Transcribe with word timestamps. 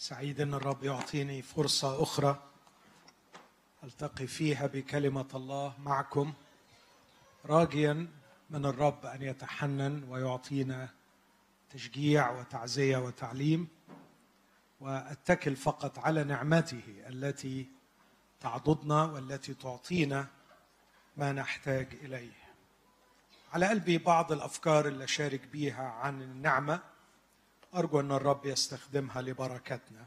سعيد 0.00 0.40
إن 0.40 0.54
الرب 0.54 0.84
يعطيني 0.84 1.42
فرصة 1.42 2.02
أخرى 2.02 2.42
ألتقي 3.84 4.26
فيها 4.26 4.66
بكلمة 4.66 5.26
الله 5.34 5.74
معكم 5.78 6.32
راجيا 7.46 8.06
من 8.50 8.66
الرب 8.66 9.06
أن 9.06 9.22
يتحنن 9.22 10.04
ويعطينا 10.08 10.88
تشجيع 11.70 12.30
وتعزية 12.30 12.96
وتعليم 12.96 13.68
وأتكل 14.80 15.56
فقط 15.56 15.98
على 15.98 16.24
نعمته 16.24 16.82
التي 17.08 17.68
تعضدنا 18.40 19.04
والتي 19.04 19.54
تعطينا 19.54 20.26
ما 21.16 21.32
نحتاج 21.32 21.88
إليه. 22.02 22.38
على 23.52 23.66
قلبي 23.66 23.98
بعض 23.98 24.32
الأفكار 24.32 24.88
اللي 24.88 25.04
أشارك 25.04 25.46
بيها 25.46 25.88
عن 25.88 26.22
النعمة. 26.22 26.80
أرجو 27.74 28.00
أن 28.00 28.12
الرب 28.12 28.46
يستخدمها 28.46 29.22
لبركتنا 29.22 30.06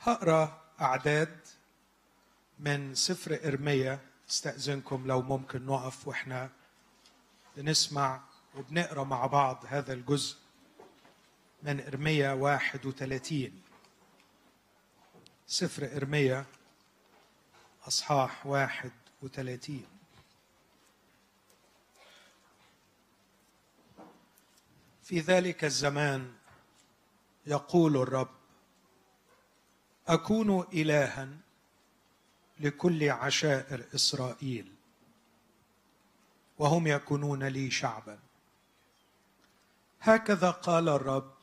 هقرأ 0.00 0.62
أعداد 0.80 1.38
من 2.58 2.94
سفر 2.94 3.40
إرميا. 3.44 4.10
استأذنكم 4.30 5.06
لو 5.06 5.22
ممكن 5.22 5.66
نقف 5.66 6.08
وإحنا 6.08 6.50
بنسمع 7.56 8.20
وبنقرأ 8.54 9.04
مع 9.04 9.26
بعض 9.26 9.64
هذا 9.68 9.92
الجزء 9.92 10.36
من 11.62 11.80
إرميا 11.80 12.32
31 12.32 13.62
سفر 15.46 15.96
إرميا 15.96 16.44
أصحاح 17.88 18.46
31 18.46 19.99
في 25.10 25.20
ذلك 25.20 25.64
الزمان 25.64 26.32
يقول 27.46 27.96
الرب 27.96 28.30
أكون 30.08 30.66
الها 30.72 31.28
لكل 32.60 33.10
عشائر 33.10 33.84
إسرائيل 33.94 34.74
وهم 36.58 36.86
يكونون 36.86 37.44
لي 37.44 37.70
شعبا. 37.70 38.18
هكذا 40.00 40.50
قال 40.50 40.88
الرب 40.88 41.34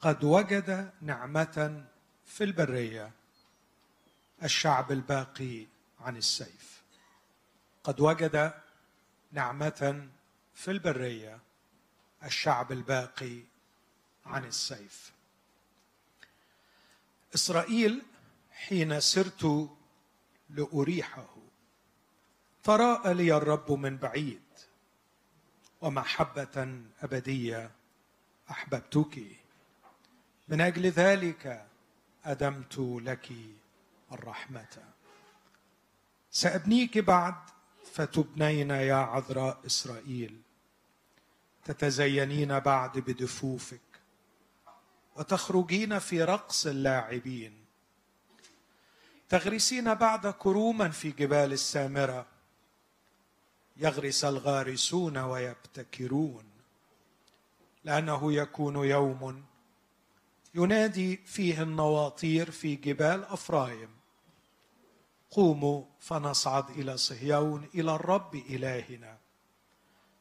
قد 0.00 0.24
وجد 0.24 0.90
نعمة 1.00 1.84
في 2.24 2.44
البرية 2.44 3.10
الشعب 4.42 4.92
الباقي 4.92 5.66
عن 6.00 6.16
السيف. 6.16 6.82
قد 7.84 8.00
وجد 8.00 8.52
نعمة 9.32 10.08
في 10.54 10.70
البرية 10.70 11.45
الشعب 12.24 12.72
الباقي 12.72 13.40
عن 14.26 14.44
السيف. 14.44 15.12
إسرائيل 17.34 18.02
حين 18.50 19.00
سرت 19.00 19.70
لأريحه 20.50 21.36
تراءى 22.64 23.14
لي 23.14 23.36
الرب 23.36 23.72
من 23.72 23.96
بعيد 23.96 24.42
ومحبة 25.80 26.82
أبدية 27.02 27.70
أحببتك. 28.50 29.22
من 30.48 30.60
أجل 30.60 30.86
ذلك 30.86 31.66
أدمت 32.24 32.78
لك 32.78 33.32
الرحمة. 34.12 34.84
سأبنيك 36.30 36.98
بعد 36.98 37.34
فتبنين 37.92 38.70
يا 38.70 38.94
عذراء 38.94 39.66
إسرائيل. 39.66 40.40
تتزينين 41.66 42.58
بعد 42.58 42.98
بدفوفك 42.98 43.80
وتخرجين 45.16 45.98
في 45.98 46.24
رقص 46.24 46.66
اللاعبين. 46.66 47.64
تغرسين 49.28 49.94
بعد 49.94 50.26
كروما 50.26 50.88
في 50.88 51.10
جبال 51.10 51.52
السامرة. 51.52 52.26
يغرس 53.76 54.24
الغارسون 54.24 55.16
ويبتكرون. 55.16 56.44
لأنه 57.84 58.32
يكون 58.32 58.76
يوم 58.76 59.44
ينادي 60.54 61.16
فيه 61.16 61.62
النواطير 61.62 62.50
في 62.50 62.76
جبال 62.76 63.24
أفرايم. 63.24 63.88
قوموا 65.30 65.84
فنصعد 66.00 66.70
إلى 66.70 66.96
صهيون 66.96 67.68
إلى 67.74 67.94
الرب 67.94 68.34
إلهنا. 68.34 69.18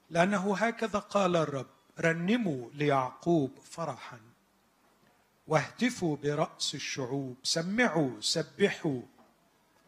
لأنه 0.10 0.56
هكذا 0.58 1.00
قال 1.00 1.36
الرب 1.36 1.68
رنموا 2.00 2.70
ليعقوب 2.74 3.60
فرحا. 3.64 4.20
واهتفوا 5.48 6.18
برأس 6.18 6.76
الشعوب 6.76 7.38
سمعوا 7.44 8.22
سبحوا 8.22 9.02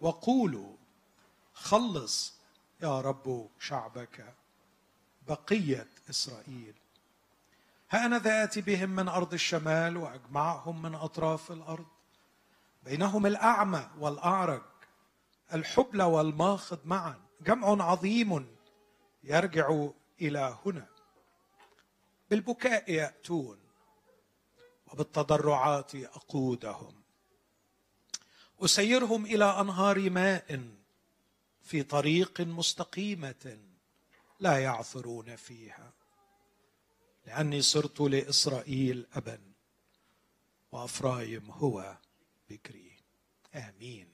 وقولوا 0.01 0.75
خلص 1.53 2.33
يا 2.81 3.01
رب 3.01 3.49
شعبك 3.59 4.33
بقية 5.27 5.87
إسرائيل. 6.09 6.73
ها 7.89 8.05
أنا 8.05 8.19
ذا 8.19 8.43
اتي 8.43 8.61
بهم 8.61 8.89
من 8.89 9.07
أرض 9.07 9.33
الشمال 9.33 9.97
وأجمعهم 9.97 10.81
من 10.81 10.95
أطراف 10.95 11.51
الأرض. 11.51 11.85
بينهم 12.83 13.25
الأعمى 13.25 13.89
والأعرج 13.99 14.61
الحبل 15.53 16.01
والماخض 16.01 16.79
معا. 16.85 17.15
جمع 17.41 17.83
عظيم 17.83 18.57
يرجع 19.23 19.87
إلى 20.21 20.57
هنا. 20.65 20.87
بالبكاء 22.29 22.91
يأتون 22.91 23.59
وبالتضرعات 24.87 25.95
اقودهم 25.95 27.01
أسيرهم 28.61 29.25
إلى 29.25 29.61
أنهار 29.61 30.09
ماء 30.09 30.77
في 31.63 31.83
طريق 31.83 32.41
مستقيمة 32.41 33.59
لا 34.39 34.57
يعثرون 34.59 35.35
فيها. 35.35 35.93
لأني 37.25 37.61
صرت 37.61 38.01
لإسرائيل 38.01 39.07
أبا 39.13 39.39
وأفرايم 40.71 41.51
هو 41.51 41.97
بكري. 42.49 42.97
آمين. 43.55 44.07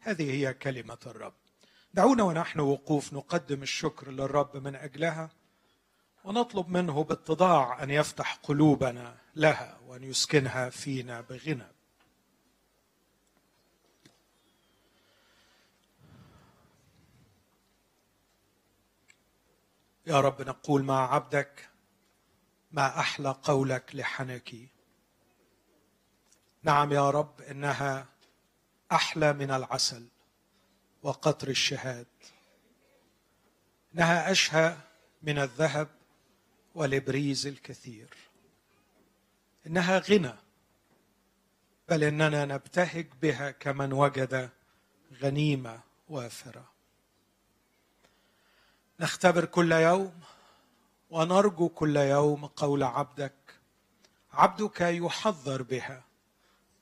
هذه 0.00 0.32
هي 0.32 0.54
كلمة 0.54 0.98
الرب. 1.06 1.43
دعونا 1.94 2.22
ونحن 2.22 2.60
وقوف 2.60 3.12
نقدم 3.12 3.62
الشكر 3.62 4.10
للرب 4.10 4.56
من 4.56 4.74
أجلها 4.74 5.30
ونطلب 6.24 6.68
منه 6.68 7.04
باتضاع 7.04 7.82
أن 7.82 7.90
يفتح 7.90 8.34
قلوبنا 8.42 9.16
لها 9.36 9.78
وأن 9.86 10.04
يسكنها 10.04 10.70
فينا 10.70 11.20
بغنى. 11.20 11.66
يا 20.06 20.20
رب 20.20 20.42
نقول 20.42 20.82
مع 20.82 21.14
عبدك 21.14 21.68
ما 22.72 22.98
أحلى 22.98 23.34
قولك 23.42 23.94
لحنكي 23.94 24.68
نعم 26.62 26.92
يا 26.92 27.10
رب 27.10 27.40
إنها 27.40 28.06
أحلى 28.92 29.32
من 29.32 29.50
العسل. 29.50 30.13
وقطر 31.04 31.48
الشهاد. 31.48 32.06
انها 33.94 34.30
أشهى 34.30 34.76
من 35.22 35.38
الذهب 35.38 35.88
والابريز 36.74 37.46
الكثير. 37.46 38.08
انها 39.66 39.98
غنى 39.98 40.34
بل 41.88 42.04
إننا 42.04 42.44
نبتهج 42.44 43.06
بها 43.22 43.50
كمن 43.50 43.92
وجد 43.92 44.50
غنيمة 45.22 45.80
وافرة. 46.08 46.70
نختبر 49.00 49.44
كل 49.44 49.72
يوم 49.72 50.20
ونرجو 51.10 51.68
كل 51.68 51.96
يوم 51.96 52.46
قول 52.46 52.82
عبدك. 52.82 53.34
عبدك 54.32 54.80
يحذر 54.80 55.62
بها 55.62 56.04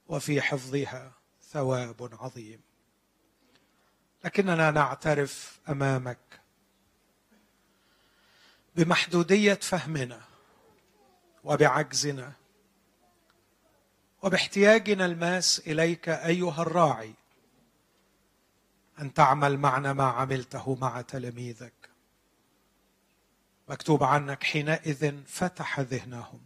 وفي 0.08 0.40
حفظها 0.40 1.12
ثواب 1.42 2.18
عظيم. 2.20 2.71
لكننا 4.24 4.70
نعترف 4.70 5.60
أمامك 5.68 6.18
بمحدودية 8.76 9.54
فهمنا 9.54 10.20
وبعجزنا 11.44 12.32
وباحتياجنا 14.22 15.06
الماس 15.06 15.62
إليك 15.66 16.08
أيها 16.08 16.62
الراعي 16.62 17.14
أن 19.00 19.14
تعمل 19.14 19.58
معنا 19.58 19.92
ما 19.92 20.04
عملته 20.04 20.74
مع 20.80 21.00
تلاميذك. 21.00 21.72
مكتوب 23.68 24.04
عنك 24.04 24.44
حينئذ 24.44 25.24
فتح 25.26 25.80
ذهنهم 25.80 26.40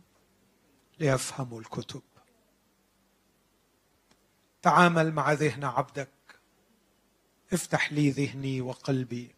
ليفهموا 0.99 1.61
الكتب. 1.61 2.03
تعامل 4.63 5.13
مع 5.13 5.33
ذهن 5.33 5.65
عبدك 5.65 6.09
افتح 7.53 7.93
لي 7.93 8.11
ذهني 8.11 8.61
وقلبي. 8.61 9.35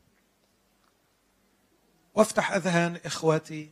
وافتح 2.15 2.53
أذهان 2.53 2.97
إخوتي. 3.05 3.71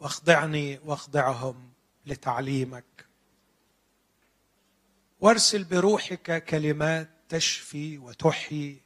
واخضعني 0.00 0.78
واخضعهم 0.78 1.72
لتعليمك. 2.06 3.06
وارسل 5.20 5.64
بروحك 5.64 6.44
كلمات 6.44 7.10
تشفي 7.28 7.98
وتحيي. 7.98 8.80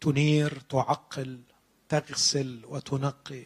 تنير 0.00 0.60
تعقل 0.60 1.42
تغسل 1.88 2.64
وتنقي. 2.64 3.44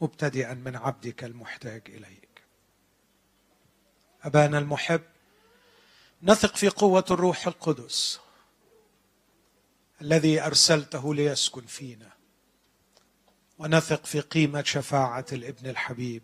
مبتدئا 0.00 0.54
من 0.54 0.76
عبدك 0.76 1.24
المحتاج 1.24 1.82
إليك. 1.88 2.42
أبانا 4.22 4.58
المحب 4.58 5.02
نثق 6.22 6.56
في 6.56 6.68
قوة 6.68 7.04
الروح 7.10 7.46
القدس 7.46 8.20
الذي 10.00 10.40
أرسلته 10.40 11.14
ليسكن 11.14 11.66
فينا. 11.66 12.12
ونثق 13.58 14.04
في 14.04 14.20
قيمة 14.20 14.62
شفاعة 14.62 15.26
الابن 15.32 15.66
الحبيب. 15.66 16.22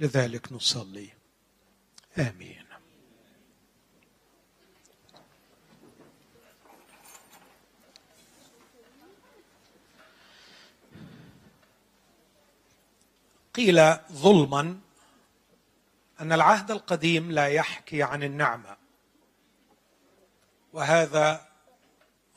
لذلك 0.00 0.52
نصلي. 0.52 1.08
آمين. 2.18 2.64
قيل 13.54 13.96
ظلما 14.12 14.80
أن 16.24 16.32
العهد 16.32 16.70
القديم 16.70 17.32
لا 17.32 17.48
يحكي 17.48 18.02
عن 18.02 18.22
النعمة. 18.22 18.76
وهذا 20.72 21.48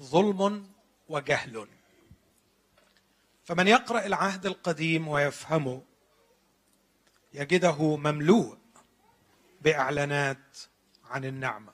ظلم 0.01 0.71
وجهل. 1.09 1.67
فمن 3.45 3.67
يقرأ 3.67 4.05
العهد 4.05 4.45
القديم 4.45 5.07
ويفهمه 5.07 5.81
يجده 7.33 7.95
مملوء 7.95 8.57
بإعلانات 9.61 10.57
عن 11.09 11.25
النعمة. 11.25 11.73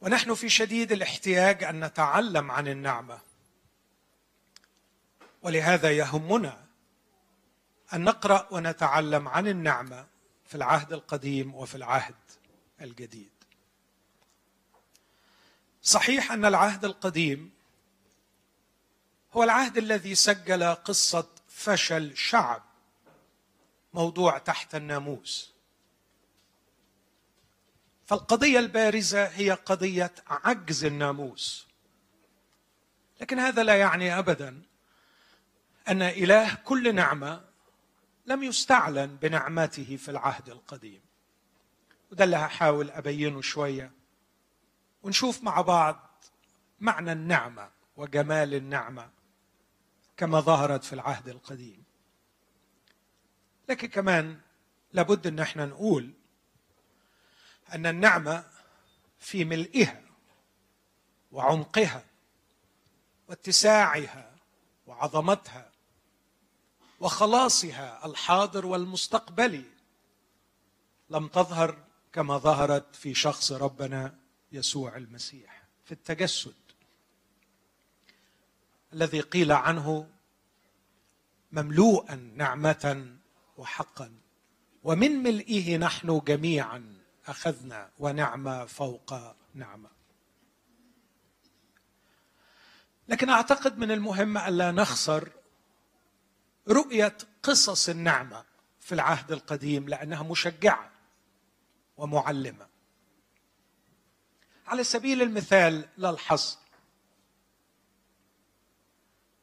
ونحن 0.00 0.34
في 0.34 0.48
شديد 0.48 0.92
الاحتياج 0.92 1.64
أن 1.64 1.84
نتعلم 1.84 2.50
عن 2.50 2.68
النعمة. 2.68 3.20
ولهذا 5.42 5.92
يهمنا 5.92 6.67
أن 7.94 8.04
نقرأ 8.04 8.48
ونتعلم 8.50 9.28
عن 9.28 9.46
النعمة 9.46 10.06
في 10.46 10.54
العهد 10.54 10.92
القديم 10.92 11.54
وفي 11.54 11.74
العهد 11.74 12.14
الجديد. 12.80 13.30
صحيح 15.82 16.32
أن 16.32 16.44
العهد 16.44 16.84
القديم 16.84 17.50
هو 19.32 19.44
العهد 19.44 19.78
الذي 19.78 20.14
سجل 20.14 20.74
قصة 20.74 21.28
فشل 21.48 22.16
شعب 22.16 22.62
موضوع 23.94 24.38
تحت 24.38 24.74
الناموس. 24.74 25.52
فالقضية 28.06 28.58
البارزة 28.58 29.24
هي 29.24 29.50
قضية 29.50 30.14
عجز 30.26 30.84
الناموس. 30.84 31.66
لكن 33.20 33.38
هذا 33.38 33.62
لا 33.62 33.76
يعني 33.76 34.18
ابدا 34.18 34.62
أن 35.88 36.02
إله 36.02 36.54
كل 36.54 36.94
نعمة 36.94 37.47
لم 38.28 38.42
يستعلن 38.42 39.16
بنعمته 39.16 39.96
في 39.96 40.10
العهد 40.10 40.48
القديم. 40.48 41.00
وده 42.12 42.24
اللي 42.24 42.36
هحاول 42.36 42.90
أبينه 42.90 43.40
شوية. 43.40 43.92
ونشوف 45.02 45.42
مع 45.42 45.60
بعض 45.60 46.24
معنى 46.80 47.12
النعمة 47.12 47.70
وجمال 47.96 48.54
النعمة 48.54 49.10
كما 50.16 50.40
ظهرت 50.40 50.84
في 50.84 50.92
العهد 50.92 51.28
القديم. 51.28 51.84
لكن 53.68 53.88
كمان 53.88 54.40
لابد 54.92 55.26
أن 55.26 55.38
إحنا 55.38 55.66
نقول 55.66 56.12
أن 57.74 57.86
النعمة 57.86 58.44
في 59.18 59.44
ملئها 59.44 60.02
وعمقها 61.32 62.04
واتساعها 63.28 64.36
وعظمتها 64.86 65.70
وخلاصها 67.00 68.06
الحاضر 68.06 68.66
والمستقبلي 68.66 69.64
لم 71.10 71.28
تظهر 71.28 71.78
كما 72.12 72.38
ظهرت 72.38 72.96
في 72.96 73.14
شخص 73.14 73.52
ربنا 73.52 74.14
يسوع 74.52 74.96
المسيح 74.96 75.62
في 75.84 75.92
التجسد. 75.92 76.54
الذي 78.92 79.20
قيل 79.20 79.52
عنه 79.52 80.08
مملوءا 81.52 82.14
نعمة 82.14 83.16
وحقا 83.56 84.12
ومن 84.84 85.10
ملئه 85.10 85.76
نحن 85.76 86.20
جميعا 86.26 86.98
أخذنا 87.26 87.90
ونعمه 87.98 88.64
فوق 88.64 89.14
نعمه 89.54 89.88
لكن 93.08 93.28
أعتقد 93.28 93.78
من 93.78 93.90
المهم 93.90 94.38
الا 94.38 94.72
نخسر 94.72 95.28
رؤية 96.68 97.16
قصص 97.42 97.88
النعمة 97.88 98.44
في 98.80 98.94
العهد 98.94 99.32
القديم 99.32 99.88
لأنها 99.88 100.22
مشجعة 100.22 100.90
ومعلمة. 101.96 102.68
على 104.66 104.84
سبيل 104.84 105.22
المثال 105.22 105.88
لا 105.96 106.10
الحصر 106.10 106.58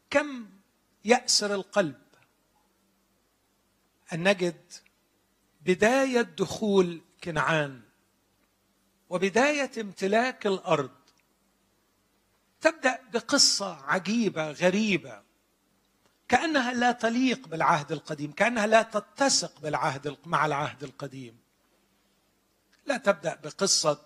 كم 0.10 0.50
يأسر 1.06 1.54
القلب 1.54 2.02
أن 4.14 4.30
نجد 4.30 4.74
بداية 5.62 6.22
دخول 6.22 7.02
كنعان 7.24 7.82
وبداية 9.10 9.72
امتلاك 9.78 10.48
الأرض؟ 10.48 10.92
تبدأ 12.62 13.00
بقصة 13.14 13.86
عجيبة 13.86 14.52
غريبة 14.52 15.25
كأنها 16.28 16.74
لا 16.74 16.92
تليق 16.92 17.48
بالعهد 17.48 17.92
القديم 17.92 18.32
كأنها 18.32 18.68
لا 18.68 18.82
تتسق 18.82 19.60
بالعهد 19.60 20.18
مع 20.26 20.46
العهد 20.46 20.84
القديم. 20.84 21.40
لا 22.86 22.98
تبدأ 22.98 23.36
بقصة 23.36 24.02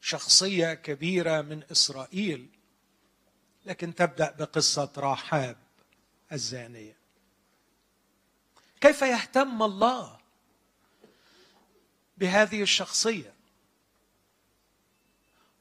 شخصية 0.00 0.74
كبيرة 0.74 1.40
من 1.40 1.62
إسرائيل 1.72 2.48
لكن 3.66 3.94
تبدأ 3.94 4.30
بقصة 4.30 4.92
راحاب 4.96 5.56
الزانية. 6.32 6.96
كيف 8.80 9.02
يهتم 9.02 9.62
الله 9.62 10.18
بهذه 12.18 12.62
الشخصية؟ 12.62 13.34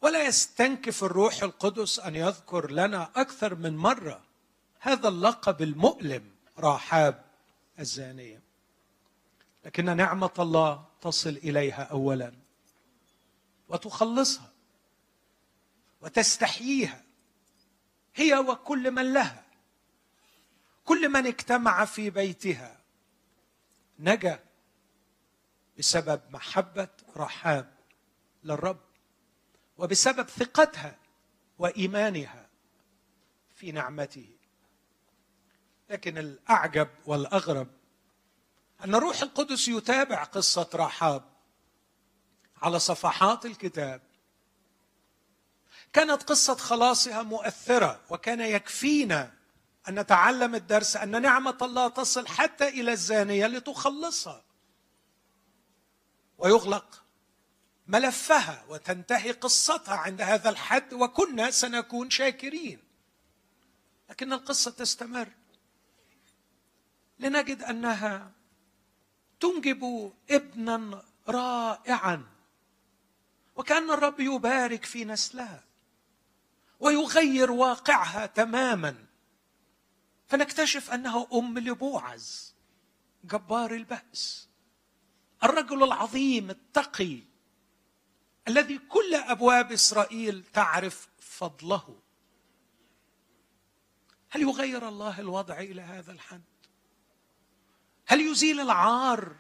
ولا 0.01 0.24
يستنكف 0.24 1.04
الروح 1.04 1.44
القدس 1.44 2.00
أن 2.00 2.15
يذكر 2.15 2.72
لنا 2.72 3.12
أكثر 3.15 3.56
من 3.56 3.77
مرة 3.77 4.29
هذا 4.80 5.08
اللقب 5.08 5.62
المؤلم 5.62 6.32
راحاب 6.58 7.26
الزانيه 7.80 8.42
لكن 9.66 9.98
نعمة 9.98 10.32
الله 10.40 10.86
تصل 11.02 11.30
إليها 11.30 11.84
اولا 11.84 12.34
وتخلصها 13.70 14.50
وتستحييها. 16.02 17.04
هي 18.16 18.38
وكل 18.38 18.92
من 18.92 19.14
لها 19.14 19.44
كل 20.86 21.10
من 21.10 21.28
اجتمع 21.28 21.86
في 21.86 22.10
بيتها. 22.10 22.80
نجا 24.00 24.44
بسبب 25.78 26.22
محبة 26.30 26.90
رحاب 27.18 27.74
للرب 28.44 28.80
وبسبب 29.78 30.30
ثقتها 30.30 30.98
وإيمانها 31.60 32.48
في 33.56 33.72
نعمته. 33.72 34.38
لكن 35.89 36.17
الأعجب 36.17 36.89
والأغرب 37.05 37.67
أن 38.86 38.96
الروح 38.96 39.22
القدس 39.22 39.67
يتابع 39.67 40.24
قصة 40.24 40.69
رحاب 40.75 41.24
على 42.62 42.79
صفحات 42.79 43.46
الكتاب. 43.46 44.01
كانت 45.93 46.24
قصة 46.24 46.55
خلاصها 46.55 47.24
مؤثرة 47.24 48.00
وكان 48.10 48.39
يكفينا 48.39 49.34
أن 49.88 50.00
نتعلم 50.00 50.55
الدرس 50.55 50.96
أن 50.96 51.22
نعمة 51.22 51.58
الله 51.62 51.88
تصل 51.88 52.27
حتى 52.27 52.67
إلى 52.67 52.91
الزانية 52.91 53.48
لتخلصها. 53.48 54.43
ويغلق 56.38 57.03
ملفها 57.88 58.65
وتنتهي 58.69 59.31
قصتها 59.31 59.96
عند 59.96 60.22
هذا 60.22 60.50
الحد 60.50 60.93
وكنا 60.93 61.51
سنكون 61.51 62.10
شاكرين. 62.10 62.79
لكن 64.10 64.34
القصة 64.34 64.72
تستمر. 64.72 65.27
لنجد 67.20 67.64
أنها 67.64 68.32
تنجب 69.40 70.14
ابنا 70.30 71.04
رائعا 71.28 72.24
وكأن 73.56 73.92
الرب 73.92 74.20
يبارك 74.20 74.86
في 74.86 75.06
نسلها 75.06 75.64
ويغير 76.80 77.52
واقعها 77.52 78.26
تماما. 78.26 79.06
فنكتشف 80.28 80.92
انها 80.92 81.28
أم 81.34 81.60
لبوعز 81.60 82.54
جبار 83.24 83.74
البأس 83.74 84.48
الرجل 85.44 85.84
العظيم 85.84 86.50
التقي 86.50 87.20
الذي 88.48 88.78
كل 88.78 89.16
أبواب 89.16 89.72
إسرائيل 89.72 90.44
تعرف 90.54 91.08
فضله. 91.20 92.00
هل 94.30 94.42
يغير 94.42 94.88
الله 94.88 95.20
الوضع 95.20 95.60
إلى 95.60 95.82
هذا 95.82 96.12
الحد؟ 96.12 96.42
هل 98.10 98.22
يزيل 98.22 98.60
العار 98.60 99.36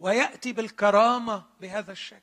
ويأتي 0.00 0.52
بالكرامة 0.52 1.44
بهذا 1.60 1.92
الشكل؟ 1.92 2.20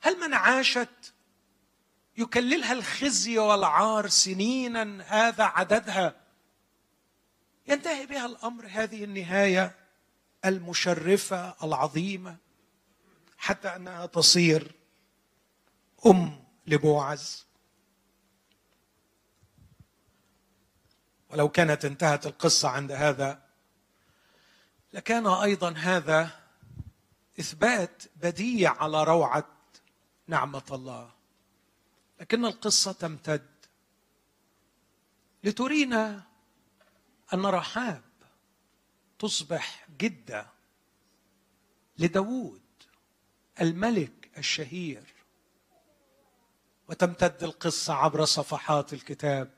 هل 0.00 0.20
من 0.20 0.34
عاشت 0.34 1.14
يكللها 2.16 2.72
الخزي 2.72 3.38
والعار 3.38 4.08
سنينا 4.08 5.02
هذا 5.02 5.44
عددها؟ 5.44 6.16
ينتهي 7.66 8.06
بها 8.06 8.26
الأمر 8.26 8.66
هذه 8.70 9.04
النهاية 9.04 9.76
المشرفة 10.44 11.54
العظيمة 11.62 12.36
حتى 13.38 13.68
أنها 13.68 14.06
تصير 14.06 14.74
أم 16.06 16.44
لبوعز. 16.66 17.45
ولو 21.36 21.48
كانت 21.48 21.84
انتهت 21.84 22.26
القصة 22.26 22.68
عند 22.68 22.92
هذا 22.92 23.42
لكان 24.92 25.26
أيضا 25.26 25.70
هذا 25.70 26.30
إثبات 27.40 28.02
بديع 28.16 28.82
على 28.82 29.04
روعة 29.04 29.48
نعمة 30.26 30.62
الله. 30.70 31.10
لكن 32.20 32.44
القصة 32.44 32.92
تمتد. 32.92 33.46
لترينا 35.44 36.22
أن 37.34 37.46
رحاب 37.46 38.02
تصبح 39.18 39.88
جدة 39.98 40.46
لداوود 41.98 42.62
الملك 43.60 44.30
الشهير. 44.38 45.14
وتمتد 46.88 47.42
القصة 47.42 47.94
عبر 47.94 48.24
صفحات 48.24 48.92
الكتاب. 48.92 49.55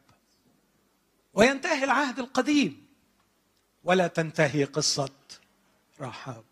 وينتهي 1.38 1.85
العهد 1.85 2.18
القديم. 2.18 2.87
ولا 3.85 4.07
تنتهي 4.07 4.64
قصة 4.64 5.14
رحاب. 6.00 6.45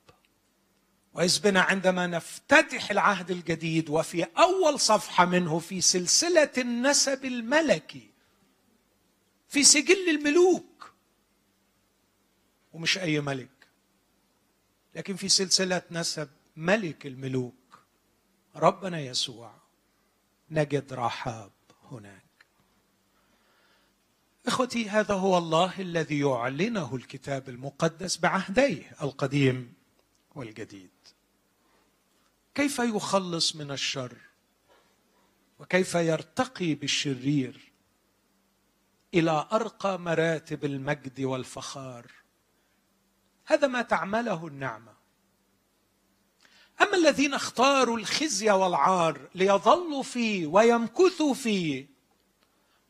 وإذ 1.14 1.40
بنا 1.40 1.60
عندما 1.60 2.06
نفتتح 2.06 2.90
العهد 2.90 3.30
الجديد 3.30 3.90
وفي 3.90 4.24
أول 4.24 4.80
صفحة 4.80 5.24
منه 5.24 5.58
في 5.58 5.80
سلسلة 5.80 6.50
النسب 6.58 7.24
الملكي. 7.24 8.10
في 9.48 9.64
سجل 9.64 10.08
الملوك. 10.08 10.92
ومش 12.72 12.98
أي 12.98 13.20
ملك. 13.20 13.68
لكن 14.94 15.16
في 15.16 15.28
سلسلة 15.28 15.82
نسب 15.90 16.28
ملك 16.56 17.06
الملوك. 17.06 17.82
ربنا 18.56 19.00
يسوع. 19.00 19.54
نجد 20.50 20.92
رحاب 20.92 21.52
هناك. 21.90 22.25
إخوتي 24.46 24.88
هذا 24.88 25.14
هو 25.14 25.38
الله 25.38 25.72
الذي 25.78 26.20
يعلنه 26.20 26.96
الكتاب 26.96 27.48
المقدس 27.48 28.16
بعهديه 28.16 28.96
القديم 29.02 29.74
والجديد. 30.34 30.90
كيف 32.54 32.78
يخلص 32.78 33.56
من 33.56 33.70
الشر؟ 33.70 34.16
وكيف 35.58 35.94
يرتقي 35.94 36.74
بالشرير 36.74 37.72
إلى 39.14 39.48
أرقى 39.52 39.98
مراتب 39.98 40.64
المجد 40.64 41.20
والفخار؟ 41.20 42.06
هذا 43.46 43.66
ما 43.66 43.82
تعمله 43.82 44.46
النعمة. 44.46 44.96
أما 46.82 46.96
الذين 46.96 47.34
اختاروا 47.34 47.98
الخزي 47.98 48.50
والعار 48.50 49.28
ليظلوا 49.34 50.02
فيه 50.02 50.46
ويمكثوا 50.46 51.34
فيه 51.34 51.95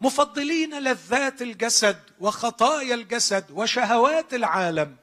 مفضلين 0.00 0.79
لذات 0.79 1.43
الجسد 1.43 2.03
وخطايا 2.21 2.95
الجسد 2.95 3.50
وشهوات 3.50 4.35
العالم. 4.35 4.97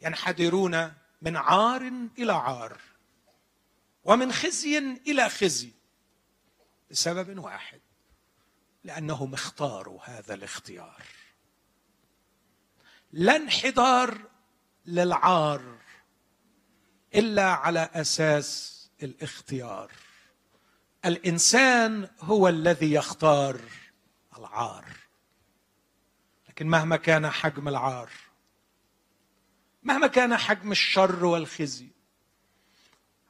ينحدرون 0.00 0.92
من 1.22 1.36
عار 1.36 1.92
إلى 2.18 2.32
عار 2.32 2.78
ومن 4.04 4.32
خزي 4.32 4.78
إلى 4.78 5.28
خزي 5.28 5.70
لسبب 6.90 7.38
واحد 7.38 7.80
لأنهم 8.84 9.34
اختاروا 9.34 10.00
هذا 10.04 10.34
الاختيار. 10.34 11.02
لا 13.12 13.36
انحدار 13.36 14.18
للعار 14.86 15.78
إلا 17.14 17.50
على 17.50 17.90
أساس 17.94 18.78
الاختيار. 19.02 19.90
الإنسان 21.04 22.08
هو 22.20 22.48
الذي 22.48 22.92
يختار 22.92 23.60
العار. 24.38 24.84
لكن 26.48 26.66
مهما 26.66 26.96
كان 26.96 27.30
حجم 27.30 27.68
العار 27.68 28.10
مهما 29.82 30.06
كان 30.06 30.36
حجم 30.36 30.72
الشر 30.72 31.24
والخزي 31.24 31.88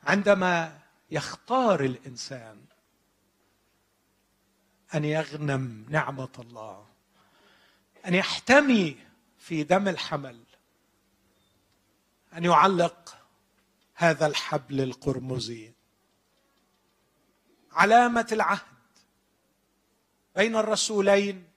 عندما 0.04 0.78
يختار 1.10 1.84
الإنسان 1.84 2.64
أن 4.94 5.04
يغنم 5.04 5.86
نعمة 5.88 6.28
الله 6.38 6.86
أن 8.06 8.14
يحتمي 8.14 8.96
في 9.38 9.62
دم 9.62 9.88
الحمل 9.88 10.40
أن 12.36 12.44
يعلق 12.44 13.16
هذا 13.94 14.26
الحبل 14.26 14.80
القرمزي. 14.80 15.72
علامة 17.72 18.26
العهد 18.32 18.66
بين 20.36 20.56
الرسولين 20.56 21.48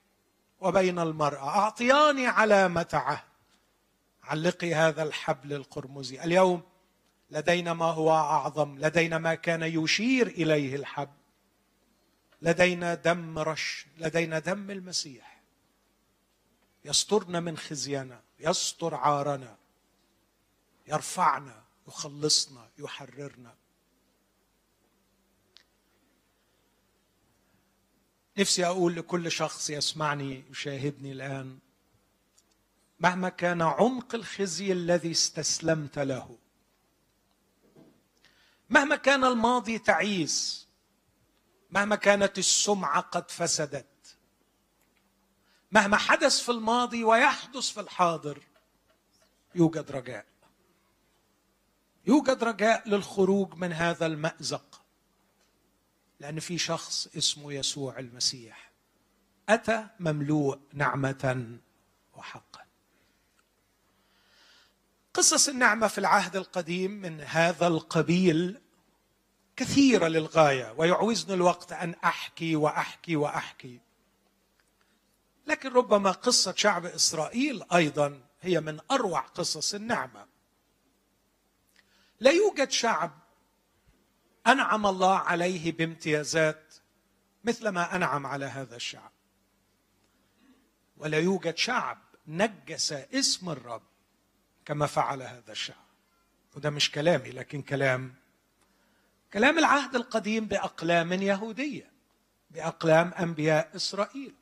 وبين 0.60 0.98
المرأة. 0.98 1.48
أعطياني 1.48 2.26
علامة 2.26 2.88
عهد. 2.92 3.26
علقي 4.22 4.74
هذا 4.74 5.02
الحبل 5.02 5.52
القرمزي. 5.52 6.24
اليوم 6.24 6.62
لدينا 7.30 7.74
ما 7.74 7.84
هو 7.84 8.10
أعظم 8.10 8.78
لدينا 8.78 9.18
ما 9.18 9.34
كان 9.34 9.62
يشير 9.62 10.26
إليه 10.26 10.76
الحبل. 10.76 11.16
لدينا 12.42 12.94
دم 12.94 13.38
رش 13.38 13.86
لدينا 13.98 14.38
دم 14.38 14.70
المسيح. 14.70 15.42
يسترنا 16.84 17.40
من 17.40 17.56
خزينا 17.56 18.20
يستر 18.40 18.94
عارنا. 18.94 19.56
يرفعنا 20.86 21.62
يخلصنا 21.88 22.68
يحررنا. 22.78 23.54
نفسي 28.38 28.66
أقول 28.66 28.96
لكل 28.96 29.32
شخص 29.32 29.70
يسمعني 29.70 30.44
يشاهدني 30.50 31.12
الآن. 31.12 31.58
مهما 33.00 33.28
كان 33.28 33.62
عمق 33.62 34.14
الخزي 34.14 34.72
الذي 34.72 35.10
استسلمت 35.10 35.98
له 35.98 36.38
مهما 38.70 38.96
كان 38.96 39.24
الماضي 39.24 39.78
تعيس 39.78 40.66
مهما 41.70 41.96
كانت 41.96 42.38
السمعة 42.38 43.00
قد 43.00 43.30
فسدت 43.30 44.16
مهما 45.72 45.96
حدث 45.96 46.40
في 46.40 46.48
الماضي 46.48 47.04
ويحدث 47.04 47.68
في 47.70 47.80
الحاضر 47.80 48.42
يوجد 49.54 49.90
رجاء. 49.90 50.26
يوجد 52.06 52.44
رجاء 52.44 52.88
للخروج 52.88 53.54
من 53.54 53.72
هذا 53.72 54.06
المأزق. 54.06 54.82
لأن 56.20 56.40
في 56.40 56.58
شخص 56.58 57.08
اسمه 57.16 57.52
يسوع 57.52 57.98
المسيح. 57.98 58.72
أتى 59.48 59.86
مملوء 60.00 60.58
نعمة 60.72 61.58
وحقا. 62.14 62.66
قصص 65.14 65.48
النعمة 65.48 65.86
في 65.86 65.98
العهد 65.98 66.36
القديم 66.36 66.90
من 66.90 67.20
هذا 67.20 67.66
القبيل 67.66 68.60
كثيرة 69.56 70.08
للغاية 70.08 70.74
ويعوزني 70.78 71.34
الوقت 71.34 71.72
أن 71.72 71.94
أحكي 72.04 72.56
وأحكي 72.56 73.16
وأحكي. 73.16 73.80
لكن 75.46 75.72
ربما 75.72 76.10
قصة 76.10 76.54
شعب 76.56 76.86
إسرائيل 76.86 77.62
أيضا 77.72 78.20
هي 78.40 78.60
من 78.60 78.80
أروع 78.90 79.20
قصص 79.20 79.74
النعمة. 79.74 80.26
لا 82.20 82.30
يوجد 82.30 82.70
شعب 82.70 83.25
أنعم 84.46 84.86
الله 84.86 85.18
عليه 85.18 85.72
بامتيازات 85.72 86.74
مثل 87.44 87.68
ما 87.68 87.96
أنعم 87.96 88.26
على 88.26 88.44
هذا 88.44 88.76
الشعب. 88.76 89.10
ولا 90.96 91.18
يوجد 91.18 91.56
شعب 91.56 91.98
نجس 92.28 92.92
اسم 92.92 93.50
الرب 93.50 93.82
كما 94.64 94.86
فعل 94.86 95.22
هذا 95.22 95.52
الشعب. 95.52 95.86
وده 96.56 96.70
مش 96.70 96.90
كلامي 96.90 97.30
لكن 97.30 97.62
كلام 97.62 98.14
كلام 99.32 99.58
العهد 99.58 99.96
القديم 99.96 100.46
بأقلام 100.46 101.12
يهودية 101.12 101.90
بأقلام 102.50 103.12
أنبياء 103.20 103.76
إسرائيل. 103.76 104.34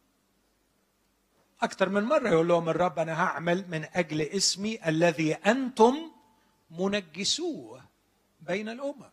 أكثر 1.62 1.88
من 1.88 2.02
مرة 2.02 2.28
يقول 2.28 2.48
لهم 2.48 2.68
الرب 2.68 2.98
أنا 2.98 3.22
هعمل 3.22 3.64
من 3.68 3.86
أجل 3.94 4.20
اسمي 4.20 4.88
الذي 4.88 5.34
أنتم 5.34 6.10
منجسوه 6.70 7.84
بين 8.40 8.68
الأمم. 8.68 9.10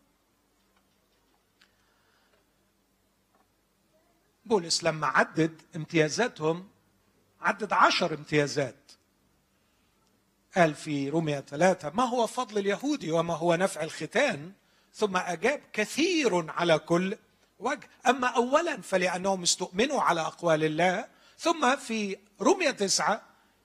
بولس 4.45 4.83
لما 4.83 5.07
عدد 5.07 5.61
امتيازاتهم 5.75 6.67
عدد 7.41 7.73
عشر 7.73 8.13
امتيازات. 8.13 8.75
قال 10.55 10.75
في 10.75 11.09
رومية 11.09 11.39
ثلاثة 11.39 11.89
ما 11.89 12.03
هو 12.03 12.27
فضل 12.27 12.57
اليهودي 12.57 13.11
وما 13.11 13.33
هو 13.33 13.55
نفع 13.55 13.83
الختان؟ 13.83 14.51
ثم 14.93 15.17
أجاب 15.17 15.61
كثير 15.73 16.51
على 16.51 16.79
كل 16.79 17.17
وجه. 17.59 17.89
أما 18.07 18.27
أولا 18.27 18.81
فلأنهم 18.81 19.43
استؤمنوا 19.43 20.01
على 20.01 20.21
أقوال 20.21 20.63
الله. 20.63 21.07
ثم 21.37 21.75
في 21.75 22.17
رومية 22.41 22.71
تسعة 22.71 23.21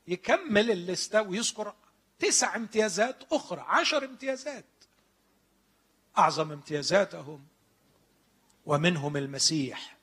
يكمل 0.08 0.70
الليستة 0.70 1.22
ويذكر 1.22 1.74
تسع 2.18 2.56
امتيازات 2.56 3.16
أخرى 3.32 3.64
عشر 3.68 4.04
امتيازات. 4.04 4.64
أعظم 6.18 6.52
امتيازاتهم 6.52 7.46
ومنهم 8.66 9.16
المسيح. 9.16 9.95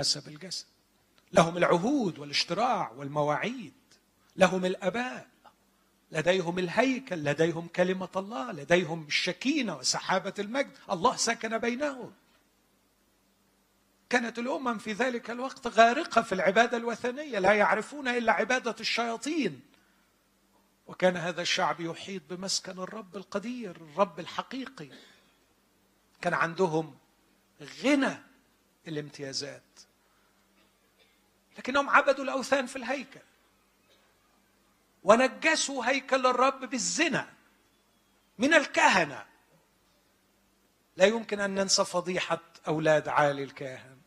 حسب 0.00 0.28
الجسد. 0.28 0.66
لهم 1.32 1.56
العهود 1.56 2.18
والاشتراع 2.18 2.90
والمواعيد. 2.90 3.72
لهم 4.36 4.64
الأباء. 4.64 5.28
لديهم 6.12 6.58
الهيكل. 6.58 7.16
لديهم 7.16 7.68
كلمة 7.68 8.08
الله. 8.16 8.52
لديهم 8.52 9.06
الشكينة 9.06 9.76
وسحابة 9.76 10.34
المجد. 10.38 10.70
الله 10.90 11.16
سكن 11.16 11.58
بينهم. 11.58 12.12
كانت 14.10 14.38
الأمم 14.38 14.78
في 14.78 14.92
ذلك 14.92 15.30
الوقت 15.30 15.66
غارقة 15.66 16.22
في 16.22 16.32
العبادة 16.32 16.76
الوثنية. 16.76 17.38
لا 17.38 17.52
يعرفون 17.52 18.08
إلا 18.08 18.32
عبادة 18.32 18.76
الشياطين. 18.80 19.60
وكان 20.86 21.16
هذا 21.16 21.42
الشعب 21.42 21.80
يحيط 21.80 22.22
بمسكن 22.30 22.78
الرب 22.78 23.16
القدير 23.16 23.76
الرب 23.76 24.20
الحقيقي. 24.20 24.88
كان 26.20 26.34
عندهم 26.34 26.96
غنى 27.84 28.18
الامتيازات. 28.88 29.89
لكنهم 31.58 31.90
عبدوا 31.90 32.24
الأوثان 32.24 32.66
في 32.66 32.76
الهيكل. 32.76 33.20
ونجسوا 35.02 35.86
هيكل 35.86 36.26
الرب 36.26 36.60
بالزنا 36.64 37.32
من 38.38 38.54
الكهنة. 38.54 39.26
لا 40.96 41.04
يمكن 41.04 41.40
أن 41.40 41.54
ننسى 41.54 41.84
فضيحة 41.84 42.40
أولاد 42.68 43.08
عالي 43.08 43.42
الكاهن. 43.42 43.98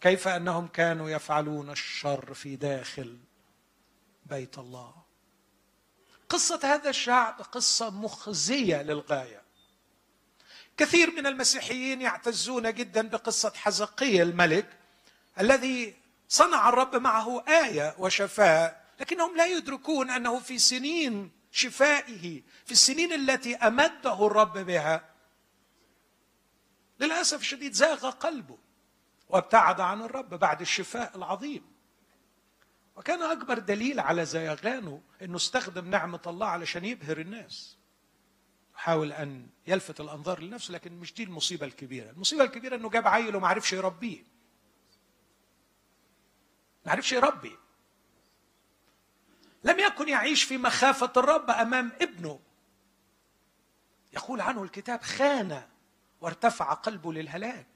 كيف 0.00 0.28
أنهم 0.28 0.66
كانوا 0.66 1.10
يفعلون 1.10 1.70
الشر 1.70 2.34
في 2.34 2.56
داخل 2.56 3.18
بيت 4.26 4.58
الله. 4.58 4.94
قصة 6.28 6.60
هذا 6.62 6.90
الشعب 6.90 7.42
قصة 7.42 7.90
مخزية 7.90 8.82
للغاية. 8.82 9.42
كثير 10.76 11.10
من 11.10 11.26
المسيحيين 11.26 12.00
يعتزون 12.00 12.74
جدا 12.74 13.08
بقصة 13.08 13.52
حزقية 13.54 14.22
الملك 14.22 14.78
الذي 15.40 15.94
صنع 16.28 16.68
الرب 16.68 16.96
معه 16.96 17.44
آية 17.48 17.94
وشفاء 17.98 18.84
لكنهم 19.00 19.36
لا 19.36 19.46
يدركون 19.46 20.10
أنه 20.10 20.38
في 20.38 20.58
سنين 20.58 21.30
شفائه 21.50 22.42
في 22.64 22.72
السنين 22.72 23.12
التي 23.12 23.56
أمده 23.56 24.26
الرب 24.26 24.58
بها. 24.58 25.04
للأسف 27.00 27.40
الشديد 27.40 27.72
زاغ 27.72 28.10
قلبه 28.10 28.58
وابتعد 29.28 29.80
عن 29.80 30.02
الرب 30.02 30.34
بعد 30.34 30.60
الشفاء 30.60 31.16
العظيم. 31.16 31.62
وكان 32.96 33.22
أكبر 33.22 33.58
دليل 33.58 34.00
على 34.00 34.26
زيغانه 34.26 35.02
انه 35.22 35.36
استخدم 35.36 35.90
نعمة 35.90 36.20
الله 36.26 36.46
علشان 36.46 36.84
يبهر 36.84 37.18
الناس. 37.20 37.76
حاول 38.74 39.12
أن 39.12 39.46
يلفت 39.66 40.00
الأنظار 40.00 40.40
لنفسه 40.40 40.72
لكن 40.72 40.92
مش 40.92 41.14
دي 41.14 41.22
المصيبة 41.22 41.66
الكبيرة. 41.66 42.10
المصيبة 42.10 42.44
الكبيرة 42.44 42.76
إنه 42.76 42.90
جاب 42.90 43.08
عيل 43.08 43.36
وما 43.36 43.48
عرفش 43.48 43.72
يربيه. 43.72 44.33
ما 46.86 46.92
عرفش 46.92 47.12
يربي 47.12 47.58
لم 49.64 49.78
يكن 49.78 50.08
يعيش 50.08 50.44
في 50.44 50.58
مخافة 50.58 51.12
الرب 51.16 51.50
أمام 51.50 51.92
ابنه. 52.00 52.40
يقول 54.12 54.40
عنه 54.40 54.62
الكتاب 54.62 55.02
خان 55.02 55.68
وارتفع 56.20 56.72
قلبه 56.72 57.12
للهلاك. 57.12 57.66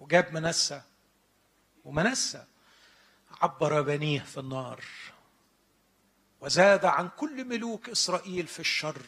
وجاب 0.00 0.32
منسى 0.34 0.82
ومنسى 1.84 2.44
عبر 3.40 3.82
بنيه 3.82 4.20
في 4.20 4.40
النار. 4.40 4.84
وزاد 6.40 6.84
عن 6.84 7.08
كل 7.08 7.44
ملوك 7.44 7.88
إسرائيل 7.88 8.46
في 8.46 8.60
الشر. 8.60 9.02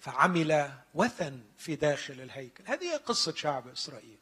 فعمل 0.00 0.72
وثن 0.94 1.40
في 1.58 1.76
داخل 1.76 2.20
الهيكل. 2.20 2.64
هذه 2.66 2.96
قصة 2.96 3.34
شعب 3.34 3.68
إسرائيل. 3.68 4.18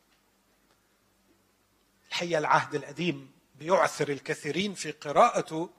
الحقيقة 2.14 2.38
العهد 2.38 2.74
القديم 2.74 3.32
بيعثر 3.58 4.08
الكثيرين 4.08 4.74
في 4.74 4.90
قراءته 4.90 5.70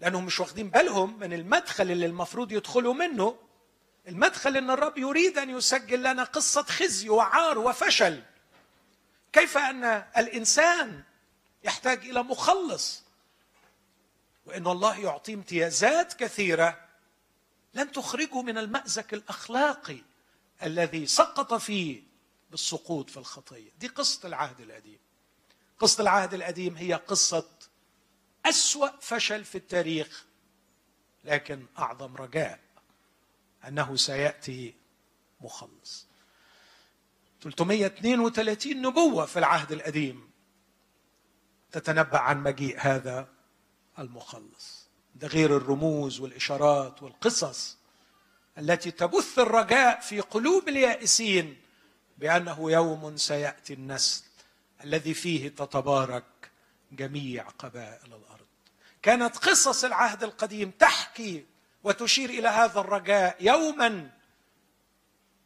لأنهم 0.00 0.26
مش 0.26 0.40
واخدين 0.40 0.70
بالهم 0.70 1.18
من 1.18 1.32
المدخل 1.32 1.90
اللي 1.90 2.06
المفروض 2.06 2.52
يدخلوا 2.52 2.94
منه. 2.94 3.38
المدخل 4.08 4.56
إن 4.56 4.70
الرب 4.70 4.98
يريد 4.98 5.38
أن 5.38 5.50
يسجل 5.50 6.02
لنا 6.02 6.24
قصة 6.24 6.62
خزي 6.62 7.08
وعار 7.08 7.58
وفشل. 7.58 8.22
كيف 9.32 9.58
أن 9.58 9.84
الإنسان 10.16 11.02
يحتاج 11.64 11.98
إلى 12.08 12.22
مخلص؟ 12.22 13.02
وإن 14.46 14.66
الله 14.66 15.00
يعطيه 15.00 15.34
امتيازات 15.34 16.12
كثيرة 16.12 16.80
لن 17.74 17.92
تخرجه 17.92 18.42
من 18.42 18.58
المأزق 18.58 19.06
الأخلاقي 19.12 19.98
الذي 20.62 21.06
سقط 21.06 21.54
فيه 21.54 22.02
بالسقوط 22.50 23.10
في 23.10 23.16
الخطية. 23.16 23.70
دي 23.78 23.86
قصة 23.86 24.28
العهد 24.28 24.60
القديم 24.60 24.98
قصة 25.80 26.02
العهد 26.02 26.34
القديم 26.34 26.76
هي 26.76 26.94
قصة 26.94 27.48
أسوأ 28.46 28.88
فشل 29.00 29.44
في 29.44 29.58
التاريخ 29.58 30.24
لكن 31.24 31.66
أعظم 31.78 32.16
رجاء 32.16 32.60
أنه 33.68 33.96
سيأتي 33.96 34.74
مخلص. 35.40 36.06
332 37.42 38.82
نبوة 38.82 39.26
في 39.26 39.38
العهد 39.38 39.72
القديم 39.72 40.30
تتنبأ 41.72 42.18
عن 42.18 42.42
مجيء 42.42 42.76
هذا 42.78 43.28
المخلص. 43.98 44.86
ده 45.14 45.28
غير 45.28 45.56
الرموز 45.56 46.20
والإشارات 46.20 47.02
والقصص 47.02 47.76
التي 48.58 48.90
تبث 48.90 49.38
الرجاء 49.38 50.00
في 50.00 50.20
قلوب 50.20 50.68
اليائسين 50.68 51.60
بأنه 52.18 52.70
يوم 52.70 53.16
سيأتي 53.16 53.72
النسل. 53.74 54.29
الذي 54.84 55.14
فيه 55.14 55.48
تتبارك 55.48 56.50
جميع 56.92 57.48
قبائل 57.48 58.06
الأرض. 58.06 58.46
كانت 59.02 59.36
قصص 59.36 59.84
العهد 59.84 60.24
القديم 60.24 60.70
تحكي 60.70 61.46
وتشير 61.84 62.30
إلى 62.30 62.48
هذا 62.48 62.80
الرجاء 62.80 63.36
يوما. 63.40 64.10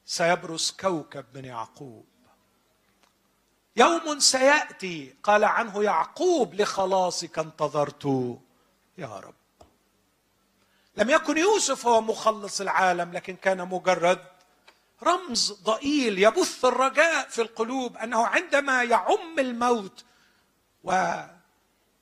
سيبرز 0.06 0.70
كوكب 0.80 1.24
من 1.34 1.44
يعقوب. 1.44 2.06
يوم 3.76 4.20
سيأتي 4.20 5.14
قال 5.22 5.44
عنه 5.44 5.82
يعقوب 5.82 6.54
لخلاصك 6.54 7.38
انتظرت 7.38 8.04
يا 8.98 9.06
رب. 9.06 9.34
لم 10.96 11.10
يكن 11.10 11.38
يوسف 11.38 11.86
هو 11.86 12.00
مخلص 12.00 12.60
العالم 12.60 13.12
لكن 13.12 13.36
كان 13.36 13.68
مجرد 13.68 14.33
رمز 15.04 15.52
ضئيل 15.52 16.18
يبث 16.18 16.64
الرجاء 16.64 17.28
في 17.28 17.42
القلوب 17.42 17.96
أنه 17.96 18.26
عندما 18.26 18.82
يعم 18.82 19.38
الموت 19.38 20.04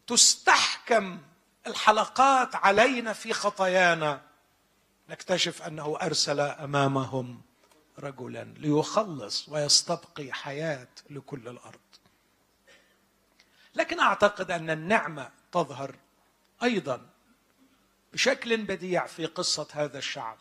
وتستحكم 0.09 1.19
الحلقات 1.67 2.55
علينا 2.55 3.13
في 3.13 3.33
خطايانا 3.33 4.21
نكتشف 5.09 5.63
أنه 5.63 5.99
أرسل 6.03 6.41
أمامهم 6.41 7.43
رجلا 7.99 8.45
ليخلص 8.45 9.49
ويستبقي 9.49 10.33
حياة 10.33 10.89
لكل 11.11 11.49
الأرض. 11.49 11.81
لكن 13.75 14.01
أعتقد 14.01 14.51
أن 14.51 14.71
النعمة 14.71 15.31
تظهر 15.53 15.97
أيضا 16.63 17.07
بشكل 18.13 18.57
بديع 18.57 19.07
في 19.07 19.27
قصة 19.27 19.67
هذا 19.73 19.99
الشعب. 19.99 20.37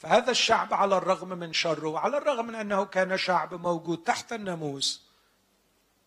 فهذا 0.00 0.30
الشعب 0.30 0.74
على 0.74 0.96
الرغم 0.96 1.28
من 1.28 1.52
شره 1.52 1.88
وعلى 1.88 2.16
الرغم 2.16 2.46
من 2.46 2.54
أنه 2.54 2.84
كان 2.84 3.16
شعب 3.16 3.54
موجود 3.54 3.98
تحت 3.98 4.32
الناموس 4.32 5.02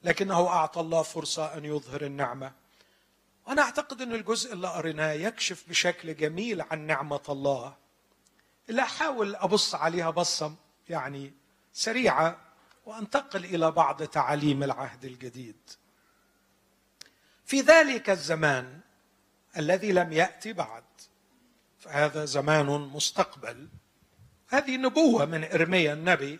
لكنه 0.04 0.48
أعطى 0.48 0.80
الله 0.80 1.02
فرصة 1.02 1.58
أن 1.58 1.66
يظهر 1.66 2.02
النعمة. 2.02 2.52
وأنا 3.48 3.62
أعتقد 3.62 4.02
أن 4.02 4.14
الجزء 4.14 4.54
اللي 4.54 4.68
قريناه 4.68 5.12
يكشف 5.12 5.70
بشكل 5.70 6.16
جميل 6.16 6.62
عن 6.62 6.88
نعمة 6.88 7.22
الله. 7.30 7.76
اللي 8.70 8.82
احاول 8.82 9.36
أبص 9.36 9.76
عليها 9.76 10.10
بصه 10.10 10.56
يعني 10.90 11.34
سريعة 11.74 12.38
وأنتقل 12.86 13.46
إلى 13.46 13.72
بعض 13.72 14.04
تعاليم 14.04 14.64
العهد 14.64 15.06
الجديد. 15.06 15.70
في 17.46 17.62
ذلك 17.62 18.10
الزمان 18.10 18.80
الذي 19.58 19.92
لم 19.92 20.14
يأتي 20.14 20.54
بعد 20.54 20.84
فهذا 21.80 22.26
زمان 22.26 22.66
مستقبل. 22.66 23.68
هذه 24.54 24.78
نبوه 24.78 25.26
من 25.26 25.44
إرميا 25.44 25.94
النبي 25.94 26.40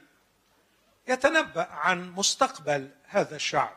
يتنبأ 1.08 1.68
عن 1.72 2.12
مستقبل 2.12 2.90
هذا 3.08 3.36
الشعب. 3.36 3.76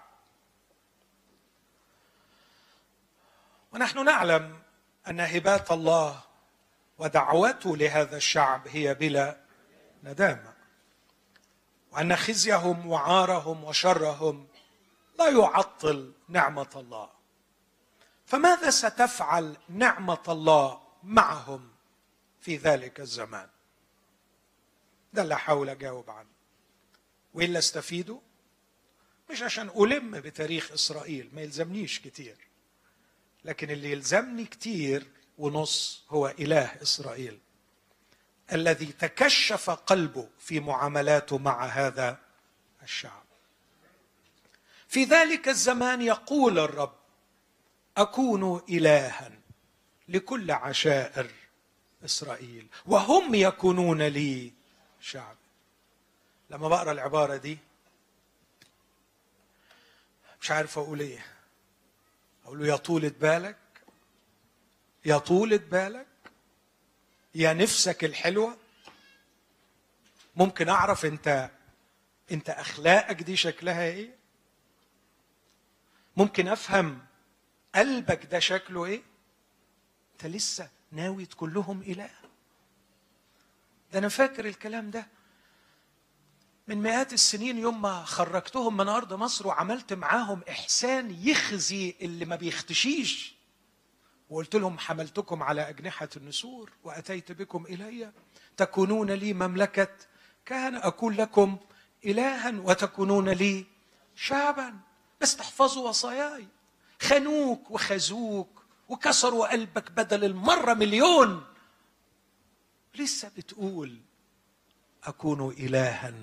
ونحن 3.73 4.05
نعلم 4.05 4.59
أن 5.09 5.21
هبات 5.21 5.73
الله 5.73 6.21
ودعوته 6.99 7.77
لهذا 7.77 8.17
الشعب 8.17 8.69
هي 8.69 8.95
بلا 8.95 9.37
ندامة 10.05 10.53
وأن 11.93 12.17
خزيهم 12.17 12.87
وعارهم 12.87 13.65
وشرهم 13.65 14.49
لا 15.19 15.29
يعطل 15.29 16.13
نعمة 16.29 16.71
الله. 16.77 17.11
فماذا 18.27 18.71
ستفعل 18.71 19.57
نعمة 19.69 20.23
الله 20.29 20.81
معهم 21.03 21.71
في 22.41 22.57
ذلك 22.57 23.01
الزمان؟ 23.01 23.56
ده 25.17 25.23
اللي 25.23 25.35
احاول 25.35 25.69
أجاوب 25.69 26.11
عنه. 26.11 26.29
وإلا 27.35 27.59
استفيده 27.59 28.21
مش 29.31 29.43
عشان 29.43 29.71
ألم 29.77 30.11
بتاريخ 30.21 30.73
إسرائيل 30.73 31.31
ما 31.33 31.43
يلزمنيش 31.43 32.01
كتير. 32.01 32.37
لكن 33.45 33.71
اللي 33.71 33.93
يلزمني 33.93 34.45
كتير 34.45 35.07
ونص 35.39 36.05
هو 36.09 36.35
إله 36.39 36.83
إسرائيل. 36.83 37.39
الذي 38.53 38.87
تكشف 38.87 39.71
قلبه 39.71 40.29
في 40.39 40.61
معاملاته 40.61 41.39
مع 41.39 41.65
هذا 41.67 42.19
الشعب. 42.83 43.25
في 44.89 45.05
ذلك 45.05 45.49
الزمان 45.49 46.03
يقول 46.03 46.59
الرب 46.59 46.97
أكون 47.97 48.63
الها 48.69 49.33
لكل 50.09 50.51
عشائر 50.51 51.31
إسرائيل. 52.05 52.67
وهم 52.87 53.35
يكونون 53.35 54.03
لي 54.03 54.53
شعب 55.07 55.37
لما 56.51 56.69
بقرأ 56.69 56.93
العبارة 56.93 57.37
دي 57.37 57.59
مش 60.41 60.51
عارف 60.51 60.79
أقول 60.79 61.01
إيه 61.01 61.27
أقول 62.45 62.59
له 62.59 62.67
يا 62.67 62.77
طولة 62.77 63.13
بالك 63.21 63.57
يا 65.05 65.19
طولة 65.19 65.57
بالك 65.57 66.07
يا 67.35 67.53
نفسك 67.53 68.05
الحلوة 68.05 68.57
ممكن 70.37 70.69
أعرف 70.69 71.05
أنت 71.05 71.51
أنت 72.33 72.51
أخلاقك 72.51 73.23
دي 73.23 73.37
شكلها 73.37 73.85
إيه؟ 73.85 74.15
ممكن 76.17 76.49
أفهم 76.49 77.07
قلبك 77.75 78.27
ده 78.27 78.39
شكله 78.39 78.85
إيه؟ 78.85 79.03
أنت 80.13 80.27
لسه 80.27 80.71
ناوي 80.93 81.27
تكون 81.27 81.53
لهم 81.53 81.83
إله 81.83 82.11
ده 83.93 83.99
أنا 83.99 84.09
فاكر 84.09 84.45
الكلام 84.49 84.91
ده. 84.91 85.07
من 86.69 86.83
مئات 86.83 87.13
السنين 87.13 87.59
يوم 87.59 87.83
ما 87.83 88.05
خرجتهم 88.05 88.77
من 88.77 88.89
أرض 88.89 89.13
مصر 89.13 89.47
وعملت 89.47 89.93
معاهم 89.93 90.43
إحسان 90.49 91.17
يخزي 91.21 91.95
اللي 92.03 92.25
ما 92.25 92.37
بيختشيش. 92.37 93.35
وقلت 94.31 94.57
لهم 94.57 94.79
حملتكم 94.79 95.43
على 95.43 95.69
أجنحة 95.69 96.09
النسور 96.17 96.73
وأتيت 96.85 97.33
بكم 97.33 97.67
إلي. 97.67 98.13
تكونون 98.57 99.11
لي 99.11 99.33
مملكة. 99.33 99.89
كان 100.45 100.75
أكون 100.75 101.15
لكم 101.15 101.57
إلها 102.05 102.51
وتكونون 102.51 103.29
لي 103.29 103.67
شعبا. 104.17 104.75
بس 105.21 105.37
تحفظوا 105.37 105.89
وصاياي. 105.89 106.49
خانوك 107.03 107.71
وخزوك 107.71 108.63
وكسروا 108.89 109.53
قلبك 109.53 109.91
بدل 109.91 110.25
المرة 110.25 110.75
مليون. 110.75 111.45
لسه 112.99 113.31
بتقول 113.37 114.01
أكون 115.05 115.51
إلها 115.51 116.15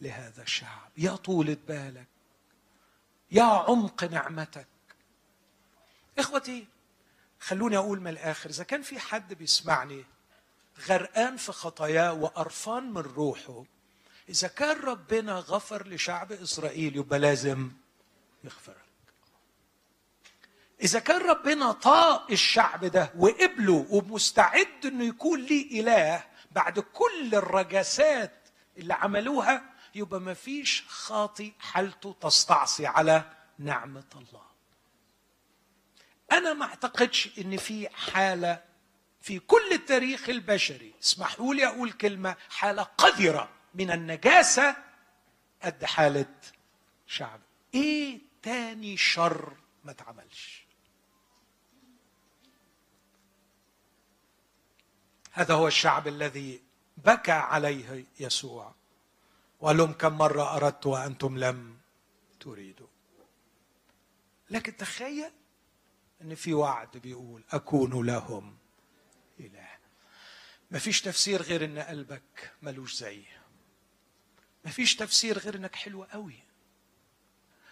لهذا 0.00 0.42
الشعب. 0.42 0.90
يا 0.98 1.16
طولة 1.16 1.56
بالك. 1.68 2.06
يا 3.30 3.42
عمق 3.42 4.04
نعمتك. 4.04 4.66
إخوتي 6.18 6.66
خلوني 7.40 7.76
أقول 7.76 8.00
من 8.00 8.06
الآخر 8.10 8.50
إذا 8.50 8.64
كان 8.64 8.82
في 8.82 8.98
حد 8.98 9.34
بيسمعني 9.34 10.04
غرقان 10.88 11.36
في 11.36 11.52
خطاياه 11.52 12.12
وقرفان 12.12 12.90
من 12.90 13.00
روحه 13.00 13.64
إذا 14.28 14.48
كان 14.48 14.80
ربنا 14.80 15.32
غفر 15.34 15.88
لشعب 15.88 16.32
إسرائيل 16.32 16.96
يبقى 16.96 17.18
لازم 17.18 17.70
يغفرك 18.44 18.85
إذا 20.82 20.98
كان 20.98 21.20
ربنا 21.30 21.72
طاق 21.72 22.30
الشعب 22.30 22.84
ده 22.84 23.12
وقبله 23.18 23.86
ومستعد 23.90 24.86
إنه 24.86 25.04
يكون 25.04 25.40
ليه 25.40 25.80
إله 25.80 26.24
بعد 26.50 26.78
كل 26.80 27.34
الرجاسات 27.34 28.48
اللي 28.76 28.94
عملوها 28.94 29.62
يبقى 29.94 30.20
ما 30.20 30.34
فيش 30.34 30.84
خاطي 30.88 31.52
حالته 31.58 32.16
تستعصي 32.20 32.86
على 32.86 33.24
نعمة 33.58 34.04
الله. 34.16 34.46
أنا 36.32 36.52
ما 36.54 36.64
أعتقدش 36.66 37.38
إن 37.38 37.56
في 37.56 37.88
حالة 37.88 38.64
في 39.20 39.38
كل 39.38 39.72
التاريخ 39.72 40.28
البشري 40.28 40.94
اسمحوا 41.02 41.54
لي 41.54 41.66
أقول 41.66 41.92
كلمة 41.92 42.36
حالة 42.50 42.82
قذرة 42.82 43.48
من 43.74 43.90
النجاسة 43.90 44.76
قد 45.62 45.84
حالة 45.84 46.34
شعب. 47.06 47.40
إيه 47.74 48.18
تاني 48.42 48.96
شر 48.96 49.56
ما 49.84 49.90
اتعملش؟ 49.90 50.65
هذا 55.36 55.54
هو 55.54 55.68
الشعب 55.68 56.08
الذي 56.08 56.62
بكى 56.96 57.32
عليه 57.32 58.04
يسوع. 58.20 58.74
وقال 59.60 59.76
لهم 59.76 59.92
كم 59.92 60.18
مرة 60.18 60.56
أردت 60.56 60.86
وأنتم 60.86 61.38
لم 61.38 61.78
تريدوا. 62.40 62.86
لكن 64.50 64.76
تخيل 64.76 65.30
إن 66.22 66.34
في 66.34 66.54
وعد 66.54 66.96
بيقول 66.96 67.44
أكون 67.50 68.06
لهم 68.06 68.56
إله. 69.40 69.68
مفيش 70.70 71.00
تفسير 71.02 71.42
غير 71.42 71.64
إن 71.64 71.78
قلبك 71.78 72.52
ملوش 72.62 72.94
زي. 72.94 73.24
مفيش 74.64 74.96
تفسير 74.96 75.38
غير 75.38 75.56
إنك 75.56 75.74
حلو 75.74 76.04
قوي. 76.04 76.42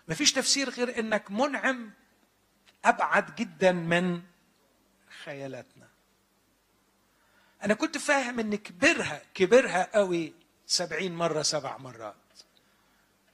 مفيش 0.09 0.33
تفسير 0.33 0.71
غير 0.71 0.99
إنك 0.99 1.31
منعم 1.31 1.91
أبعد 2.85 3.35
جدا 3.35 3.73
من 3.73 4.23
خيالاتنا. 5.25 5.94
أنا 7.65 7.75
كنت 7.75 7.99
فاهم 7.99 8.41
إن 8.41 8.55
كبرها 8.55 9.23
كبرها 9.35 9.91
قوي 9.95 10.35
سبعين 10.67 11.15
مرة 11.15 11.43
سبع 11.43 11.77
مرات. 11.77 12.15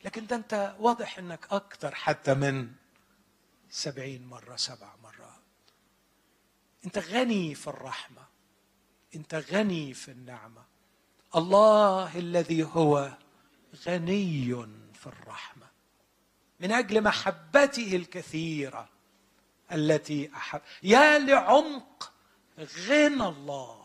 لكن 0.04 0.26
ده 0.26 0.36
أنت 0.36 0.76
واضح 0.78 1.18
إنك 1.18 1.46
أكتر 1.50 1.94
حتى 1.94 2.34
من 2.34 2.72
سبعين 3.70 4.26
مرة 4.26 4.56
سبع 4.56 4.94
مرات. 5.02 5.40
أنت 6.84 6.98
غني 6.98 7.54
في 7.54 7.66
الرحمة. 7.66 8.22
أنت 9.14 9.34
غني 9.34 9.94
في 9.94 10.10
النعمة. 10.10 10.64
الله 11.36 12.18
الذي 12.18 12.64
هو 12.64 13.16
غني 13.86 14.66
في 14.94 15.06
الرحمة. 15.06 15.66
من 16.60 16.72
أجل 16.72 17.02
محبته 17.02 17.96
الكثيرة 17.96 18.88
التي 19.72 20.30
أحب. 20.36 20.60
يا 20.82 21.18
لعمق 21.18 22.12
غنى 22.58 23.28
الله. 23.28 23.79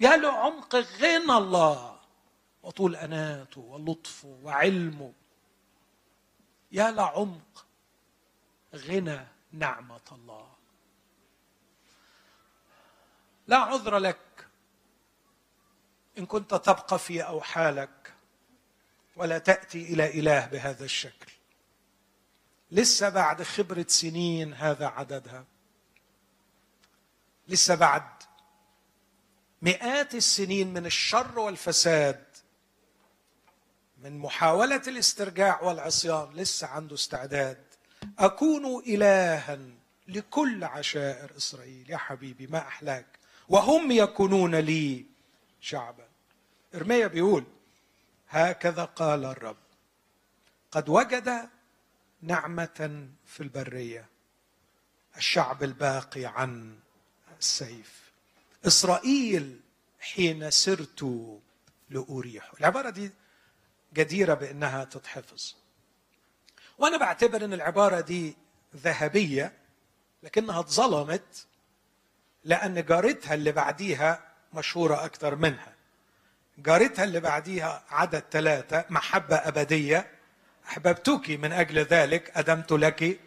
يا 0.00 0.16
لعمق 0.16 0.76
غنى 0.76 1.32
الله. 1.36 1.98
وطول 2.62 2.96
أناته 2.96 3.60
ولطفه 3.60 4.38
وعلمه. 4.42 5.12
يا 6.72 6.90
لعمق 6.90 7.66
غنى 8.74 9.26
نعمة 9.52 10.00
الله. 10.12 10.48
لا 13.46 13.56
عذر 13.56 13.98
لك 13.98 14.46
إن 16.18 16.26
كنت 16.26 16.54
تبقى 16.54 16.98
في 16.98 17.22
اوحالك 17.22 18.14
ولا 19.16 19.38
تأتي 19.38 19.82
إلى 19.82 20.20
إله 20.20 20.46
بهذا 20.46 20.84
الشكل. 20.84 21.32
لسه 22.70 23.08
بعد 23.08 23.42
خبرة 23.42 23.86
سنين 23.88 24.54
هذا 24.54 24.86
عددها. 24.86 25.44
لسه 27.48 27.74
بعد 27.74 28.17
مئات 29.62 30.14
السنين 30.14 30.72
من 30.72 30.86
الشر 30.86 31.38
والفساد 31.38 32.24
من 33.98 34.18
محاولة 34.18 34.82
الاسترجاع 34.86 35.62
والعصيان 35.62 36.30
لسه 36.34 36.66
عنده 36.66 36.94
استعداد. 36.94 37.64
أكون 38.18 38.82
الها 38.86 39.58
لكل 40.08 40.64
عشائر 40.64 41.36
إسرائيل. 41.36 41.90
يا 41.90 41.96
حبيبي 41.96 42.46
ما 42.46 42.58
أحلاك. 42.58 43.06
وهم 43.48 43.90
يكونون 43.90 44.54
لي 44.54 45.06
شعبا. 45.60 46.08
إرميا 46.74 47.06
بيقول 47.06 47.44
هكذا 48.28 48.84
قال 48.84 49.24
الرب. 49.24 49.56
قد 50.70 50.88
وجد 50.88 51.48
نعمة 52.22 53.08
في 53.26 53.42
البرية 53.42 54.06
الشعب 55.16 55.62
الباقي 55.62 56.24
عن 56.24 56.78
السيف. 57.40 58.07
إسرائيل 58.66 59.60
حين 60.00 60.50
سرت 60.50 61.30
لأريح. 61.90 62.52
العبارة 62.60 62.90
دي 62.90 63.10
جديرة 63.94 64.34
بأنها 64.34 64.84
تتحفظ. 64.84 65.54
وأنا 66.78 66.96
بعتبر 66.96 67.44
أن 67.44 67.52
العبارة 67.52 68.00
دي 68.00 68.36
ذهبية 68.76 69.52
لكنها 70.22 70.60
اتظلمت 70.60 71.46
لأن 72.44 72.84
جارتها 72.84 73.34
اللي 73.34 73.52
بعديها 73.52 74.24
مشهورة 74.54 75.04
أكثر 75.04 75.36
منها. 75.36 75.74
جارتها 76.58 77.04
اللي 77.04 77.20
بعديها 77.20 77.84
عدد 77.90 78.24
ثلاثة 78.30 78.84
محبة 78.90 79.36
أبدية. 79.36 80.10
أحببتك 80.66 81.30
من 81.30 81.52
أجل 81.52 81.78
ذلك 81.78 82.32
أدمت 82.36 82.72
لك. 82.72 83.20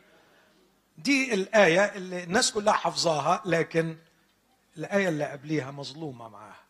دي 0.98 1.34
الآية 1.34 1.86
اللي 1.96 2.24
الناس 2.24 2.52
كلها 2.52 2.74
حافظاها 2.74 3.41
لكن 3.46 3.98
الآية 4.77 5.10
اللي 5.10 5.25
قبليها 5.25 5.71
مظلومة 5.71 6.29
معاها. 6.29 6.63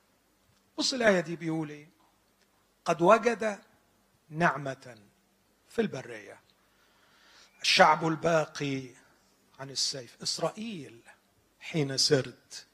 بص 0.77 0.93
الآية 0.93 1.19
دي 1.19 1.35
بيقول 1.35 1.69
إيه؟ 1.69 1.89
قد 2.85 3.01
وجد 3.01 3.59
نعمة 4.29 4.97
في 5.69 5.81
البرية. 5.81 6.39
الشعب 7.61 8.07
الباقي 8.07 8.87
عن 9.59 9.69
السيف. 9.69 10.17
إسرائيل 10.23 11.01
حين 11.59 11.97
سرت 11.97 12.65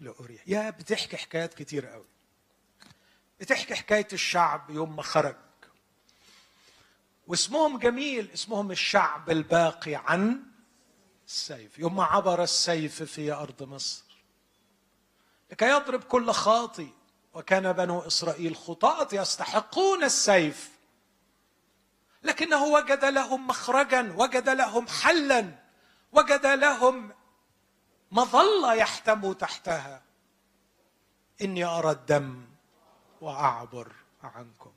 لأوريا 0.00 0.40
يا 0.46 0.70
بتحكي 0.70 1.16
حكايات 1.16 1.54
كتير 1.54 1.86
قوي. 1.86 2.06
بتحكي 3.40 3.74
حكاية 3.74 4.08
الشعب 4.12 4.70
يوم 4.70 4.96
ما 4.96 5.02
خرج. 5.02 5.36
واسمهم 7.26 7.78
جميل 7.78 8.30
اسمهم 8.34 8.70
الشعب 8.70 9.30
الباقي 9.30 9.94
عن 9.94 10.42
السيف 11.26 11.78
يوم 11.78 11.96
ما 11.96 12.04
عبر 12.04 12.42
السيف 12.42 13.02
في 13.02 13.32
أرض 13.32 13.62
مصر. 13.62 14.09
لكي 15.50 15.68
يضرب 15.70 16.04
كل 16.04 16.30
خاطي. 16.30 16.88
وكان 17.34 17.72
بنو 17.72 18.00
إسرائيل 18.00 18.56
خطاة 18.56 19.08
يستحقون 19.12 20.04
السيف. 20.04 20.70
لكنه 22.22 22.64
وجد 22.64 23.04
لهم 23.04 23.46
مخرجا 23.46 24.14
وجد 24.16 24.48
لهم 24.48 24.88
حلا 24.88 25.50
وجد 26.12 26.46
لهم 26.46 27.12
مظلة 28.12 28.74
يحتموا 28.74 29.34
تحتها. 29.34 30.02
إني 31.42 31.64
أرى 31.64 31.90
الدم 31.90 32.44
وأعبر 33.20 33.92
عنكم. 34.22 34.72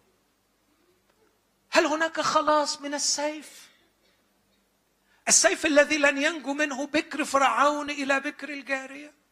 هل 1.71 1.85
هناك 1.85 2.21
خلاص 2.21 2.81
من 2.81 2.93
السيف؟ 2.93 3.69
السيف 5.27 5.65
الذي 5.65 5.97
لن 5.97 6.17
ينجو 6.17 6.53
منه 6.53 6.87
بكر 6.87 7.25
فرعون 7.25 7.89
إلى 7.89 8.19
بكر 8.19 8.49
الجارية؟ 8.49 9.22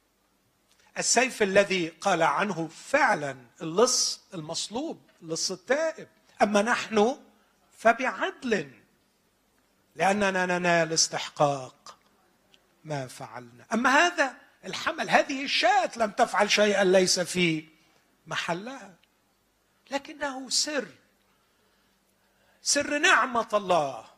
السيف 0.97 1.43
الذي 1.43 1.87
قال 1.87 2.23
عنه 2.23 2.67
فعلا 2.67 3.37
اللص 3.61 4.21
المصلوب 4.33 5.01
اللص 5.21 5.51
التائب. 5.51 6.07
أما 6.41 6.61
نحن 6.61 7.17
فبعدل 7.77 8.71
لأننا 9.95 10.45
ننال 10.45 10.93
استحقاق 10.93 11.97
ما 12.83 13.07
فعلنا. 13.07 13.65
أما 13.73 13.89
هذا 13.89 14.35
الحمل 14.65 15.09
هذه 15.09 15.43
الشاة 15.43 15.91
لم 15.95 16.11
تفعل 16.11 16.51
شيئا 16.51 16.83
ليس 16.83 17.19
في 17.19 17.67
محلها. 18.27 18.95
لكنه 19.91 20.49
سر 20.49 20.87
سر 22.61 22.97
نعمة 22.97 23.47
الله. 23.53 24.10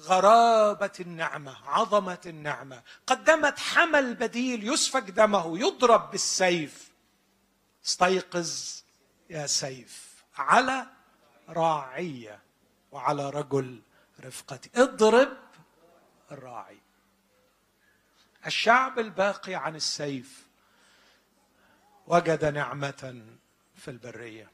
غرابة 0.00 0.92
النعمة 1.00 1.68
عظمة 1.68 2.20
النعمة. 2.26 2.82
قدمت 3.06 3.58
حمل 3.58 4.14
بديل 4.14 4.72
يسفك 4.72 5.02
دمه 5.02 5.58
يضرب 5.58 6.10
بالسيف. 6.10 6.92
استيقظ 7.86 8.82
يا 9.30 9.46
سيف. 9.46 10.24
على 10.36 10.86
راعيه 11.48 12.42
وعلى 12.92 13.30
رجل 13.30 13.82
رفقتي. 14.20 14.70
اضرب 14.74 15.36
الراعي. 16.32 16.78
الشعب 18.46 18.98
الباقي 18.98 19.54
عن 19.54 19.76
السيف 19.76 20.46
وجد 22.06 22.44
نعمة 22.44 23.24
في 23.76 23.90
البرية. 23.90 24.50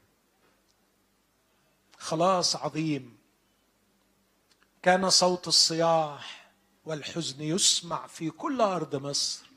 خلاص 1.97 2.55
عظيم. 2.55 3.18
كان 4.81 5.09
صوت 5.09 5.47
الصياح 5.47 6.51
والحزن 6.85 7.41
يسمع 7.41 8.07
في 8.07 8.29
كل 8.29 8.61
أرض 8.61 8.95
مصر 8.95 9.49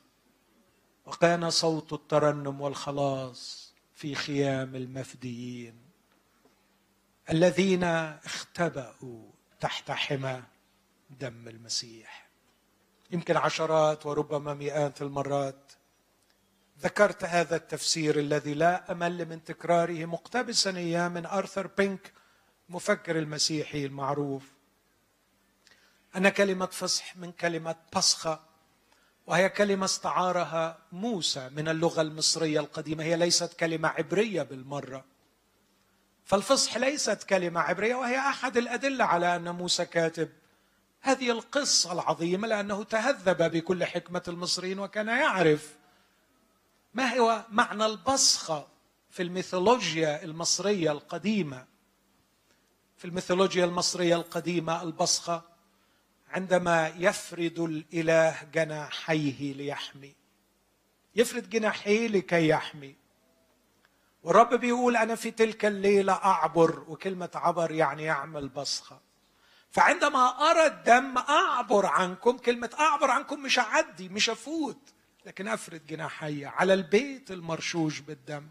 وكان 1.07 1.51
صوت 1.51 1.93
الترنم 1.93 2.61
والخلاص 2.61 3.73
في 3.95 4.15
خيام 4.15 4.77
المفديين 4.77 5.83
الذين 7.31 7.85
اختبأوا 7.85 9.31
تحت 9.61 9.91
حمى 9.91 10.43
دم 11.11 11.49
المسيح. 11.49 12.29
يمكن 13.11 13.37
عشرات 13.37 14.07
وربما 14.07 14.55
مئات 14.55 15.03
المرات 15.03 15.73
ذكرت 16.81 17.25
هذا 17.25 17.57
التفسير 17.57 18.19
الذي 18.19 18.55
لا 18.55 18.93
أمل 18.93 19.29
من 19.29 19.45
تكراره 19.45 20.05
مقتبسا 20.05 20.77
اياه 20.77 21.09
من 21.09 21.27
أرثر 21.27 21.67
بينك 21.67 22.13
مفكر 22.69 23.19
المسيحي 23.19 23.87
المعروف 23.87 24.53
ان 26.17 26.29
كلمة 26.29 26.67
فصح 26.67 27.17
من 27.17 27.33
كلمة 27.33 27.77
بصخة 27.97 28.41
وهي 29.27 29.49
كلمة 29.49 29.85
استعارها 29.85 30.79
موسى 30.93 31.49
من 31.49 31.69
اللغة 31.69 32.01
المصرية 32.01 32.61
القديمة. 32.61 33.05
هي 33.05 33.17
ليست 33.17 33.53
كلمة 33.53 33.89
عبرية 33.89 34.43
بالمرة. 34.43 35.05
فالفصح 36.25 36.77
ليست 36.77 37.23
كلمة 37.23 37.61
عبرية 37.61 37.95
وهي 37.95 38.19
أحد 38.19 38.57
الأدلة 38.57 39.05
على 39.05 39.37
أن 39.37 39.51
موسى 39.51 39.85
كاتب 39.85 40.29
هذه 41.01 41.31
القصة 41.31 41.93
العظيمة 41.93 42.49
لأنه 42.49 42.85
تهذب 42.85 43.53
بكل 43.53 43.85
حكمة 43.85 44.23
المصريين 44.29 44.79
وكان 44.79 45.09
يعرف 45.09 45.75
ما 46.95 47.19
هو 47.19 47.45
معنى 47.49 47.87
البصخة 47.87 48.69
في 49.11 49.23
الميثولوجيا 49.23 50.25
المصرية 50.25 50.93
القديمة. 50.93 51.67
في 52.97 53.05
الميثولوجيا 53.05 53.65
المصرية 53.65 54.17
القديمة 54.17 54.83
البصخة 54.83 55.52
عندما 56.33 56.93
يفرد 56.97 57.59
الإله 57.59 58.37
جناحيه 58.55 59.55
ليحمي. 59.55 60.15
يفرد 61.17 61.51
جناحيه 61.51 62.09
لكي 62.09 62.49
يحمي. 62.49 62.97
والرب 64.23 64.55
بيقول 64.55 64.97
أنا 64.97 65.15
في 65.15 65.31
تلك 65.31 65.65
الليلة 65.65 66.13
أعبر 66.13 66.85
وكلمة 66.89 67.31
عبر 67.35 67.71
يعني 67.73 68.03
يعمل 68.03 68.49
بصخة. 68.49 69.01
فعندما 69.71 70.51
أرى 70.51 70.67
الدم 70.67 71.19
أعبر 71.19 71.87
عنكم 71.87 72.39
كلمة 72.39 72.71
أعبر 72.81 73.11
عنكم 73.11 73.43
مش 73.43 73.59
أعدي 73.59 74.09
مش 74.09 74.31
أفوت 74.31 74.93
لكن 75.27 75.49
أفرد 75.49 75.87
جناحي 75.87 76.45
على 76.45 76.75
البيت 76.75 77.31
المرشوش 77.31 77.99
بالدم. 77.99 78.47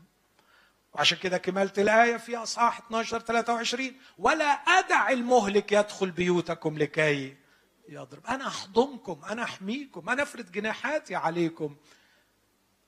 وعشان 0.93 1.17
كده 1.17 1.37
كملت 1.37 1.79
الآية 1.79 2.17
في 2.17 2.37
أصحاح 2.37 2.77
12 2.79 3.19
23 3.19 3.91
ولا 4.17 4.45
أدع 4.45 5.09
المهلك 5.09 5.71
يدخل 5.71 6.11
بيوتكم 6.11 6.77
لكي 6.77 7.40
يضرب. 7.91 8.25
أنا 8.25 8.47
أحضنكم 8.47 9.21
أنا 9.25 9.43
أحميكم 9.43 10.09
أنا 10.09 10.23
أفرد 10.23 10.51
جناحاتي 10.51 11.15
عليكم 11.15 11.75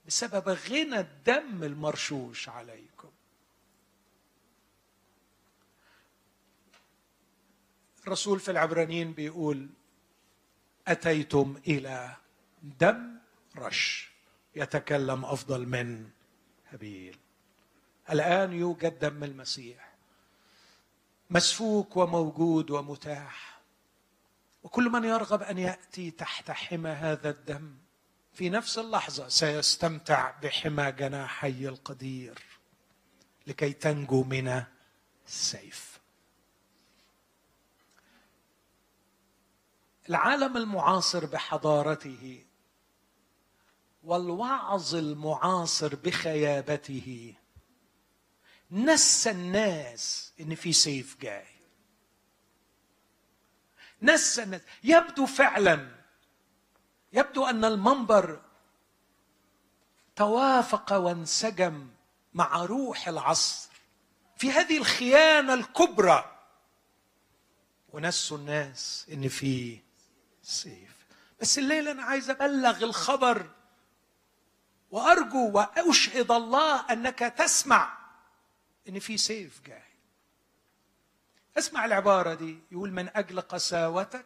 بسبب 0.07 0.49
غنى 0.49 0.99
الدم 0.99 1.63
المرشوش 1.63 2.49
عليكم. 2.49 3.11
الرسول 8.03 8.39
في 8.39 8.51
العبرانيين 8.51 9.13
بيقول 9.13 9.69
أتيتم 10.87 11.61
إلى 11.67 12.15
دم 12.63 13.17
رش 13.57 14.11
يتكلم 14.55 15.25
أفضل 15.25 15.65
من 15.67 16.09
هابيل. 16.71 17.17
الآن 18.09 18.53
يوجد 18.53 18.99
دم 18.99 19.23
المسيح. 19.23 19.93
مسفوك 21.29 21.97
وموجود 21.97 22.71
ومتاح. 22.71 23.52
وكل 24.63 24.89
من 24.89 25.03
يرغب 25.03 25.41
أن 25.41 25.57
يأتي 25.57 26.11
تحت 26.11 26.51
حمى 26.51 26.89
هذا 26.89 27.29
الدم 27.29 27.77
في 28.33 28.49
نفس 28.49 28.77
اللحظة 28.77 29.27
سيستمتع 29.27 30.31
بحمى 30.31 30.91
جناحي 30.91 31.67
القدير 31.67 32.43
لكي 33.47 33.73
تنجو 33.73 34.23
من 34.23 34.63
السيف. 35.27 35.99
العالم 40.09 40.57
المعاصر 40.57 41.25
بحضارته 41.25 42.45
والوعظ 44.03 44.95
المعاصر 44.95 45.95
بخيابته 45.95 47.35
نسى 48.71 49.31
الناس 49.31 50.33
إن 50.39 50.55
في 50.55 50.73
سيف 50.73 51.17
جاي. 51.21 51.52
نسى 54.03 54.43
الناس 54.43 54.61
يبدو 54.83 55.25
فعلا. 55.25 55.87
يبدو 57.13 57.45
أن 57.45 57.65
المنبر 57.65 58.41
توافق 60.15 60.93
وانسجم 60.93 61.89
مع 62.33 62.65
روح 62.65 63.07
العصر 63.07 63.69
في 64.37 64.51
هذه 64.51 64.77
الخيانة 64.77 65.53
الكبرى. 65.53 66.29
ونسوا 67.89 68.37
الناس 68.37 69.07
إن 69.11 69.27
في 69.29 69.79
سيف. 70.43 70.93
بس 71.41 71.57
الليلة 71.57 71.91
أنا 71.91 72.03
عايز 72.03 72.29
أبلغ 72.29 72.83
الخبر 72.83 73.49
وأرجو 74.91 75.51
وأشهد 75.51 76.31
الله 76.31 76.91
أنك 76.91 77.19
تسمع 77.19 77.97
إن 78.89 78.99
في 78.99 79.17
سيف 79.17 79.61
جاي. 79.65 79.92
اسمع 81.57 81.85
العبارة 81.85 82.33
دي. 82.33 82.59
يقول 82.71 82.91
من 82.91 83.09
أجل 83.15 83.41
قساوتك 83.41 84.25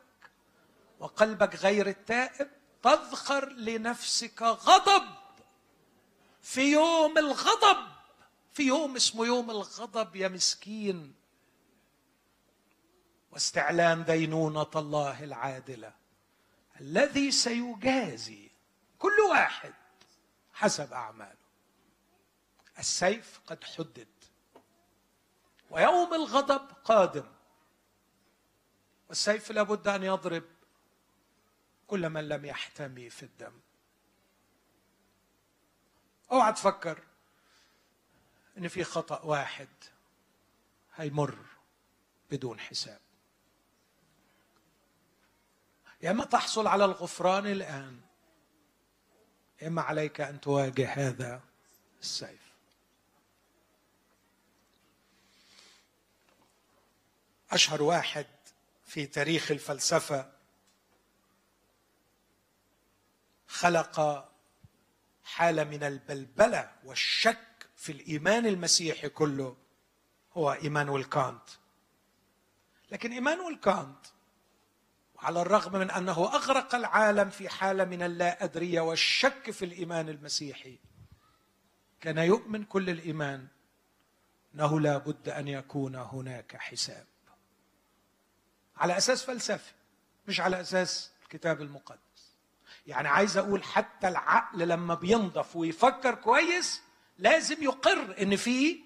وقلبك 1.00 1.56
غير 1.56 1.88
التائب 1.88 2.50
تذخر 2.84 3.50
لنفسك 3.50 4.42
غضب 4.42 5.08
في 6.42 6.72
يوم 6.72 7.18
الغضب. 7.18 7.88
في 8.54 8.63
يوم 8.63 8.96
اسمه 8.96 9.26
يوم 9.26 9.52
الغضب 9.52 10.16
يا 10.16 10.28
مسكين. 10.28 11.16
واستعلام 13.32 14.04
دينونة 14.04 14.72
الله 14.76 15.24
العادلة 15.24 15.94
الذي 16.82 17.32
سيجازي 17.32 18.50
كل 19.00 19.20
واحد 19.30 19.74
حسب 20.54 20.94
أعماله. 20.94 21.48
السيف 22.80 23.40
قد 23.48 23.63
حدد. 23.63 24.08
ويوم 25.70 26.14
الغضب 26.14 26.72
قادم. 26.84 27.26
والسيف 29.10 29.52
لابد 29.52 29.88
أن 29.88 30.04
يضرب 30.04 30.44
كل 31.88 32.10
من 32.10 32.28
لم 32.30 32.46
يحتمي 32.46 33.10
في 33.10 33.24
الدم. 33.24 33.60
أوعى 36.32 36.54
تفكر 36.54 37.04
إن 38.58 38.68
في 38.68 38.84
خطأ 38.84 39.22
واحد 39.22 39.70
هيمر 40.96 41.38
بدون 42.32 42.60
حساب. 42.60 43.00
يا 46.02 46.12
إما 46.12 46.26
تحصل 46.26 46.68
على 46.68 46.86
الغفران 46.86 47.48
الآن 47.48 48.02
إما 49.64 49.82
عليك 49.82 50.22
أن 50.22 50.42
تواجه 50.42 50.90
هذا 50.94 51.42
السيف. 52.02 52.47
أشهر 57.52 57.82
واحد 57.82 58.26
في 58.86 59.06
تاريخ 59.06 59.52
الفلسفة 59.52 60.32
خلق 63.48 64.28
حالة 65.24 65.64
من 65.64 65.84
البلبلة 65.84 66.72
والشك 66.84 67.68
في 67.76 67.92
الإيمان 67.92 68.46
المسيحي 68.46 69.10
كله 69.10 69.58
هو 70.34 70.52
إيمانويل 70.52 71.04
كانت. 71.04 71.50
لكن 72.92 73.12
إيمانويل 73.12 73.56
كانت 73.56 74.00
على 75.20 75.42
الرغم 75.42 75.80
من 75.80 75.92
أنه 75.92 76.26
أغرق 76.34 76.76
العالم 76.76 77.30
في 77.30 77.50
حالة 77.50 77.86
من 77.86 78.04
اللا 78.04 78.44
ادريه 78.44 78.82
والشك 78.82 79.52
في 79.52 79.66
الإيمان 79.66 80.10
المسيحي 80.10 80.80
كان 82.02 82.18
يؤمن 82.18 82.64
كل 82.64 82.90
الإيمان 82.90 83.48
إنه 84.56 84.80
لا 84.80 84.98
بد 84.98 85.30
أن 85.30 85.48
يكون 85.48 85.96
هناك 85.96 86.56
حساب. 86.58 87.06
على 88.78 88.98
أساس 88.98 89.24
فلسفي 89.24 89.74
مش 90.28 90.40
على 90.40 90.62
أساس 90.62 91.12
الكتاب 91.24 91.62
المقدس. 91.62 92.02
يعني 92.88 93.08
عايز 93.08 93.38
أقول 93.38 93.63
حتى 93.63 94.08
العقل 94.08 94.60
لما 94.68 94.96
بينضف 94.96 95.56
ويفكر 95.56 96.16
كويس 96.16 96.82
لازم 97.18 97.63
يقر 97.63 98.22
إن 98.22 98.36
في 98.36 98.80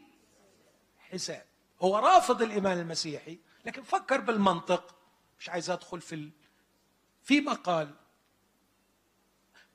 حساب. 0.99 1.45
هو 1.81 1.97
رافض 1.97 2.41
الإيمان 2.41 2.79
المسيحي 2.79 3.39
لكن 3.65 3.83
فكر 3.83 4.19
بالمنطق. 4.21 4.95
مش 5.39 5.49
عايز 5.49 5.69
أدخل 5.69 6.01
في 6.01 6.15
ال... 6.15 6.31
في 7.23 7.41
مقال 7.41 7.95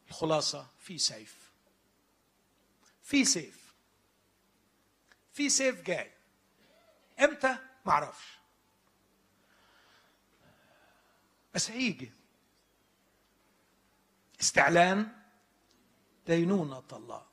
الخلاصة 0.09 0.67
في 0.79 0.99
سيف. 0.99 1.37
في 3.03 3.25
سيف. 3.25 3.75
في 5.33 5.49
سيف 5.49 5.83
جاي. 5.83 6.13
إمتى؟ 7.21 7.59
معرفش 7.85 8.36
بس 11.57 11.71
هيجي. 11.71 12.13
استعلان 14.41 15.13
دينونة 16.27 16.83
الله. 16.93 17.27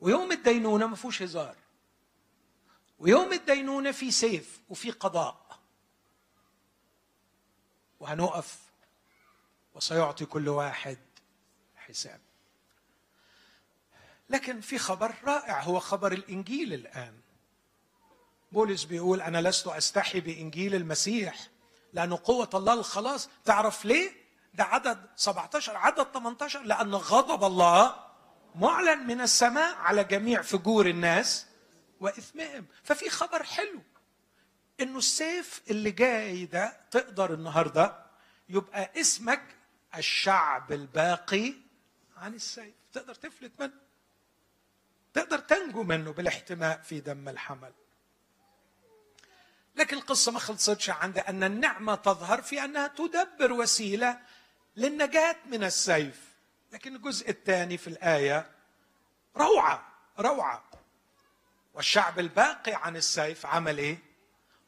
ويوم 0.00 0.32
الدينونة 0.32 0.86
ما 0.86 0.96
فيهوش 0.96 1.22
هزار. 1.22 1.56
ويوم 2.98 3.32
الدينونة 3.32 3.92
في 3.92 4.10
سيف 4.10 4.60
وفي 4.68 4.90
قضاء. 4.90 5.60
وهنقف 8.00 8.58
وسيعطي 9.74 10.26
كل 10.26 10.48
واحد 10.48 10.98
حساب. 11.76 12.20
لكن 14.30 14.60
في 14.60 14.78
خبر 14.78 15.14
رائع 15.24 15.62
هو 15.62 15.80
خبر 15.80 16.12
الإنجيل 16.12 16.74
الآن. 16.74 17.20
بولس 18.52 18.84
بيقول 18.84 19.20
أنا 19.20 19.48
لست 19.48 19.66
أستحي 19.66 20.20
بإنجيل 20.20 20.74
المسيح. 20.74 21.50
لأنه 21.92 22.18
قوة 22.24 22.50
الله 22.54 22.74
الخلاص. 22.74 23.28
تعرف 23.44 23.84
ليه؟ 23.84 24.12
ده 24.54 24.64
عدد 24.64 25.06
17 25.16 25.76
عدد 25.76 26.06
18 26.14 26.62
لأن 26.62 26.94
غضب 26.94 27.44
الله 27.44 27.96
معلن 28.54 29.06
من 29.06 29.20
السماء 29.20 29.76
على 29.76 30.04
جميع 30.04 30.42
فجور 30.42 30.86
الناس 30.86 31.46
وإثمهم. 32.00 32.66
ففي 32.82 33.10
خبر 33.10 33.42
حلو 33.42 33.82
إنه 34.80 34.98
السيف 34.98 35.62
اللي 35.70 35.90
جاي 35.90 36.44
ده 36.46 36.76
تقدر 36.90 37.34
النهارده 37.34 38.06
يبقى 38.48 39.00
اسمك 39.00 39.42
الشعب 39.96 40.72
الباقي 40.72 41.54
عن 42.16 42.34
السيف. 42.34 42.74
تقدر 42.92 43.14
تفلت 43.14 43.52
منه 43.60 43.72
تقدر 45.14 45.38
تنجو 45.38 45.82
منه 45.82 46.12
بالاحتماء 46.12 46.80
في 46.82 47.00
دم 47.00 47.28
الحمل. 47.28 47.72
لكن 49.76 49.96
القصة 49.96 50.32
ما 50.32 50.38
خلصتش 50.38 50.90
عند 50.90 51.18
أن 51.18 51.44
النعمة 51.44 51.94
تظهر 51.94 52.42
في 52.42 52.64
أنها 52.64 52.86
تدبر 52.86 53.52
وسيلة 53.52 54.20
للنجاة 54.76 55.36
من 55.46 55.64
السيف. 55.64 56.30
لكن 56.72 56.96
الجزء 56.96 57.30
الثاني 57.30 57.78
في 57.78 57.88
الآية 57.88 58.50
روعة 59.36 59.88
روعة. 60.18 60.64
والشعب 61.74 62.18
الباقي 62.18 62.74
عن 62.74 62.96
السيف 62.96 63.46
عمل 63.46 63.78
إيه؟ 63.78 63.98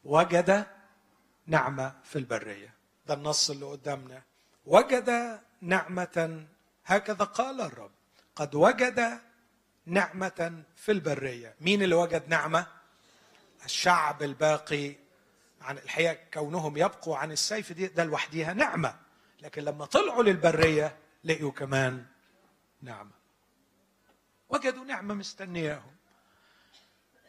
وجد 0.03 0.67
نعمة 1.47 1.93
في 2.03 2.15
البرية. 2.19 2.73
ده 3.07 3.13
النص 3.13 3.49
اللي 3.49 3.65
قدامنا. 3.65 4.21
وجد 4.65 5.39
نعمة 5.61 6.45
هكذا 6.85 7.25
قال 7.25 7.61
الرب 7.61 7.91
قد 8.35 8.55
وجد 8.55 9.19
نعمة 9.85 10.63
في 10.75 10.91
البرية. 10.91 11.55
مين 11.61 11.83
اللي 11.83 11.95
وجد 11.95 12.29
نعمة؟ 12.29 12.67
الشعب 13.65 14.23
الباقي 14.23 14.95
عن 15.61 15.77
الحقيقة 15.77 16.17
كونهم 16.33 16.77
يبقوا 16.77 17.17
عن 17.17 17.31
السيف 17.31 17.71
دي 17.73 17.87
ده 17.87 18.03
لوحديها 18.03 18.53
نعمة. 18.53 18.99
لكن 19.41 19.63
لما 19.63 19.85
طلعوا 19.85 20.23
للبرية 20.23 20.97
لقيوا 21.23 21.51
كمان 21.51 22.05
نعمة. 22.81 23.11
وجدوا 24.49 24.85
نعمة 24.85 25.13
مستنياهم. 25.13 25.95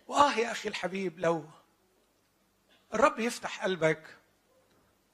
وآه 0.08 0.32
يا 0.32 0.52
أخي 0.52 0.68
الحبيب 0.68 1.18
لو 1.18 1.44
الرب 2.94 3.18
يفتح 3.18 3.64
قلبك 3.64 4.16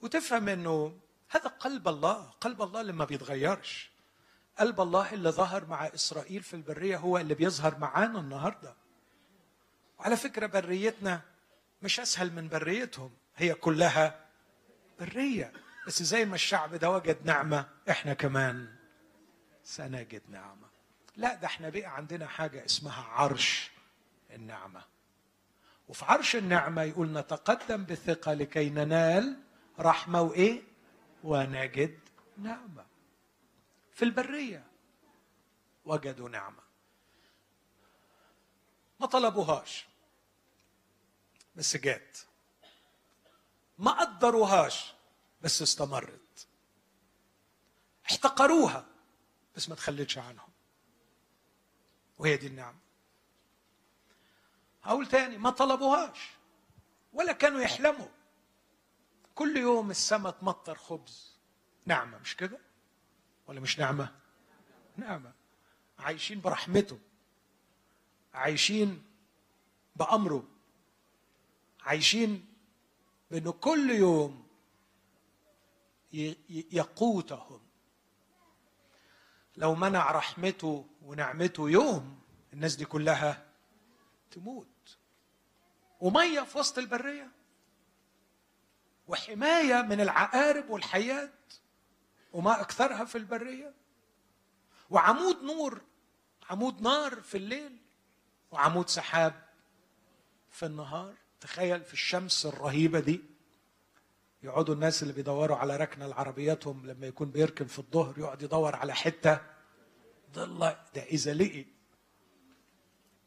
وتفهم 0.01 0.49
إنه 0.49 0.99
هذا 1.31 1.49
قلب 1.49 1.89
الله 1.89 2.31
قلب 2.41 2.63
الله 2.63 2.81
اللي 2.81 2.93
ما 2.93 3.05
بيتغيرش. 3.05 3.91
قلب 4.59 4.81
الله 4.81 5.13
اللي 5.13 5.31
ظهر 5.31 5.67
مع 5.67 5.87
إسرائيل 5.87 6.43
في 6.43 6.55
البرية 6.55 6.97
هو 6.97 7.19
اللي 7.19 7.35
بيظهر 7.35 7.79
معانا 7.79 8.19
النهارده. 8.19 8.75
وعلى 10.01 10.17
فكرة 10.17 10.47
بريتنا 10.47 11.21
مش 11.83 12.01
أسهل 12.01 12.33
من 12.33 12.49
بريتهم 12.49 13.11
هي 13.37 13.55
كلها 13.55 14.27
برية. 15.01 15.53
بس 15.87 16.03
زي 16.03 16.25
ما 16.25 16.35
الشعب 16.35 16.75
ده 16.75 16.91
وجد 16.91 17.19
نعمة 17.25 17.69
إحنا 17.91 18.15
كمان 18.15 18.75
سنجد 19.65 20.23
نعمة. 20.29 20.69
لا 21.17 21.35
ده 21.35 21.47
إحنا 21.47 21.69
بقى 21.69 21.97
عندنا 21.97 22.27
حاجة 22.27 22.65
اسمها 22.65 23.03
عرش 23.03 23.71
النعمة. 24.31 24.85
وفي 25.89 26.05
عرش 26.05 26.37
النعمة 26.37 26.83
يقول 26.83 27.13
نتقدم 27.13 27.85
بثقة 27.85 28.35
لكي 28.35 28.71
ننال 28.71 29.37
رحمة 29.79 30.23
وإيه؟ 30.23 30.63
ونجد 31.25 31.99
نعمة. 32.39 32.87
في 33.93 34.05
البرية 34.05 34.65
وجدوا 35.85 36.29
نعمة. 36.29 36.63
ما 39.01 39.07
طلبوهاش. 39.07 39.90
بس 41.57 41.77
جات 41.77 42.19
ما 43.79 44.01
قدروهاش 44.01 44.95
بس 45.43 45.63
استمرت. 45.63 46.47
احتقروها 48.11 48.87
بس 49.57 49.69
ما 49.69 49.75
تخلتش 49.75 50.19
عنهم. 50.19 50.49
وهي 52.19 52.37
دي 52.37 52.47
النعمة. 52.47 52.79
هقول 54.83 55.07
تاني 55.07 55.39
ما 55.39 55.51
طلبوهاش 55.51 56.31
ولا 57.13 57.33
كانوا 57.33 57.61
يحلموا. 57.61 58.09
كل 59.35 59.57
يوم 59.57 59.91
السماء 59.91 60.33
تمطر 60.33 60.75
خبز. 60.75 61.37
نعمة 61.87 62.19
مش 62.19 62.37
كده؟ 62.37 62.59
ولا 63.47 63.61
مش 63.61 63.79
نعمة؟ 63.79 64.15
نعمة. 64.97 65.33
عايشين 65.99 66.41
برحمته. 66.41 66.99
عايشين 68.35 69.05
بأمره. 69.97 70.49
عايشين 71.83 72.47
بأنه 73.31 73.53
كل 73.53 73.91
يوم 73.91 74.47
يقوتهم. 76.73 77.61
لو 79.57 79.75
منع 79.75 80.11
رحمته 80.11 80.87
ونعمته 81.03 81.71
يوم 81.71 82.21
الناس 82.53 82.75
دي 82.77 82.85
كلها 82.85 83.47
تموت. 84.31 84.99
ومية 86.01 86.41
في 86.41 86.59
وسط 86.59 86.79
البرية. 86.79 87.31
وحماية 89.09 89.83
من 89.83 90.01
العقارب 90.01 90.71
والحيات 90.71 91.53
وما 92.33 92.61
أكثرها 92.61 93.05
في 93.05 93.19
البرية. 93.19 93.75
وعمود 94.91 95.43
نور 95.43 95.81
عمود 96.51 96.83
نار 96.83 97.21
في 97.21 97.37
الليل 97.37 97.79
وعمود 98.51 98.89
سحاب 98.89 99.49
في 100.51 100.67
النهار. 100.67 101.15
تخيل 101.41 101.85
في 101.85 101.93
الشمس 101.93 102.47
الرهيبة 102.47 103.01
دي 103.01 103.21
يقعدوا 104.43 104.75
الناس 104.75 105.03
اللي 105.03 105.13
بيدوروا 105.15 105.57
على 105.57 105.77
ركنة 105.77 106.07
لعربياتهم 106.07 106.87
لما 106.87 107.07
يكون 107.07 107.31
بيركن 107.31 107.67
في 107.67 107.79
الظهر 107.79 108.19
يقعد 108.19 108.43
يدور 108.43 108.77
على 108.77 108.95
حتة. 108.95 109.41
ظل 110.35 110.59
ده 110.95 111.03
اذا 111.03 111.35
لقي 111.35 111.65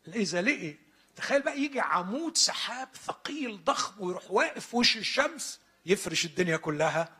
اذا 0.07 0.41
لقي 0.41 0.75
تخيل 1.15 1.41
بقى 1.41 1.59
يجي 1.59 1.79
عمود 1.79 2.37
سحاب 2.37 2.89
ثقيل 2.95 3.63
ضخم 3.63 4.03
ويروح 4.03 4.31
واقف 4.31 4.67
في 4.67 4.75
وش 4.75 4.97
الشمس 4.97 5.59
يفرش 5.85 6.25
الدنيا 6.25 6.57
كلها. 6.57 7.15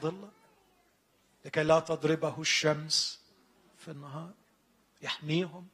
ظلة 0.00 0.30
لكي 1.44 1.62
لا 1.62 1.80
تضربه 1.80 2.40
الشمس 2.40 3.20
في 3.78 3.90
النهار. 3.90 4.32
يحميهم 5.02 5.68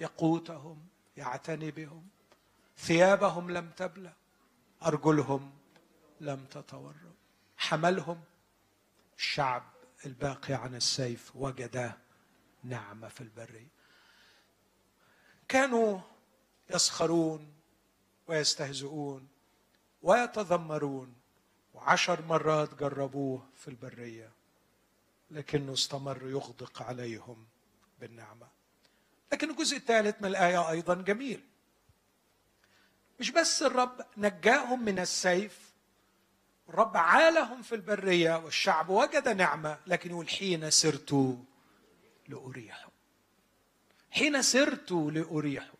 يقوتهم 0.00 0.86
يعتني 1.16 1.70
بهم. 1.70 2.06
ثيابهم 2.78 3.50
لم 3.50 3.70
تبلى 3.70 4.12
أرجلهم 4.82 5.52
لم 6.20 6.44
تتورم. 6.44 7.14
حملهم 7.56 8.20
الشعب 9.18 9.62
الباقي 10.06 10.54
عن 10.54 10.74
السيف 10.74 11.36
وجد 11.36 11.92
نعمة 12.64 13.08
في 13.08 13.20
البرية 13.20 13.68
كانوا 15.48 16.00
يسخرون 16.70 17.52
ويستهزئون 18.26 19.28
ويتذمرون 20.02 21.14
وعشر 21.74 22.22
مرات 22.22 22.74
جربوه 22.74 23.48
في 23.56 23.68
البرية 23.68 24.30
لكنه 25.30 25.72
استمر 25.72 26.28
يغدق 26.28 26.82
عليهم 26.82 27.46
بالنعمة. 28.00 28.48
لكن 29.32 29.50
الجزء 29.50 29.76
الثالث 29.76 30.16
من 30.20 30.28
الآية 30.28 30.70
أيضا 30.70 30.94
جميل. 30.94 31.44
مش 33.20 33.30
بس 33.30 33.62
الرب 33.62 34.06
نجاهم 34.16 34.84
من 34.84 34.98
السيف 34.98 35.72
الرب 36.68 36.96
عالهم 36.96 37.62
في 37.62 37.74
البرية 37.74 38.38
والشعب 38.38 38.88
وجد 38.88 39.28
نعمة 39.28 39.78
لكن 39.86 40.10
يقول 40.10 40.28
حين 40.28 40.70
سرت 40.70 41.38
لأريحه 42.28 42.88
حين 44.10 44.42
سرت 44.42 44.92
لأريحه 44.92 45.72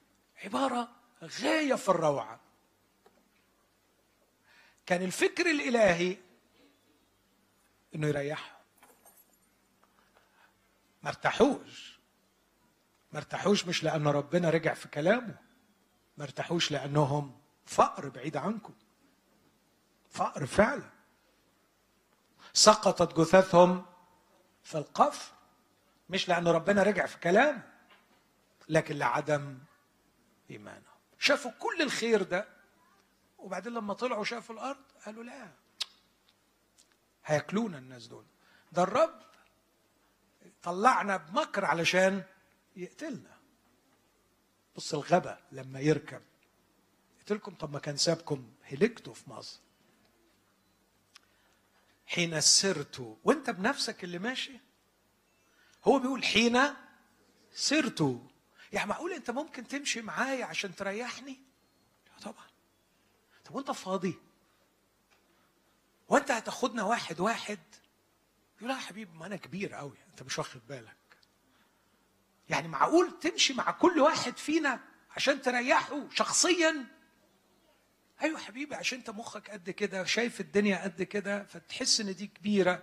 عبارة 0.45 0.89
غاية 1.22 1.74
في 1.74 1.89
الروعة. 1.89 2.41
كان 4.87 5.03
الفكر 5.03 5.51
الإلهي 5.51 6.16
إنه 7.95 8.07
يريحهم 8.07 8.57
ما 11.03 11.09
ارتاحوش. 11.09 11.99
ما 13.12 13.18
ارتاحوش 13.18 13.66
مش 13.66 13.85
لأن 13.85 14.07
ربنا 14.09 14.51
رجع 14.51 14.74
في 14.74 14.89
كلامه. 14.89 15.37
ما 16.22 16.26
ارتاحوش 16.26 16.70
لأنهم 16.70 17.40
فقر 17.66 18.08
بعيد 18.08 18.36
عنكم. 18.36 18.74
فقر 20.10 20.46
فعلا. 20.46 20.90
سقطت 22.52 23.20
جثثهم 23.20 23.86
في 24.62 24.78
القفر 24.78 25.32
مش 26.10 26.28
لأن 26.28 26.48
ربنا 26.48 26.82
رجع 26.82 27.06
في 27.06 27.18
كلامه 27.18 27.62
لكن 28.68 28.96
لعدم 28.96 29.58
إيمانهم. 30.50 30.82
شافوا 31.18 31.50
كل 31.58 31.82
الخير 31.82 32.22
ده 32.22 32.48
وبعدين 33.38 33.72
لما 33.72 33.94
طلعوا 33.94 34.24
شافوا 34.24 34.54
الأرض 34.54 34.84
قالوا 35.06 35.24
لا 35.24 35.48
هياكلونا 37.24 37.78
الناس 37.78 38.06
دول. 38.06 38.24
ده 38.72 38.82
الرب 38.82 39.20
طلعنا 40.62 41.16
بمكر 41.16 41.64
علشان 41.64 42.22
يقتلنا. 42.76 43.32
بص 44.76 44.94
الغبا 44.94 45.38
لما 45.52 45.80
يركب. 45.80 46.22
قلت 47.18 47.32
لكم 47.32 47.54
طب 47.54 47.72
ما 47.72 47.78
كان 47.78 47.96
سابكم 47.96 48.52
هلكتوا 48.62 49.14
في 49.14 49.30
مصر. 49.30 49.60
حين 52.06 52.40
سرت 52.40 53.18
وانت 53.24 53.50
بنفسك 53.50 54.04
اللي 54.04 54.18
ماشي؟ 54.18 54.52
هو 55.84 55.98
بيقول 55.98 56.24
حين 56.24 56.58
سرت. 57.52 58.20
يعني 58.72 58.88
معقول 58.88 59.12
انت 59.12 59.30
ممكن 59.30 59.68
تمشي 59.68 60.02
معايا 60.02 60.44
عشان 60.44 60.74
تريحني؟ 60.74 61.40
لا 62.06 62.22
طبعا. 62.22 62.46
طب 63.44 63.54
وانت 63.54 63.70
فاضي؟ 63.70 64.14
وانت 66.08 66.30
هتاخدنا 66.30 66.82
واحد 66.82 67.20
واحد؟ 67.20 67.58
يقول 68.58 68.70
يا 68.70 68.76
حبيبي 68.76 69.18
ما 69.18 69.26
أنا 69.26 69.36
كبير 69.36 69.74
قوي 69.74 69.96
أنت 70.10 70.22
مش 70.22 70.38
واخد 70.38 70.60
بالك. 70.68 70.96
يعني 72.49 72.68
معقول 72.68 73.18
تمشي 73.20 73.55
مع 73.55 73.70
كل 73.70 74.01
واحد 74.01 74.36
فينا 74.36 74.80
عشان 75.16 75.43
تريحه 75.43 76.09
شخصيا؟ 76.14 76.86
أيوه 78.22 78.38
حبيبي 78.38 78.74
عشان 78.74 78.99
أنت 78.99 79.11
مخك 79.11 79.51
قد 79.51 79.70
كده 79.70 80.05
شايف 80.05 80.40
الدنيا 80.40 80.82
قد 80.84 81.03
كده 81.03 81.45
فتحس 81.45 82.01
إن 82.01 82.14
دي 82.14 82.26
كبيرة 82.26 82.82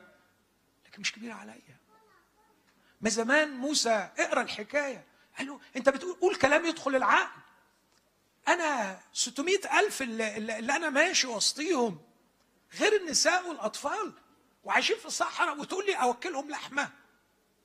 لكن 0.86 1.02
مش 1.02 1.12
كبيرة 1.12 1.34
عليا. 1.34 1.78
ما 3.02 3.10
زمان 3.10 3.52
موسى 3.52 4.10
اقرأ 4.18 4.42
الحكاية. 4.42 5.06
قال 5.38 5.48
له 5.48 5.60
أنت 5.76 5.90
بتقول 5.90 6.36
كلام 6.36 6.66
يدخل 6.66 6.96
العقل. 6.96 7.42
أنا 8.48 9.00
600 9.14 9.80
ألف 9.80 10.02
اللي, 10.02 10.38
اللي 10.38 10.76
أنا 10.76 10.90
ماشي 10.90 11.28
وسطيهم 11.28 12.02
غير 12.74 12.96
النساء 12.96 13.50
والأطفال 13.50 14.14
وعايشين 14.64 14.98
في 14.98 15.06
الصحراء 15.06 15.60
وتقول 15.60 15.86
لي 15.86 15.94
أوكلهم 15.96 16.50
لحمة. 16.50 16.90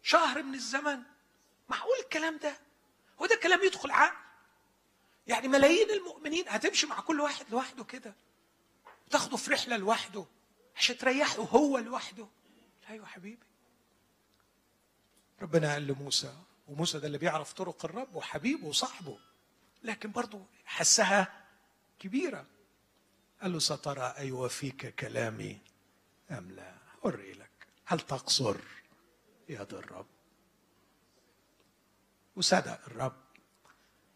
شهر 0.03 0.43
من 0.43 0.55
الزمن. 0.55 1.03
معقول 1.69 1.97
الكلام 2.05 2.37
ده؟ 2.39 2.57
هو 3.21 3.27
ده 3.27 3.37
كلام 3.43 3.63
يدخل 3.65 3.91
عقل؟ 3.91 4.17
يعني 5.27 5.49
ملايين 5.49 5.91
المؤمنين 5.91 6.45
هتمشي 6.49 6.87
مع 6.87 7.01
كل 7.01 7.21
واحد 7.21 7.47
لوحده 7.51 7.85
كده؟ 7.85 8.15
وتاخده 9.07 9.37
في 9.37 9.51
رحلة 9.51 9.77
لوحده؟ 9.77 10.25
عشان 10.77 10.99
تريحه 10.99 11.43
هو 11.43 11.79
لوحده؟ 11.79 12.27
لا 12.89 12.95
يا 12.95 13.05
حبيبي. 13.07 13.47
ربنا 15.43 15.73
قال 15.73 15.87
لموسى 15.87 16.35
وموسى 16.69 16.99
ده 16.99 17.07
اللي 17.07 17.19
بيعرف 17.19 17.53
طرق 17.53 17.85
الرب 17.85 18.15
وحبيبه 18.15 18.67
وصاحبه 18.67 19.19
لكن 19.83 20.11
برضه 20.13 20.41
حسها 20.65 21.45
كبيرة. 21.99 22.47
قال 23.43 23.53
له 23.53 23.59
سترى 23.59 24.15
أيوفيك 24.19 24.95
كلامي 24.95 25.59
أم 26.31 26.51
لا؟ 26.51 26.75
أري 27.05 27.33
لك. 27.33 27.51
هل 27.85 28.01
تقصر 28.01 28.57
يد 29.49 29.75
الرب؟ 29.75 30.07
وصدق 32.37 32.81
الرب 32.87 33.17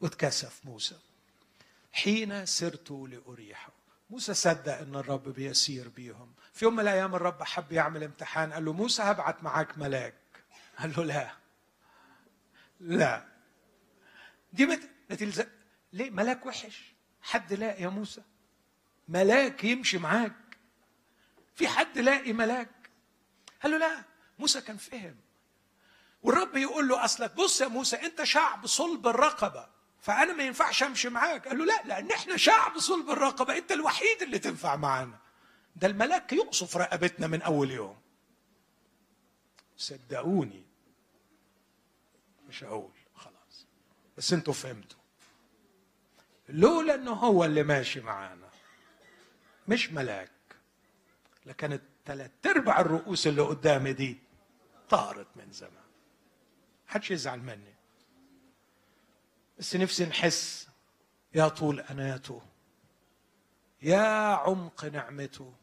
واتكسف 0.01 0.61
موسى. 0.65 0.99
حين 1.93 2.47
سرت 2.47 2.91
لأريحه 2.91 3.73
موسى 4.11 4.35
صدق 4.35 4.79
إن 4.79 4.97
الرب 4.97 5.29
بيسير 5.29 5.89
بيهم. 5.89 6.35
في 6.53 6.65
يوم 6.65 6.75
من 6.75 6.81
الأيام 6.81 7.15
الرب 7.15 7.43
حب 7.43 7.73
يعمل 7.73 8.05
امتحان 8.05 8.53
قال 8.53 8.65
له 8.65 8.73
موسى 8.73 9.03
هبعت 9.03 9.43
معاك 9.43 9.79
ملاك. 9.79 10.15
قال 10.79 10.95
له 10.97 11.05
لا. 11.05 11.31
لا. 12.81 13.25
دي 14.53 14.67
ما 14.67 14.81
تلزم 15.09 15.45
ليه؟ 15.93 16.11
ملاك 16.11 16.47
وحش. 16.47 16.95
حد 17.23 17.53
لاقي 17.53 17.83
يا 17.83 17.89
موسى؟ 17.89 18.23
ملاك 19.09 19.65
يمشي 19.65 19.99
معاك. 19.99 20.59
في 21.55 21.69
حد 21.69 21.99
لاقي 21.99 22.33
ملاك؟ 22.33 22.91
قال 23.63 23.73
له 23.73 23.79
لا. 23.79 24.05
موسى 24.39 24.61
كان 24.61 24.77
فهم. 24.77 25.17
والرب 26.29 26.57
يقول 26.57 26.89
له 26.89 27.05
اصلك 27.05 27.35
بص 27.35 27.61
يا 27.61 27.69
موسى 27.69 27.97
أنت 27.97 28.25
شعب 28.25 28.67
صلب 28.67 29.07
الرقبة. 29.09 29.69
فأنا 30.01 30.33
ما 30.33 30.43
ينفعش 30.43 30.83
أمشي 30.83 31.09
معاك. 31.09 31.49
قال 31.49 31.59
له 31.59 31.65
لا 31.65 31.83
لأن 31.85 32.11
إحنا 32.11 32.37
شعب 32.37 32.79
صلب 32.79 33.11
الرقبة. 33.11 33.57
أنت 33.57 33.73
الوحيد 33.73 34.23
اللي 34.23 34.39
تنفع 34.39 34.77
معانا. 34.77 35.19
ده 35.77 35.87
الملاك 35.87 36.33
يقصف 36.33 36.77
رقبتنا 36.77 37.27
من 37.27 37.43
أول 37.43 37.71
يوم. 37.71 37.97
صدقوني. 39.77 40.65
مش 42.49 42.65
هقول. 42.65 42.93
خلاص. 43.15 43.67
بس 44.19 44.33
أنتوا 44.33 44.55
فهمتوا. 44.55 44.99
لولا 46.49 46.95
إنه 46.95 47.13
هو 47.13 47.45
اللي 47.45 47.63
ماشي 47.63 48.01
معانا. 48.01 48.49
مش 49.69 49.93
ملاك. 49.93 50.31
لكانت 51.47 51.83
ثلاث 52.07 52.31
أرباع 52.47 52.81
الرؤوس 52.81 53.27
اللي 53.27 53.43
قدامي 53.43 53.93
دي 53.93 54.19
طارت 54.91 55.27
من 55.37 55.53
زمان. 55.53 55.78
حدش 56.89 57.11
يزعل 57.11 57.41
مني. 57.41 57.75
بس 59.59 59.77
نفسي 59.77 60.07
نحس 60.07 60.69
يا 61.35 61.49
طول 61.49 61.81
أناته 61.81 62.43
يا 63.83 64.35
عمق 64.35 64.85
نعمته. 64.85 65.55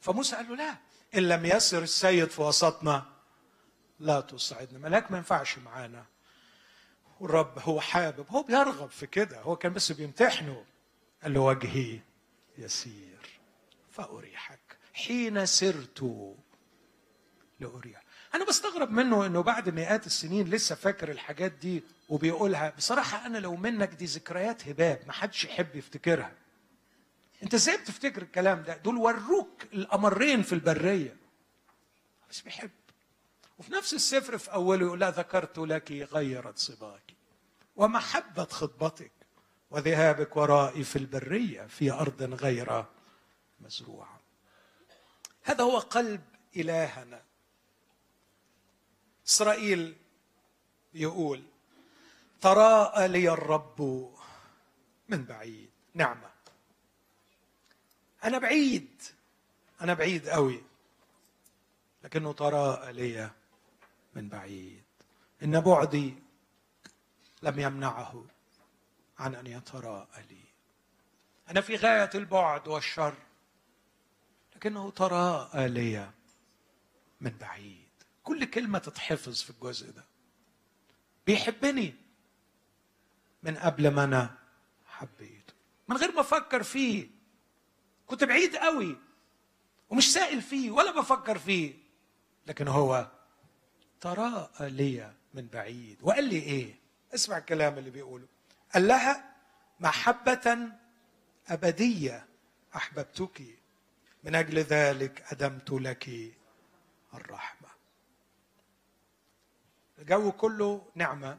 فموسى 0.00 0.36
قال 0.36 0.48
له 0.48 0.56
لا 0.56 0.76
إن 1.14 1.28
لم 1.28 1.46
يسر 1.46 1.82
السيد 1.82 2.28
في 2.28 2.42
وسطنا 2.42 3.06
لا 4.00 4.20
تصعدنا 4.20 4.78
ملاك 4.78 5.10
ما 5.10 5.16
ينفعش 5.16 5.58
معانا. 5.58 6.06
والرب 7.20 7.58
هو 7.58 7.80
حابب 7.80 8.26
هو 8.30 8.42
بيرغب 8.42 8.90
في 8.90 9.06
كده. 9.06 9.40
هو 9.40 9.56
كان 9.56 9.72
بس 9.72 9.92
بيمتحنه. 9.92 10.64
قال 11.22 11.34
له 11.34 11.40
وجهي 11.40 12.00
يسير 12.58 13.40
فأريحك. 13.90 14.78
حين 14.94 15.46
سرت 15.46 16.34
لأريح 17.60 18.03
أنا 18.34 18.44
بستغرب 18.44 18.90
منه 18.90 19.26
إنه 19.26 19.40
بعد 19.40 19.68
مئات 19.68 20.06
السنين 20.06 20.50
لسه 20.50 20.74
فاكر 20.74 21.10
الحاجات 21.10 21.52
دي 21.52 21.82
وبيقولها. 22.08 22.72
بصراحة 22.76 23.26
أنا 23.26 23.38
لو 23.38 23.56
منك 23.56 23.88
دي 23.88 24.04
ذكريات 24.04 24.68
هباب 24.68 25.00
ما 25.06 25.12
حدش 25.12 25.44
يحب 25.44 25.76
يفتكرها. 25.76 26.32
أنت 27.42 27.54
إزاي 27.54 27.76
بتفتكر 27.76 28.22
الكلام 28.22 28.62
ده؟ 28.62 28.76
دول 28.76 28.96
وروك 28.96 29.62
الأمرين 29.72 30.42
في 30.42 30.52
البرية. 30.52 31.16
بس 32.30 32.40
بيحب. 32.40 32.70
وفي 33.58 33.72
نفس 33.72 33.94
السفر 33.94 34.38
في 34.38 34.52
أوله 34.52 34.86
يقول 34.86 35.00
لا 35.00 35.10
ذكرت 35.10 35.58
لك 35.58 35.92
غيرت 35.92 36.58
صباك. 36.58 37.14
ومحبة 37.76 38.44
خطبتك 38.44 39.12
وذهابك 39.70 40.36
ورائي 40.36 40.84
في 40.84 40.96
البرية 40.96 41.62
في 41.62 41.92
أرض 41.92 42.22
غير 42.22 42.84
مزروعة. 43.60 44.20
هذا 45.42 45.64
هو 45.64 45.78
قلب 45.78 46.20
إلهنا. 46.56 47.22
إسرائيل 49.26 49.96
يقول 50.94 51.42
تراءى 52.40 53.08
لي 53.08 53.28
الرب 53.28 54.10
من 55.08 55.24
بعيد. 55.24 55.70
نعمة 55.94 56.30
أنا 58.24 58.38
بعيد. 58.38 59.02
أنا 59.80 59.94
بعيد 59.94 60.28
قوي 60.28 60.62
لكنه 62.04 62.32
تراءى 62.32 62.92
لي 62.92 63.30
من 64.14 64.28
بعيد. 64.28 64.82
إن 65.42 65.60
بعدي 65.60 66.14
لم 67.42 67.60
يمنعه 67.60 68.24
عن 69.18 69.34
أن 69.34 69.46
يتراءى 69.46 70.22
لي. 70.30 70.44
أنا 71.50 71.60
في 71.60 71.76
غاية 71.76 72.10
البعد 72.14 72.68
والشر 72.68 73.14
لكنه 74.56 74.90
تراءى 74.90 75.68
لي 75.68 76.10
من 77.20 77.30
بعيد. 77.30 77.83
كل 78.24 78.44
كلمة 78.44 78.78
تتحفظ 78.78 79.42
في 79.42 79.50
الجزء 79.50 79.90
ده. 79.90 80.04
بيحبني 81.26 81.94
من 83.42 83.56
قبل 83.56 83.88
ما 83.88 84.04
أنا 84.04 84.38
حبيته. 84.86 85.52
من 85.88 85.96
غير 85.96 86.12
ما 86.12 86.20
أفكر 86.20 86.62
فيه. 86.62 87.08
كنت 88.06 88.24
بعيد 88.24 88.56
قوي 88.56 88.96
ومش 89.90 90.12
سائل 90.12 90.42
فيه 90.42 90.70
ولا 90.70 91.00
بفكر 91.00 91.38
فيه. 91.38 91.74
لكن 92.46 92.68
هو 92.68 93.10
تراءى 94.00 94.70
لي 94.70 95.14
من 95.34 95.46
بعيد. 95.46 95.98
وقال 96.02 96.24
لي 96.24 96.36
إيه؟ 96.36 96.74
اسمع 97.14 97.38
الكلام 97.38 97.78
اللي 97.78 97.90
بيقوله. 97.90 98.26
قال 98.74 98.88
لها 98.88 99.34
محبة 99.80 100.68
أبدية 101.48 102.26
أحببتك. 102.76 103.42
من 104.24 104.34
أجل 104.34 104.58
ذلك 104.58 105.24
أدمت 105.32 105.70
لك 105.70 106.34
الرحمة. 107.14 107.63
الجو 110.04 110.32
كله 110.32 110.86
نعمة 110.94 111.38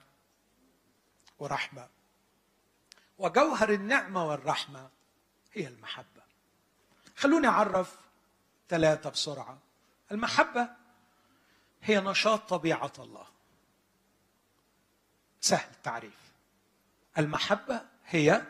ورحمة. 1.39 1.87
وجوهر 3.17 3.69
النعمة 3.69 4.25
والرحمة 4.25 4.89
هي 5.53 5.67
المحبة. 5.67 6.23
خلوني 7.15 7.47
أعرف 7.47 7.97
ثلاثة 8.69 9.09
بسرعة. 9.09 9.57
المحبة 10.11 10.69
هي 11.81 11.99
نشاط 11.99 12.49
طبيعة 12.49 12.91
الله. 12.99 13.27
سهل 15.41 15.69
التعريف. 15.71 16.19
المحبة 17.17 17.81
هي 18.05 18.45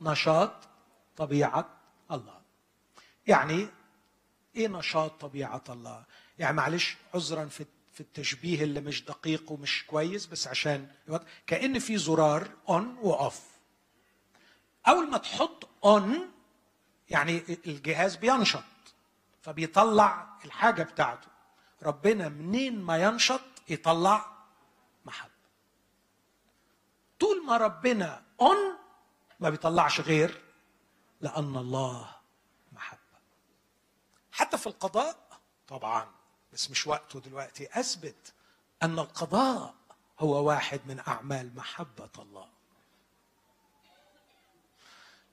نشاط 0.00 0.54
طبيعة 1.16 1.68
الله. 2.10 2.40
يعني 3.26 3.68
إيه 4.56 4.68
نشاط 4.68 5.20
طبيعة 5.20 5.64
الله؟ 5.68 6.04
يعني 6.38 6.56
معلش 6.56 6.96
عذرا 7.14 7.46
في 7.46 7.64
في 7.92 8.00
التشبيه 8.00 8.64
اللي 8.64 8.80
مش 8.80 9.04
دقيق 9.04 9.52
ومش 9.52 9.86
كويس 9.86 10.26
بس 10.26 10.46
عشان 10.48 10.88
كأن 11.46 11.78
في 11.78 11.98
زرار 11.98 12.50
on 12.68 12.98
و 13.02 13.12
off 13.12 13.42
أول 14.88 15.10
ما 15.10 15.18
تحط 15.18 15.68
on 15.84 16.30
يعني 17.10 17.58
الجهاز 17.66 18.16
بينشط 18.16 18.64
فبيطلع 19.42 20.38
الحاجة 20.44 20.82
بتاعته. 20.82 21.28
ربنا 21.82 22.28
منين 22.28 22.80
ما 22.82 23.02
ينشط 23.02 23.40
يطلع 23.68 24.32
محبة 25.04 25.30
طول 27.20 27.46
ما 27.46 27.56
ربنا 27.56 28.22
on 28.40 28.56
ما 29.40 29.50
بيطلعش 29.50 30.00
غير 30.00 30.42
لأن 31.20 31.56
الله 31.56 32.10
محبة. 32.72 33.00
حتى 34.32 34.58
في 34.58 34.66
القضاء 34.66 35.40
طبعا. 35.68 36.19
بس 36.52 36.70
مش 36.70 36.86
وقته 36.86 37.20
دلوقتي. 37.20 37.80
أثبت 37.80 38.32
أن 38.82 38.98
القضاء 38.98 39.74
هو 40.18 40.48
واحد 40.48 40.80
من 40.86 41.00
أعمال 41.08 41.56
محبة 41.56 42.10
الله. 42.18 42.48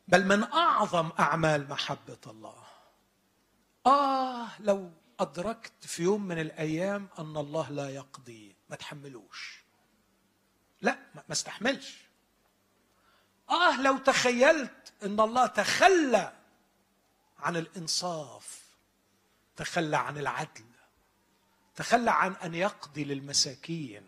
بل 0.08 0.26
من 0.26 0.44
أعظم 0.44 1.12
أعمال 1.20 1.70
محبة 1.70 2.18
الله. 2.28 2.64
آه 3.86 4.62
لو 4.62 4.92
أدركت 5.20 5.86
في 5.86 6.04
يوم 6.04 6.24
من 6.24 6.40
الأيام 6.40 7.10
أن 7.20 7.38
الله 7.38 7.70
لا 7.70 7.90
يقضي 7.90 8.56
ما 8.70 8.76
تحملوش. 8.76 9.64
لا 10.82 11.00
ما 11.16 11.32
استحملش. 11.32 11.98
آه 13.50 13.82
لو 13.82 13.98
تخيلت 13.98 14.94
أن 15.04 15.20
الله 15.20 15.48
تخلى 15.48 16.34
عن 17.40 17.58
الإنصاف 17.58 18.64
تخلى 19.56 19.98
عن 19.98 20.18
العدل 20.18 20.66
تخلى 21.78 22.12
عن 22.12 22.34
أن 22.34 22.56
يقضي 22.56 23.04
للمساكين 23.04 24.04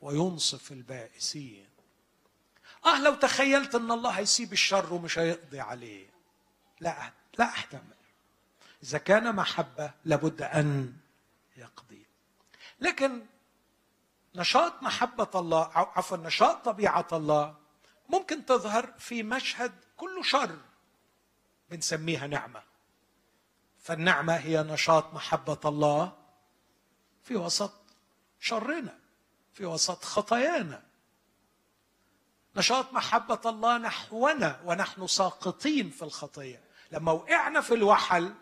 وينصف 0.00 0.72
البائسين. 0.72 1.68
آه 2.86 3.00
لو 3.00 3.14
تخيلت 3.14 3.74
أن 3.74 3.90
الله 3.90 4.10
هيسيب 4.10 4.52
الشر 4.52 4.94
ومش 4.94 5.18
هيقضي 5.18 5.60
عليه. 5.60 6.06
لا 6.80 7.12
لا 7.38 7.44
أحتمل. 7.44 7.96
إذا 8.82 8.98
كان 8.98 9.34
محبة 9.36 9.90
لابد 10.04 10.42
أن 10.42 10.96
يقضي. 11.56 12.06
لكن 12.80 13.26
نشاط 14.34 14.82
محبة 14.82 15.30
الله 15.34 15.70
عفوا 15.74 16.16
نشاط 16.16 16.64
طبيعة 16.64 17.08
الله 17.12 17.56
ممكن 18.08 18.46
تظهر 18.46 18.94
في 18.98 19.22
مشهد 19.22 19.72
كله 19.96 20.22
شر 20.22 20.58
بنسميها 21.70 22.26
نعمة. 22.26 22.62
فالنعمة 23.82 24.36
هي 24.36 24.62
نشاط 24.62 25.14
محبة 25.14 25.60
الله 25.64 26.19
في 27.30 27.36
وسط 27.36 27.72
شرنا 28.40 28.98
في 29.52 29.66
وسط 29.66 30.04
خطايانا. 30.04 30.82
نشاط 32.56 32.92
محبة 32.92 33.40
الله 33.46 33.78
نحونا 33.78 34.60
ونحن 34.64 35.06
ساقطين 35.06 35.90
في 35.90 36.02
الخطية. 36.02 36.60
لما 36.92 37.12
وقعنا 37.12 37.60
في 37.60 37.74
الوحل 37.74 38.34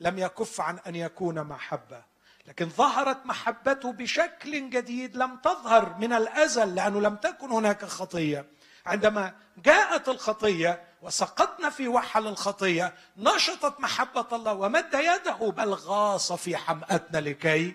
لم 0.00 0.18
يكف 0.18 0.60
عن 0.60 0.78
أن 0.78 0.96
يكون 0.96 1.42
محبة. 1.42 2.02
لكن 2.46 2.68
ظهرت 2.68 3.26
محبته 3.26 3.92
بشكل 3.92 4.70
جديد 4.70 5.16
لم 5.16 5.36
تظهر 5.36 5.94
من 5.98 6.12
الأزل 6.12 6.74
لأنه 6.74 7.00
لم 7.00 7.16
تكن 7.16 7.50
هناك 7.50 7.84
خطية. 7.84 8.46
عندما 8.86 9.34
جاءت 9.56 10.08
الخطية 10.08 10.84
وسقطنا 11.02 11.70
في 11.70 11.88
وحل 11.88 12.26
الخطية 12.26 12.94
نشطت 13.16 13.80
محبة 13.80 14.26
الله 14.32 14.52
ومد 14.52 14.94
يده 14.94 15.50
بل 15.50 15.74
غاص 15.74 16.32
في 16.32 16.56
حمأتنا 16.56 17.18
لكي 17.18 17.74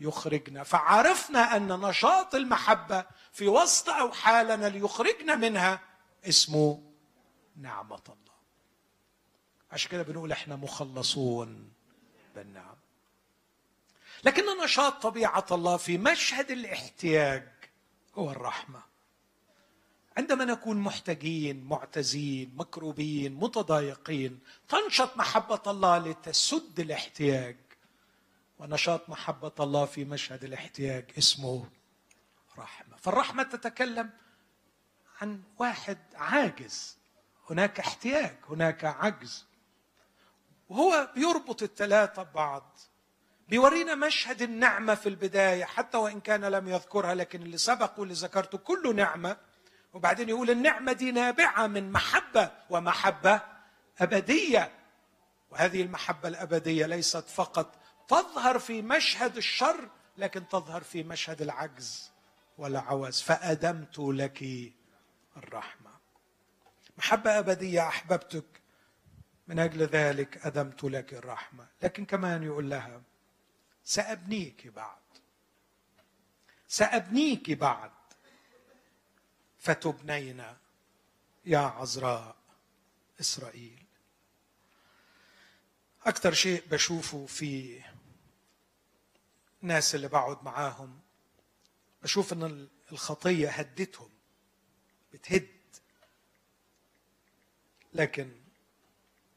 يخرجنا. 0.00 0.62
فعرفنا 0.62 1.56
أن 1.56 1.68
نشاط 1.68 2.34
المحبة 2.34 3.04
في 3.32 3.48
وسط 3.48 3.88
أوحالنا 3.88 4.66
ليخرجنا 4.68 5.36
منها 5.36 5.80
اسمه 6.28 6.82
نعمة 7.56 8.02
الله. 8.08 8.34
عشان 9.72 9.90
كده 9.90 10.02
بنقول 10.02 10.32
إحنا 10.32 10.56
مخلصون 10.56 11.72
بالنعم. 12.34 12.76
لكن 14.24 14.42
نشاط 14.64 15.02
طبيعة 15.02 15.46
الله 15.52 15.76
في 15.76 15.98
مشهد 15.98 16.50
الاحتياج 16.50 17.48
هو 18.14 18.30
الرحمة. 18.30 18.82
عندما 20.16 20.44
نكون 20.44 20.76
محتاجين 20.76 21.64
معتزين 21.64 22.52
مكروبين 22.56 23.34
متضايقين 23.34 24.40
تنشط 24.68 25.16
محبة 25.16 25.62
الله 25.66 25.98
لتسد 25.98 26.80
الاحتياج. 26.80 27.56
ونشاط 28.58 29.08
محبة 29.08 29.52
الله 29.60 29.84
في 29.84 30.04
مشهد 30.04 30.44
الاحتياج 30.44 31.04
اسمه 31.18 31.68
رحمة. 32.58 32.96
فالرحمة 32.96 33.42
تتكلم 33.42 34.10
عن 35.20 35.42
واحد 35.58 35.98
عاجز. 36.14 36.96
هناك 37.50 37.80
احتياج 37.80 38.36
هناك 38.48 38.84
عجز. 38.84 39.46
وهو 40.68 41.08
بيربط 41.14 41.62
الثلاثة 41.62 42.22
ببعض 42.22 42.78
بيورينا 43.48 43.94
مشهد 43.94 44.42
النعمة 44.42 44.94
في 44.94 45.08
البداية 45.08 45.64
حتى 45.64 45.98
وإن 45.98 46.20
كان 46.20 46.44
لم 46.44 46.68
يذكرها 46.68 47.14
لكن 47.14 47.42
اللي 47.42 47.58
سبق 47.58 47.92
واللي 48.00 48.14
ذكرته 48.14 48.58
كله 48.58 48.92
نعمة. 48.92 49.36
وبعدين 49.92 50.28
يقول 50.28 50.50
النعمة 50.50 50.92
دي 50.92 51.10
نابعة 51.12 51.66
من 51.66 51.92
محبة 51.92 52.50
ومحبة 52.70 53.40
أبدية. 53.98 54.70
وهذه 55.50 55.82
المحبة 55.82 56.28
الأبدية 56.28 56.86
ليست 56.86 57.28
فقط 57.28 57.74
تظهر 58.08 58.58
في 58.58 58.82
مشهد 58.82 59.36
الشر 59.36 59.88
لكن 60.18 60.48
تظهر 60.48 60.82
في 60.82 61.02
مشهد 61.02 61.42
العجز 61.42 62.10
والعوز. 62.58 63.20
فأدمت 63.20 63.98
لك 63.98 64.72
الرحمة. 65.36 65.90
محبة 66.98 67.38
أبدية 67.38 67.88
أحببتك 67.88 68.44
من 69.48 69.58
أجل 69.58 69.82
ذلك 69.82 70.46
أدمت 70.46 70.84
لك 70.84 71.14
الرحمة. 71.14 71.66
لكن 71.82 72.04
كمان 72.04 72.42
يقول 72.42 72.70
لها 72.70 73.02
سأبنيك 73.84 74.66
بعد. 74.66 74.98
سأبنيك 76.68 77.50
بعد. 77.50 77.90
فتبنين 79.58 80.44
يا 81.44 81.58
عذراء 81.58 82.36
إسرائيل. 83.20 83.84
أكثر 86.06 86.32
شيء 86.32 86.62
بشوفه 86.70 87.26
في 87.26 87.80
الناس 89.64 89.94
اللي 89.94 90.08
بقعد 90.08 90.44
معاهم 90.44 91.00
بشوف 92.02 92.32
إن 92.32 92.68
الخطية 92.92 93.50
هدتهم 93.50 94.10
بتهد. 95.12 95.48
لكن 97.92 98.32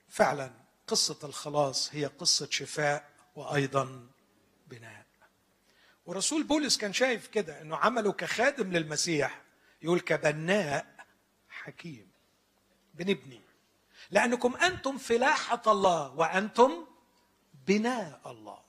فعلا 0.10 0.52
قصة 0.88 1.20
الخلاص 1.24 1.96
هي 1.96 2.06
قصة 2.06 2.48
شفاء 2.52 3.12
وأيضا 3.36 4.08
بناء. 4.68 5.06
ورسول 6.06 6.44
بولس 6.44 6.78
كان 6.78 6.94
شايف 6.94 7.28
كده 7.28 7.62
إنه 7.62 7.78
عمله 7.78 8.12
كخادم 8.12 8.72
للمسيح 8.72 9.42
يقول 9.82 10.00
كبناء 10.00 11.06
حكيم 11.50 12.12
بنبني 12.94 13.42
لأنكم 14.12 14.56
أنتم 14.56 14.98
فلاحة 14.98 15.62
الله 15.68 16.12
وأنتم 16.16 16.86
بناء 17.68 18.22
الله. 18.32 18.67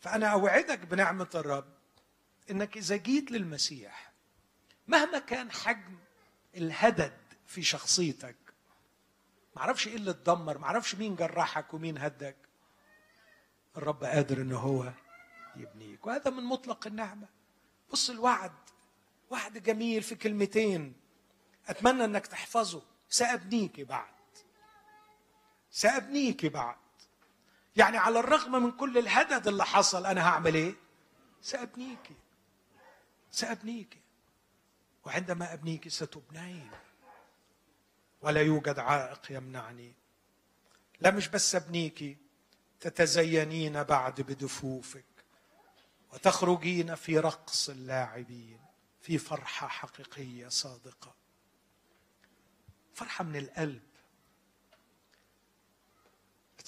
فأنا 0.00 0.26
أوعدك 0.26 0.78
بنعمة 0.78 1.28
الرب 1.34 1.74
إنك 2.50 2.76
إذا 2.76 2.96
جيت 2.96 3.30
للمسيح 3.30 4.12
مهما 4.88 5.18
كان 5.18 5.52
حجم 5.52 5.98
الهدد 6.56 7.18
في 7.46 7.62
شخصيتك 7.62 8.36
معرفش 9.56 9.88
إيه 9.88 9.96
اللي 9.96 10.10
اتدمر 10.10 10.58
معرفش 10.58 10.94
مين 10.94 11.16
جرحك 11.16 11.74
ومين 11.74 11.98
هدك 11.98 12.36
الرب 13.76 14.04
قادر 14.04 14.40
إن 14.40 14.52
هو 14.52 14.92
يبنيك. 15.56 16.06
وهذا 16.06 16.30
من 16.30 16.44
مطلق 16.44 16.86
النعمة. 16.86 17.28
بص 17.92 18.10
الوعد 18.10 18.52
وعد 19.30 19.58
جميل 19.58 20.02
في 20.02 20.14
كلمتين. 20.14 20.94
أتمنى 21.68 22.04
إنك 22.04 22.26
تحفظه. 22.26 22.82
سأبنيك 23.08 23.80
بعد. 23.80 24.14
سأبنيك 25.70 26.46
بعد. 26.46 26.76
يعني 27.78 27.98
على 27.98 28.20
الرغم 28.20 28.62
من 28.62 28.72
كل 28.72 28.98
الهدد 28.98 29.48
اللي 29.48 29.64
حصل 29.64 30.06
أنا 30.06 30.28
هعمل 30.28 30.54
إيه؟ 30.54 30.74
سابنيك 31.42 32.10
سابنيك 33.30 33.98
وعندما 35.04 35.52
ابنيك 35.52 35.88
ستبنين. 35.88 36.70
ولا 38.22 38.42
يوجد 38.42 38.78
عائق 38.78 39.32
يمنعني. 39.32 39.92
لا 41.00 41.10
مش 41.10 41.28
بس 41.28 41.54
ابنيك 41.54 42.18
تتزينين 42.80 43.82
بعد 43.82 44.20
بدفوفك. 44.20 45.04
وتخرجين 46.12 46.94
في 46.94 47.18
رقص 47.18 47.68
اللاعبين 47.68 48.60
في 49.00 49.18
فرحة 49.18 49.68
حقيقية 49.68 50.48
صادقة. 50.48 51.14
فرحة 52.94 53.24
من 53.24 53.36
القلب. 53.36 53.87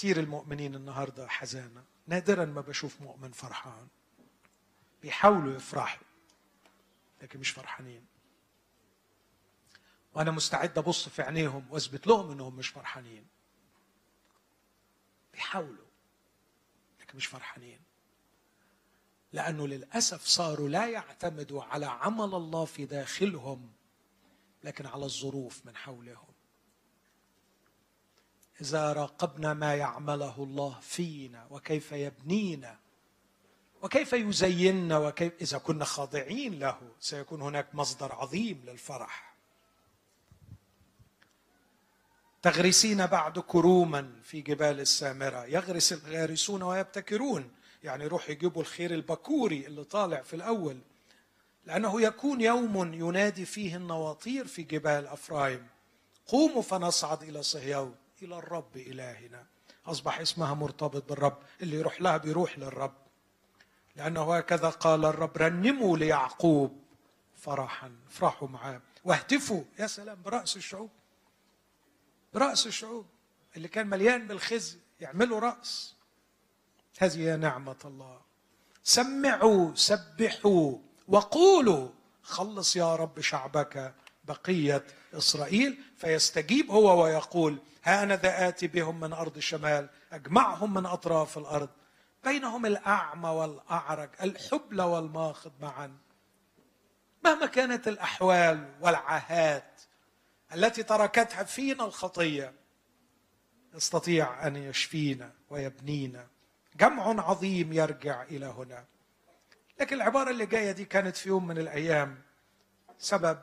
كثير 0.01 0.21
المؤمنين 0.21 0.75
النهارده 0.75 1.29
حزانه 1.29 1.85
نادرا 2.07 2.45
ما 2.45 2.61
بشوف 2.61 3.01
مؤمن 3.01 3.33
فرحان. 3.33 3.89
بيحاولوا 5.03 5.55
يفرحوا 5.55 6.03
لكن 7.23 7.41
مش 7.41 7.51
فرحانين. 7.51 8.07
وأنا 10.15 10.31
مستعد 10.31 10.79
أبص 10.79 11.09
في 11.09 11.23
عينيهم 11.23 11.67
وأثبت 11.71 12.07
لهم 12.07 12.31
إنهم 12.31 12.57
مش 12.57 12.69
فرحانين. 12.69 13.27
بيحاولوا 15.33 15.87
لكن 17.01 17.17
مش 17.17 17.27
فرحانين. 17.27 17.81
لأنه 19.33 19.67
للأسف 19.67 20.25
صاروا 20.25 20.69
لا 20.69 20.89
يعتمدوا 20.89 21.63
على 21.63 21.87
عمل 21.87 22.35
الله 22.35 22.65
في 22.65 22.85
داخلهم 22.85 23.73
لكن 24.65 24.87
على 24.87 25.05
الظروف 25.05 25.67
من 25.67 25.77
حولهم. 25.77 26.31
إذا 28.61 28.93
راقبنا 28.93 29.55
ما 29.55 29.75
يعمله 29.75 30.43
الله 30.43 30.79
فينا 30.81 31.47
وكيف 31.51 31.93
يبنينا 31.93 32.79
وكيف 33.83 34.13
يزيننا 34.13 34.99
وكيف 34.99 35.33
إذا 35.41 35.59
كنا 35.59 35.85
خاضعين 35.85 36.59
له 36.59 36.79
سيكون 37.01 37.43
هناك 37.43 37.75
مصدر 37.75 38.13
عظيم 38.13 38.63
للفرح. 38.67 39.35
تغرسين 42.43 43.07
بعد 43.07 43.39
كروما 43.39 44.13
في 44.23 44.41
جبال 44.41 44.81
السامرة. 44.81 45.45
يغرس 45.45 45.93
الغارسون 45.93 46.63
ويبتكرون. 46.63 47.51
يعني 47.85 48.05
يروح 48.05 48.31
يجيبوا 48.31 48.63
الخير 48.63 48.95
البكوري 48.95 49.67
اللي 49.67 49.85
طالع 49.85 50.23
في 50.23 50.37
الأول. 50.37 50.79
لأنه 51.67 52.03
يكون 52.03 52.41
يوم 52.41 52.95
ينادي 52.95 53.45
فيه 53.45 53.77
النواطير 53.77 54.47
في 54.47 54.63
جبال 54.63 55.07
أفرايم. 55.07 55.67
قوموا 56.27 56.63
فنصعد 56.63 57.23
إلى 57.23 57.43
صهيون. 57.43 57.95
إلى 58.23 58.39
الرب 58.39 58.77
إلهنا. 58.77 59.47
أصبح 59.87 60.21
اسمها 60.21 60.55
مرتبط 60.55 61.09
بالرب. 61.09 61.39
اللي 61.63 61.77
يروح 61.77 62.01
لها 62.01 62.17
بيروح 62.17 62.59
للرب. 62.59 62.95
لأنه 63.97 64.37
هكذا 64.37 64.69
قال 64.69 65.05
الرب 65.05 65.37
رنموا 65.37 65.99
ليعقوب 65.99 66.83
فرحا. 67.37 67.93
افرحوا 68.09 68.49
معاه. 68.49 68.81
واهتفوا. 69.05 69.65
يا 69.79 69.87
سلام 69.87 70.23
برأس 70.23 70.57
الشعوب. 70.57 70.91
برأس 72.35 72.67
الشعوب. 72.67 73.07
اللي 73.57 73.69
كان 73.69 73.87
مليان 73.87 74.27
بالخزي 74.27 74.79
يعملوا 75.01 75.41
رأس. 75.41 75.95
هذه 76.99 77.19
هي 77.19 77.37
نعمة 77.37 77.77
الله. 77.85 78.21
سمعوا 78.83 79.75
سبحوا 79.75 80.79
وقولوا 81.09 81.89
خلص 82.23 82.77
يا 82.77 82.97
رب 82.97 83.21
شعبك 83.21 83.95
بقية 84.25 84.87
إسرائيل 85.15 85.79
فيستجيب 85.97 86.71
هو 86.71 87.05
ويقول 87.05 87.59
ها 87.85 88.03
أنا 88.03 88.17
ذا 88.17 88.49
اتي 88.49 88.67
بهم 88.67 89.01
من 89.01 89.13
أرض 89.13 89.37
الشمال 89.37 89.89
أجمعهم 90.13 90.75
من 90.75 90.87
أطراف 90.87 91.39
الأرض 91.39 91.69
بينهم 92.25 92.67
الأعمى 92.67 93.29
والأعرج 93.29 94.11
الحبل 94.23 94.81
والماخض 94.81 95.53
معا. 95.61 95.97
مهما 97.25 97.47
كانت 97.47 97.89
الأحوال 97.89 98.69
والعاهات 98.81 99.81
التي 100.55 100.83
تركتها 100.83 101.43
فينا 101.45 101.85
الخطية 101.85 102.53
يستطيع 103.75 104.47
أن 104.47 104.57
يشفينا 104.57 105.33
ويبنينا. 105.51 106.27
جمع 106.77 107.29
عظيم 107.29 107.73
يرجع 107.73 108.23
إلى 108.23 108.47
هنا. 108.47 108.85
لكن 109.81 109.97
العبارة 109.97 110.31
اللي 110.31 110.47
جاية 110.47 110.73
دي 110.73 110.85
كانت 110.85 111.17
في 111.17 111.29
يوم 111.29 111.47
من 111.47 111.59
الأيام 111.59 112.23
سبب 112.99 113.39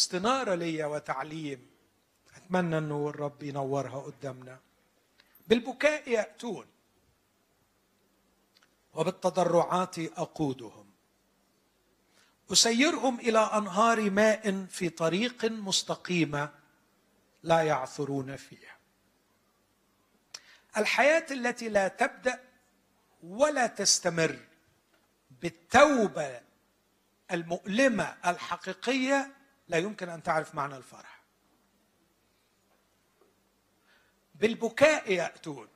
استنارة 0.00 0.54
ليا 0.54 0.86
وتعليم. 0.86 1.70
أتمنى 2.36 2.78
أنه 2.78 3.08
الرب 3.08 3.42
ينورها 3.42 4.00
قدامنا. 4.00 4.58
بالبكاء 5.48 6.10
يأتون. 6.10 6.66
وبالتضرعات 8.94 9.98
أقودهم. 9.98 10.90
أسيرهم 12.52 13.20
إلى 13.20 13.38
أنهار 13.38 14.10
ماء 14.10 14.64
في 14.64 14.88
طريق 14.88 15.44
مستقيمه 15.44 16.50
لا 17.42 17.62
يعثرون 17.62 18.36
فيها. 18.36 18.76
الحياة 20.76 21.26
التي 21.30 21.68
لا 21.68 21.88
تبدأ 21.88 22.40
ولا 23.22 23.66
تستمر 23.66 24.38
بالتوبة 25.42 26.40
المؤلمة 27.30 28.16
الحقيقية 28.26 29.39
لا 29.70 29.78
يمكن 29.78 30.08
أن 30.08 30.22
تعرف 30.22 30.54
معنى 30.54 30.76
الفرح. 30.76 31.20
بالبكاء 34.34 35.12
يأتون. 35.12 35.68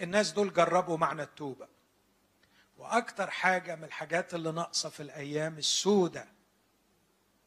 الناس 0.00 0.32
دول 0.32 0.52
جربوا 0.52 0.96
معنى 0.96 1.22
التوبة. 1.22 1.68
وأكثر 2.76 3.30
حاجة 3.30 3.76
من 3.76 3.84
الحاجات 3.84 4.34
اللي 4.34 4.52
ناقصة 4.52 4.88
في 4.88 5.00
الأيام 5.02 5.58
السوداء 5.58 6.28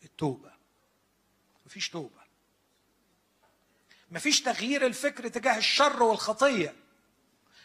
التوبة. 0.04 0.52
مفيش 1.66 1.90
توبة. 1.90 2.22
مفيش 4.12 4.42
تغيير 4.42 4.86
الفكر 4.86 5.28
تجاه 5.28 5.58
الشر 5.58 6.04
والخطية. 6.04 6.76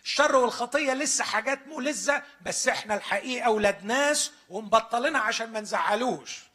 الشر 0.05 0.37
والخطية 0.37 0.93
لسه 0.93 1.25
حاجات 1.25 1.67
ملزه 1.67 2.23
بس 2.43 2.69
إحنا 2.69 2.95
الحقيقة 2.95 3.47
أولاد 3.47 3.85
ناس 3.85 4.33
ومبطلينها 4.49 5.21
عشان 5.21 5.53
ما 5.53 5.61
نزعلوش. 5.61 6.52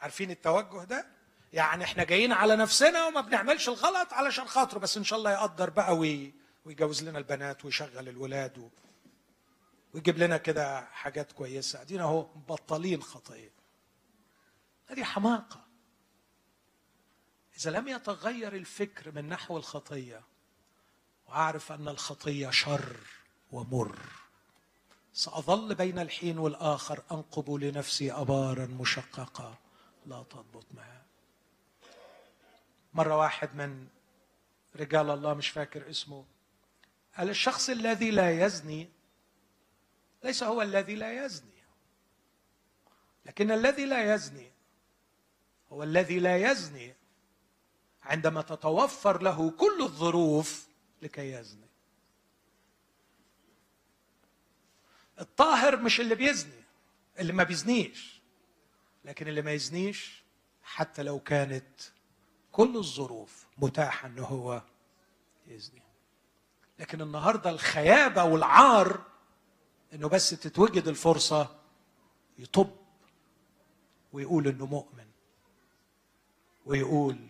عارفين 0.00 0.30
التوجه 0.30 0.84
ده؟ 0.84 1.06
يعني 1.52 1.84
إحنا 1.84 2.04
جايين 2.04 2.32
على 2.32 2.56
نفسنا 2.56 3.06
وما 3.06 3.20
بنعملش 3.20 3.68
الغلط 3.68 4.12
علشان 4.12 4.48
خاطره 4.48 4.78
بس 4.78 4.96
إن 4.96 5.04
شاء 5.04 5.18
الله 5.18 5.30
يقدر 5.32 5.70
بقى 5.70 5.96
ويجوز 6.64 7.02
لنا 7.02 7.18
البنات 7.18 7.64
ويشغل 7.64 8.08
الولاد 8.08 8.70
ويجيب 9.94 10.18
لنا 10.18 10.36
كده 10.36 10.80
حاجات 10.80 11.32
كويسة. 11.32 11.82
ادينا 11.82 12.02
اهو 12.04 12.26
مبطلين 12.36 13.02
خطيه 13.02 13.50
هذه 14.86 15.04
حماقة. 15.04 15.60
إذا 17.58 17.70
لم 17.70 17.88
يتغير 17.88 18.54
الفكر 18.54 19.12
من 19.12 19.28
نحو 19.28 19.56
الخطية 19.56 20.22
وأعرف 21.26 21.72
أن 21.72 21.88
الخطية 21.88 22.50
شر 22.50 22.96
ومر 23.52 23.98
سأظل 25.12 25.74
بين 25.74 25.98
الحين 25.98 26.38
والآخر 26.38 27.02
أنقب 27.12 27.50
لنفسي 27.50 28.12
ابارا 28.12 28.66
مشققة. 28.66 29.58
لا 30.06 30.22
تضبط 30.22 30.66
معها 30.74 31.06
مرة 32.94 33.16
واحد 33.16 33.54
من 33.54 33.86
رجال 34.76 35.10
الله 35.10 35.34
مش 35.34 35.48
فاكر 35.48 35.90
اسمه 35.90 36.24
قال 37.16 37.30
الشخص 37.30 37.70
الذي 37.70 38.10
لا 38.10 38.46
يزني 38.46 38.88
ليس 40.24 40.42
هو 40.42 40.62
الذي 40.62 40.94
لا 40.94 41.24
يزني 41.24 41.62
لكن 43.26 43.50
الذي 43.50 43.84
لا 43.84 44.14
يزني 44.14 44.50
هو 45.72 45.82
الذي 45.82 46.18
لا 46.18 46.50
يزني 46.50 46.94
عندما 48.02 48.42
تتوفر 48.42 49.22
له 49.22 49.50
كل 49.50 49.82
الظروف 49.82 50.68
لكي 51.02 51.32
يزني. 51.32 51.66
الطاهر 55.20 55.76
مش 55.76 56.00
اللي 56.00 56.14
بيزني 56.14 56.62
اللي 57.18 57.32
ما 57.32 57.42
بيزنيش. 57.42 58.15
لكن 59.06 59.28
اللي 59.28 59.42
ما 59.42 59.52
يزنيش 59.52 60.22
حتى 60.62 61.02
لو 61.02 61.20
كانت 61.20 61.80
كل 62.52 62.76
الظروف 62.76 63.46
متاحة 63.58 64.08
إنه 64.08 64.24
هو 64.24 64.62
يزني. 65.46 65.82
لكن 66.78 67.00
النهارده 67.00 67.50
الخيابة 67.50 68.24
والعار 68.24 69.04
إنه 69.92 70.08
بس 70.08 70.30
تتوجد 70.30 70.88
الفرصة 70.88 71.60
يطب 72.38 72.70
ويقول 74.12 74.48
إنه 74.48 74.66
مؤمن 74.66 75.06
ويقول 76.66 77.26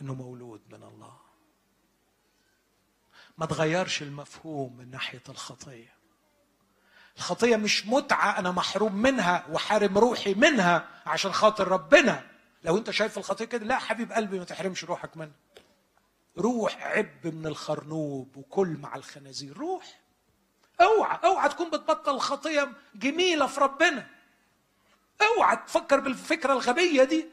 إنه 0.00 0.14
مولود 0.14 0.60
من 0.70 0.82
الله. 0.82 1.18
ما 3.38 3.46
تغيرش 3.46 4.02
المفهوم 4.02 4.76
من 4.76 4.90
ناحية 4.90 5.22
الخطية. 5.28 5.97
الخطية 7.18 7.56
مش 7.56 7.86
متعة 7.86 8.38
أنا 8.38 8.50
محروم 8.50 8.94
منها 8.94 9.46
وحارم 9.50 9.98
روحي 9.98 10.34
منها 10.34 10.88
عشان 11.06 11.32
خاطر 11.32 11.68
ربنا. 11.68 12.26
لو 12.64 12.76
أنت 12.76 12.90
شايف 12.90 13.18
الخطية 13.18 13.44
كده 13.44 13.64
لا 13.64 13.78
حبيب 13.78 14.12
قلبي 14.12 14.38
ما 14.38 14.44
تحرمش 14.44 14.84
روحك 14.84 15.16
منها. 15.16 15.32
روح 16.38 16.82
عب 16.82 17.26
من 17.26 17.46
الخرنوب 17.46 18.36
وكل 18.36 18.68
مع 18.68 18.96
الخنازير. 18.96 19.56
روح. 19.58 20.00
اوعى 20.80 21.18
اوعى 21.24 21.48
تكون 21.48 21.70
بتبطل 21.70 22.14
الخطيه 22.14 22.72
جميلة 22.94 23.46
في 23.46 23.60
ربنا. 23.60 24.06
اوعى 25.22 25.56
تفكر 25.56 26.00
بالفكرة 26.00 26.52
الغبية 26.52 27.04
دي. 27.04 27.26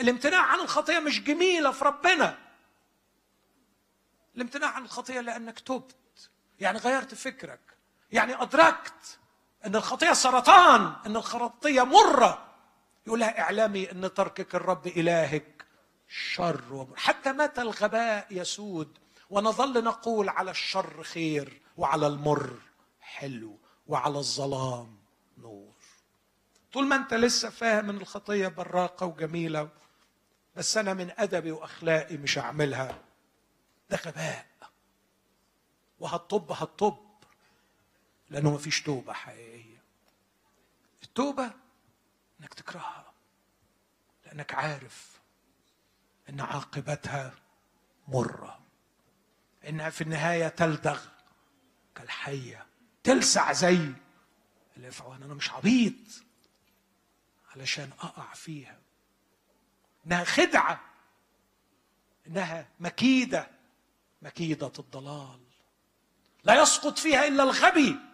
الامتناع 0.00 0.40
عن 0.42 0.60
الخطية 0.60 0.98
مش 0.98 1.24
جميلة 1.24 1.70
في 1.70 1.84
ربنا. 1.84 2.38
الامتناع 4.36 4.70
عن 4.70 4.84
الخطية 4.84 5.20
لأنك 5.20 5.60
تبت. 5.60 5.94
يعني 6.60 6.78
غيرت 6.78 7.14
فكرك. 7.14 7.60
يعني 8.12 8.42
أدركت 8.42 9.18
أن 9.66 9.76
الخطية 9.76 10.12
سرطان 10.12 10.92
أن 11.06 11.16
الخطية 11.16 11.82
مرة. 11.82 12.44
يقول 13.06 13.20
لها 13.20 13.40
اعلمي 13.40 13.90
أن 13.92 14.14
تركك 14.14 14.54
الرب 14.54 14.86
إلهك 14.86 15.64
شر 16.08 16.64
ومر. 16.70 16.96
حتى 16.96 17.32
متى 17.32 17.62
الغباء 17.62 18.26
يسود 18.30 18.98
ونظل 19.30 19.84
نقول 19.84 20.28
على 20.28 20.50
الشر 20.50 21.02
خير 21.02 21.62
وعلى 21.76 22.06
المر 22.06 22.58
حلو 23.00 23.58
وعلى 23.86 24.18
الظلام 24.18 24.98
نور. 25.38 25.72
طول 26.72 26.86
ما 26.86 26.96
أنت 26.96 27.14
لسه 27.14 27.50
فاهم 27.50 27.90
إن 27.90 27.96
الخطية 27.96 28.48
براقة 28.48 29.06
وجميلة 29.06 29.68
بس 30.56 30.76
أنا 30.76 30.94
من 30.94 31.12
أدبي 31.18 31.52
واخلاقي 31.52 32.16
مش 32.16 32.38
هعملها. 32.38 32.98
ده 33.90 33.96
غباء. 34.06 34.46
وهتطب 36.00 36.52
هتطب 38.28 38.34
لأنه 38.34 38.54
مفيش 38.54 38.82
توبة 38.82 39.12
حقيقية. 39.12 39.82
التوبة 41.02 41.50
إنك 42.40 42.54
تكرهها 42.54 43.12
لأنك 44.26 44.54
عارف 44.54 45.18
إن 46.28 46.40
عاقبتها 46.40 47.34
مرة 48.08 48.60
إنها 49.68 49.90
في 49.90 50.00
النهاية 50.00 50.48
تلدغ 50.48 51.00
كالحية. 51.94 52.66
تلسع 53.04 53.52
زي 53.52 53.92
الافعوان 54.76 55.22
أنا 55.22 55.34
مش 55.34 55.50
عبيط 55.50 55.94
علشان 57.56 57.90
أقع 58.00 58.34
فيها. 58.34 58.78
إنها 60.06 60.24
خدعة. 60.24 60.80
إنها 62.26 62.68
مكيدة. 62.80 63.50
مكيدة 64.22 64.72
الضلال. 64.78 65.40
لا 66.44 66.62
يسقط 66.62 66.98
فيها 66.98 67.28
إلا 67.28 67.42
الغبي. 67.42 68.07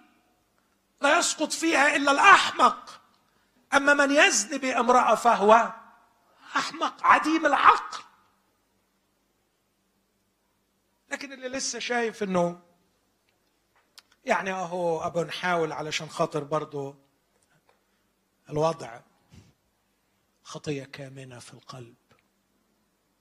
لا 1.05 1.19
يسقط 1.19 1.53
فيها 1.53 1.97
إلا 1.97 2.11
الأحمق. 2.13 3.01
أما 3.75 3.95
من 3.95 4.11
يزني 4.11 4.59
بامرأة 4.59 5.15
فهو 5.15 5.73
أحمق 6.57 7.07
عديم 7.07 7.47
العقل. 7.47 8.05
لكن 11.11 11.33
اللي 11.33 11.49
لسه 11.49 11.79
شايف 11.79 12.23
إنه 12.23 12.63
يعني 14.25 14.53
أهو 14.53 15.07
أبو 15.07 15.23
نحاول 15.23 15.73
علشان 15.73 16.09
خاطر 16.09 16.45
برضه 16.45 16.97
الوضع 18.51 19.01
خطية 20.43 20.85
كامنة 20.85 21.39
في 21.39 21.55
القلب. 21.55 21.97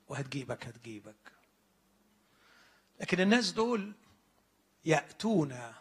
وهتجيبك 0.08 0.66
هتجيبك. 0.66 1.34
لكن 3.00 3.20
الناس 3.20 3.52
دول 3.52 3.94
يأتون 4.86 5.74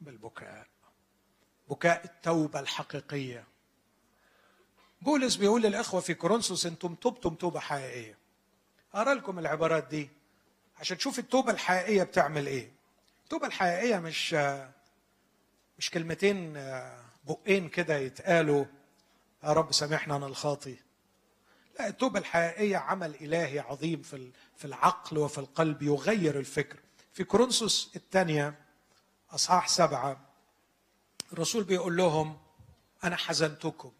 بالبكاء. 0.00 0.73
بكاء 1.70 2.04
التوبة 2.04 2.60
الحقيقية. 2.60 3.44
بولس 5.02 5.36
بيقول 5.36 5.62
للإخوة 5.62 6.00
في 6.00 6.14
كورنثوس 6.14 6.66
أنتم 6.66 6.94
تبتم 6.94 7.34
توبة 7.34 7.60
حقيقية. 7.60 8.18
أقرأ 8.94 9.14
لكم 9.14 9.38
العبارات 9.38 9.88
دي 9.88 10.08
عشان 10.80 10.96
تشوف 10.98 11.18
التوبة 11.18 11.52
الحقيقية 11.52 12.02
بتعمل 12.02 12.46
إيه. 12.46 12.72
التوبة 13.24 13.46
الحقيقية 13.46 13.98
مش 13.98 14.34
مش 15.78 15.90
كلمتين 15.90 16.52
بقين 17.24 17.68
كده 17.68 17.96
يتقالوا 17.96 18.64
يا 19.44 19.52
رب 19.52 19.72
سامحنا 19.72 20.16
أنا 20.16 20.26
الخاطي. 20.26 20.76
لا 21.78 21.88
التوبة 21.88 22.18
الحقيقية 22.18 22.76
عمل 22.76 23.14
إلهي 23.14 23.58
عظيم 23.60 24.02
في 24.02 24.30
في 24.56 24.64
العقل 24.64 25.18
وفي 25.18 25.38
القلب 25.38 25.82
يغير 25.82 26.38
الفكر. 26.38 26.78
في 27.12 27.24
كورنثوس 27.24 27.92
الثانية 27.96 28.54
أصحاح 29.30 29.68
سبعة 29.68 30.20
الرسول 31.34 31.64
بيقول 31.64 31.96
لهم 31.96 32.38
أنا 33.04 33.16
حزنتكم 33.16 33.92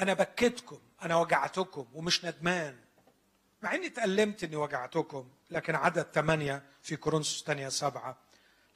أنا 0.00 0.14
بكيتكم 0.14 0.78
أنا 1.02 1.16
وجعتكم 1.16 1.86
ومش 1.94 2.24
ندمان. 2.24 2.76
مع 3.62 3.74
إني 3.74 3.88
تألمت 3.88 4.44
إني 4.44 4.56
وجعتكم 4.56 5.28
لكن 5.50 5.74
عدد 5.74 6.06
ثمانية 6.14 6.62
في 6.82 6.96
كورنثوس 6.96 7.40
الثانية 7.40 7.68
سبعة. 7.68 8.16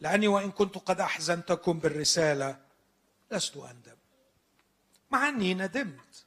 لأني 0.00 0.28
وإن 0.28 0.50
كنت 0.50 0.78
قد 0.78 1.00
أحزنتكم 1.00 1.78
بالرسالة 1.78 2.59
لست 3.30 3.56
أندم. 3.56 3.96
مع 5.11 5.28
إني 5.28 5.54
ندمت 5.54 6.24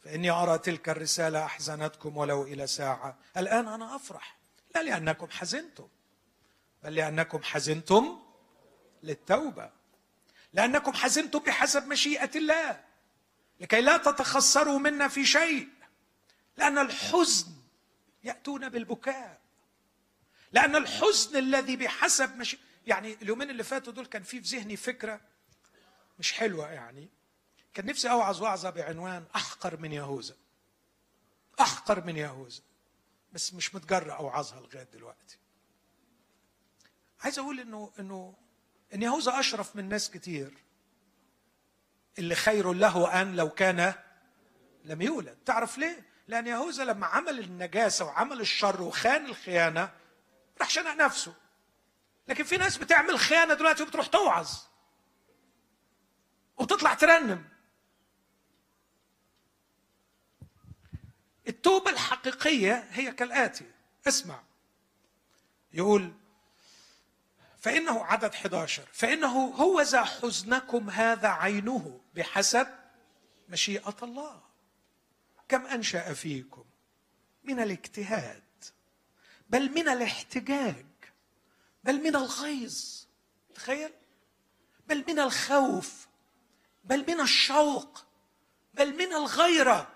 فإني 0.00 0.30
أرى 0.30 0.58
تلك 0.58 0.88
الرسالة 0.88 1.44
أحزنتكم 1.44 2.16
ولو 2.16 2.42
إلى 2.42 2.66
ساعة. 2.66 3.18
الآن 3.36 3.68
أنا 3.68 3.96
أفرح 3.96 4.36
لا 4.74 4.82
لأنكم 4.82 5.30
حزنتم 5.30 5.88
بل 6.82 6.94
لأنكم 6.94 7.42
حزنتم 7.42 8.18
للتوبة. 9.02 9.81
لأنكم 10.52 10.92
حزنتم 10.92 11.38
بحسب 11.38 11.86
مشيئة 11.86 12.38
الله. 12.38 12.84
لكي 13.60 13.80
لا 13.80 13.96
تتخسروا 13.96 14.78
منا 14.78 15.08
في 15.08 15.26
شيء. 15.26 15.68
لأن 16.56 16.78
الحزن 16.78 17.52
يأتون 18.24 18.68
بالبكاء. 18.68 19.40
لأن 20.52 20.76
الحزن 20.76 21.36
الذي 21.36 21.76
بحسب 21.76 22.36
مشيئه 22.36 22.60
يعني 22.86 23.14
اليومين 23.22 23.50
اللي 23.50 23.64
فاتوا 23.64 23.92
دول 23.92 24.06
كان 24.06 24.22
في 24.22 24.42
في 24.42 24.56
ذهني 24.56 24.76
فكرة 24.76 25.20
مش 26.18 26.32
حلوة 26.32 26.72
يعني. 26.72 27.08
كان 27.74 27.86
نفسي 27.86 28.10
أوعظ 28.10 28.42
وعظه 28.42 28.70
بعنوان 28.70 29.24
أحقر 29.36 29.76
من 29.76 29.92
يهوذا. 29.92 30.36
أحقر 31.60 32.04
من 32.04 32.16
يهوذا. 32.16 32.62
بس 33.32 33.54
مش 33.54 33.74
متجرأ 33.74 34.12
أوعظها 34.12 34.60
لغاية 34.60 34.88
دلوقتي. 34.92 35.38
عايز 37.20 37.38
أقول 37.38 37.60
إنه 37.60 37.92
إنه 37.98 38.34
ان 38.94 39.02
يهوذا 39.02 39.40
أشرف 39.40 39.76
من 39.76 39.88
ناس 39.88 40.10
كتير 40.10 40.54
اللي 42.18 42.34
خير 42.34 42.72
له 42.72 43.22
أن 43.22 43.36
لو 43.36 43.50
كان 43.50 43.94
لم 44.84 45.02
يولد. 45.02 45.38
تعرف 45.46 45.78
ليه؟ 45.78 46.04
لأن 46.28 46.46
يهوذا 46.46 46.84
لما 46.84 47.06
عمل 47.06 47.38
النجاسة 47.38 48.04
وعمل 48.04 48.40
الشر 48.40 48.82
وخان 48.82 49.26
الخيانة 49.26 49.92
راح 50.60 50.70
شنق 50.70 50.94
نفسه. 50.94 51.34
لكن 52.28 52.44
في 52.44 52.56
ناس 52.56 52.76
بتعمل 52.76 53.18
خيانة 53.18 53.54
دلوقتي 53.54 53.82
وبتروح 53.82 54.06
توعظ 54.06 54.50
وبتطلع 56.56 56.94
ترنم. 56.94 57.44
التوبة 61.48 61.90
الحقيقية 61.90 62.88
هي 62.90 63.12
كالآتي. 63.12 63.70
اسمع. 64.08 64.42
يقول 65.72 66.12
فإنه 67.62 68.04
عدد 68.04 68.34
11 68.34 68.82
فإنه 68.92 69.46
هو 69.46 69.80
ذا 69.80 70.04
حزنكم 70.04 70.90
هذا 70.90 71.28
عينه 71.28 72.00
بحسب 72.14 72.66
مشيئة 73.48 73.96
الله. 74.02 74.42
كم 75.48 75.66
أنشأ 75.66 76.12
فيكم 76.12 76.64
من 77.44 77.60
الاجتهاد 77.60 78.42
بل 79.50 79.70
من 79.70 79.88
الاحتجاج 79.88 80.86
بل 81.84 82.02
من 82.02 82.16
الغيظ 82.16 83.04
تخيل 83.54 83.92
بل 84.86 85.04
من 85.08 85.18
الخوف 85.18 86.08
بل 86.84 87.04
من 87.08 87.20
الشوق 87.20 88.04
بل 88.74 88.96
من 88.96 89.12
الغيرة 89.12 89.88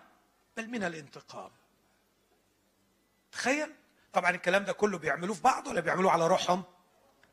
بل 0.57 0.69
من 0.71 0.83
الانتقام. 0.83 1.51
تخيل؟ 3.33 3.75
طبعا 4.13 4.31
الكلام 4.31 4.65
ده 4.65 4.73
كله 4.73 4.99
بيعملوه 4.99 5.35
في 5.35 5.43
بعض 5.43 5.67
ولا 5.67 5.81
بيعملوه 5.81 6.13
على 6.13 6.27
روحهم؟ 6.27 6.65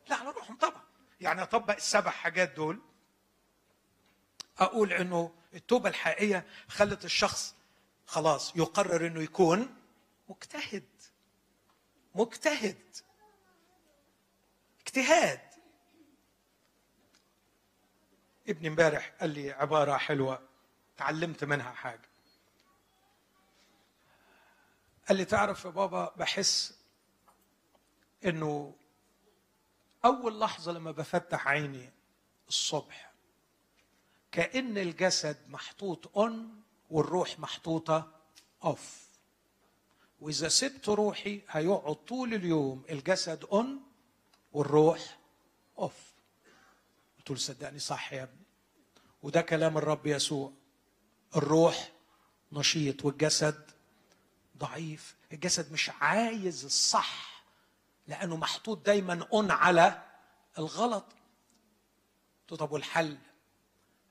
لا 0.08 0.16
على 0.16 0.30
روحهم 0.30 0.56
طبعا. 0.56 0.82
يعني 1.20 1.42
أطبق 1.42 1.74
السبع 1.74 2.10
حاجات 2.10 2.50
دول. 2.52 2.80
أقول 4.58 4.92
إنه 4.92 5.34
التوبة 5.54 5.88
الحقيقية 5.88 6.46
خلت 6.68 7.04
الشخص 7.04 7.54
خلاص 8.06 8.56
يقرر 8.56 9.06
إنه 9.06 9.22
يكون 9.22 9.76
مجتهد. 10.28 10.88
مجتهد. 12.14 12.96
اجتهاد. 14.80 15.40
ابني 18.48 18.68
امبارح 18.68 19.12
قال 19.20 19.30
لي 19.30 19.52
عبارة 19.52 19.96
حلوة. 19.96 20.48
تعلمت 20.96 21.44
منها 21.44 21.72
حاجة. 21.72 22.08
قال 25.08 25.16
لي 25.16 25.24
تعرف 25.24 25.64
يا 25.64 25.70
بابا 25.70 26.14
بحس 26.16 26.78
إنه 28.24 28.76
أول 30.04 30.40
لحظة 30.40 30.72
لما 30.72 30.90
بفتح 30.90 31.48
عيني 31.48 31.90
الصبح 32.48 33.12
كأن 34.32 34.78
الجسد 34.78 35.36
محطوط 35.48 36.16
on 36.16 36.62
والروح 36.90 37.38
محطوطة 37.38 38.12
off 38.64 39.04
وإذا 40.20 40.48
سبت 40.48 40.88
روحي 40.88 41.40
هيقعد 41.48 41.94
طول 41.94 42.34
اليوم 42.34 42.82
الجسد 42.90 43.44
on 43.44 43.80
والروح 44.52 45.18
off 45.78 45.94
قلت 47.18 47.30
له 47.30 47.36
صدقني 47.36 47.78
صح 47.78 48.12
يا 48.12 48.22
ابني. 48.22 48.44
وده 49.22 49.40
كلام 49.40 49.78
الرب 49.78 50.06
يسوع. 50.06 50.52
الروح 51.36 51.92
نشيط 52.52 53.04
والجسد 53.04 53.70
ضعيف. 54.58 55.16
الجسد 55.32 55.72
مش 55.72 55.90
عايز 56.00 56.64
الصح. 56.64 57.33
لأنه 58.06 58.36
محطوط 58.36 58.86
دايما 58.86 59.26
on 59.32 59.50
على 59.50 60.02
الغلط. 60.58 61.04
قلت 62.40 62.60
طب 62.60 62.72
والحل؟ 62.72 63.18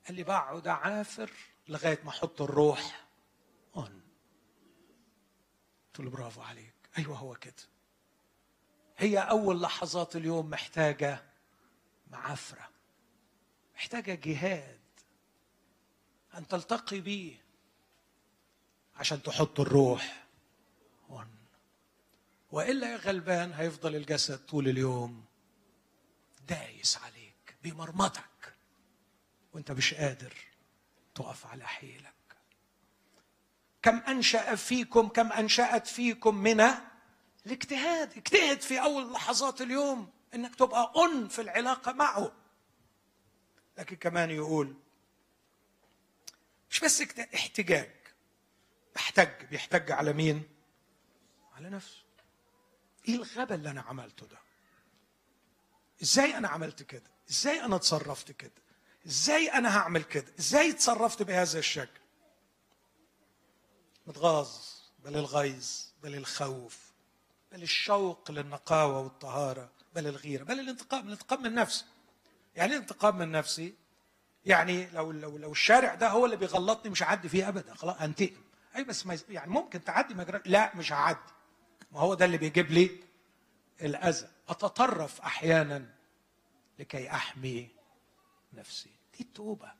قال 0.08 0.16
لي 0.16 0.24
بقعد 0.24 0.68
أعافر 0.68 1.32
لغاية 1.68 2.00
ما 2.04 2.10
أحط 2.10 2.42
الروح 2.42 3.06
اون 3.76 4.02
قلت 5.88 6.00
له 6.06 6.10
برافو 6.10 6.42
عليك. 6.42 6.74
أيوه 6.98 7.18
هو 7.18 7.36
كده. 7.36 7.54
هي 8.98 9.18
أول 9.18 9.62
لحظات 9.62 10.16
اليوم 10.16 10.50
محتاجة 10.50 11.24
معافرة 12.12 12.70
محتاجة 13.76 14.14
جهاد 14.14 14.80
أن 16.38 16.48
تلتقي 16.48 17.00
بيه 17.00 17.44
عشان 18.96 19.24
تحط 19.24 19.60
الروح 19.60 20.23
وإلا 22.54 22.96
غلبان 22.96 23.54
هيفضل 23.54 23.96
الجسد 23.96 24.46
طول 24.46 24.68
اليوم 24.68 25.26
دايس 26.48 26.98
عليك 26.98 27.56
بمرمطك. 27.64 28.54
وأنت 29.54 29.72
مش 29.72 29.94
قادر 29.94 30.34
تقف 31.16 31.46
على 31.46 31.68
حيلك. 31.68 32.14
كم 33.82 33.98
أنشأ 33.98 34.56
فيكم 34.56 35.08
كم 35.08 35.32
أنشأت 35.32 35.88
فيكم 35.88 36.36
من 36.36 36.62
الاجتهاد. 37.46 38.18
اجتهد 38.18 38.62
في 38.62 38.82
أول 38.82 39.14
لحظات 39.14 39.62
اليوم 39.62 40.12
إنك 40.36 40.56
تبقى 40.56 40.94
أن 40.98 41.28
في 41.28 41.42
العلاقة 41.42 41.94
معه. 41.94 42.32
لكن 43.78 43.96
كمان 43.96 44.32
يقول 44.32 44.76
مش 46.70 46.80
بس 46.80 47.02
احتجاج. 47.36 47.92
بحتج 48.96 49.46
بيحتج 49.46 49.92
على 49.92 50.14
مين؟ 50.14 50.44
على 51.56 51.70
نفسه. 51.70 52.03
إيه 53.08 53.16
الغبا 53.16 53.56
اللي 53.56 53.70
أنا 53.72 53.82
عملته 53.82 54.26
ده؟ 54.26 54.38
إزاي 56.04 56.38
أنا 56.38 56.48
عملت 56.48 56.84
كده؟ 56.84 57.12
إزاي 57.30 57.62
أنا 57.66 57.76
اتصرفت 57.76 58.32
كده؟ 58.32 58.52
إزاي 59.08 59.48
أنا 59.48 59.78
هعمل 59.78 60.04
كده؟ 60.04 60.34
إزاي 60.40 60.70
اتصرفت 60.70 61.22
بهذا 61.24 61.60
الشكل؟ 61.60 62.00
متغاظ 64.08 64.50
بل 65.00 65.16
الغيظ 65.18 65.86
بل 66.04 66.16
الخوف 66.16 66.80
بل 67.52 67.64
الشوق 67.64 68.32
للنقاوة 68.32 69.00
والطهارة 69.00 69.70
بل 69.96 70.08
الغيرة 70.08 70.44
بل 70.44 70.60
الانتقام 70.60 71.06
الانتقام 71.08 71.44
من 71.44 71.54
نفسي. 71.54 71.86
يعني 72.56 72.74
الانتقام 72.74 73.18
من 73.18 73.32
نفسي؟ 73.32 73.76
يعني 74.46 74.90
لو 74.90 75.12
لو 75.12 75.38
لو 75.38 75.52
الشارع 75.52 75.96
ده 75.96 76.10
هو 76.10 76.26
اللي 76.26 76.38
بيغلطني 76.38 76.92
مش 76.92 77.04
هعدي 77.04 77.30
فيه 77.30 77.48
ابدا. 77.50 77.74
خلاص 77.74 78.02
أنتقم. 78.02 78.44
أي 78.76 78.84
بس 78.84 79.06
ما 79.06 79.20
يعني 79.30 79.52
ممكن 79.52 79.84
تعدي 79.84 80.14
مجرى 80.14 80.42
لا 80.46 80.76
مش 80.76 80.94
هعدي. 80.94 81.33
ما 81.94 82.00
هو 82.00 82.14
ده 82.14 82.26
اللي 82.26 82.38
بيجيب 82.38 82.72
لي 82.72 83.00
الأذى. 83.82 84.30
أتطرف 84.50 85.22
أحيانا 85.22 85.90
لكي 86.80 87.12
أحمي 87.12 87.70
نفسي. 88.54 88.90
دي 89.18 89.24
التوبة. 89.24 89.72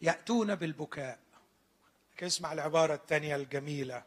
يأتون 0.00 0.54
بالبكاء. 0.54 1.18
اسمع 2.22 2.52
العبارة 2.52 2.94
الثانية 2.94 3.36
الجميلة. 3.36 4.04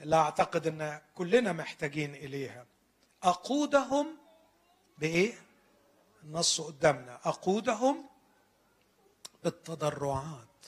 اللي 0.00 0.16
أعتقد 0.16 0.66
أن 0.66 1.00
كلنا 1.14 1.52
محتاجين 1.52 2.14
إليها. 2.14 2.66
أقودهم 3.22 4.16
بإيه؟ 4.98 5.34
النص 6.22 6.60
قدامنا. 6.60 7.20
أقودهم 7.24 8.06
بالتضرعات. 9.44 10.66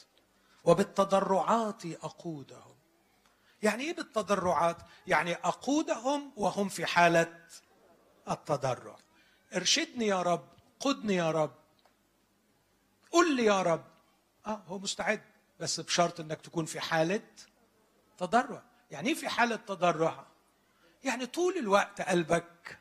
وبالتضرعات 0.64 1.86
أقودهم. 1.86 2.69
يعني 3.62 3.82
إيه 3.84 3.94
بالتضرعات؟ 3.96 4.76
يعني 5.06 5.34
أقودهم 5.34 6.32
وهم 6.36 6.68
في 6.68 6.86
حالة 6.86 7.38
التضرع. 8.30 8.96
ارشدني 9.54 10.06
يا 10.06 10.22
رب 10.22 10.48
قدني 10.80 11.14
يا 11.14 11.30
رب. 11.30 11.54
قل 13.10 13.36
لي 13.36 13.44
يا 13.44 13.62
رب. 13.62 13.84
آه 14.46 14.62
هو 14.66 14.78
مستعد 14.78 15.22
بس 15.60 15.80
بشرط 15.80 16.20
إنك 16.20 16.40
تكون 16.40 16.64
في 16.64 16.80
حالة 16.80 17.22
تضرع. 18.18 18.62
يعني 18.90 19.08
إيه 19.08 19.14
في 19.14 19.28
حالة 19.28 19.56
تضرع؟ 19.56 20.26
يعني 21.04 21.26
طول 21.26 21.56
الوقت 21.56 22.00
قلبك 22.00 22.78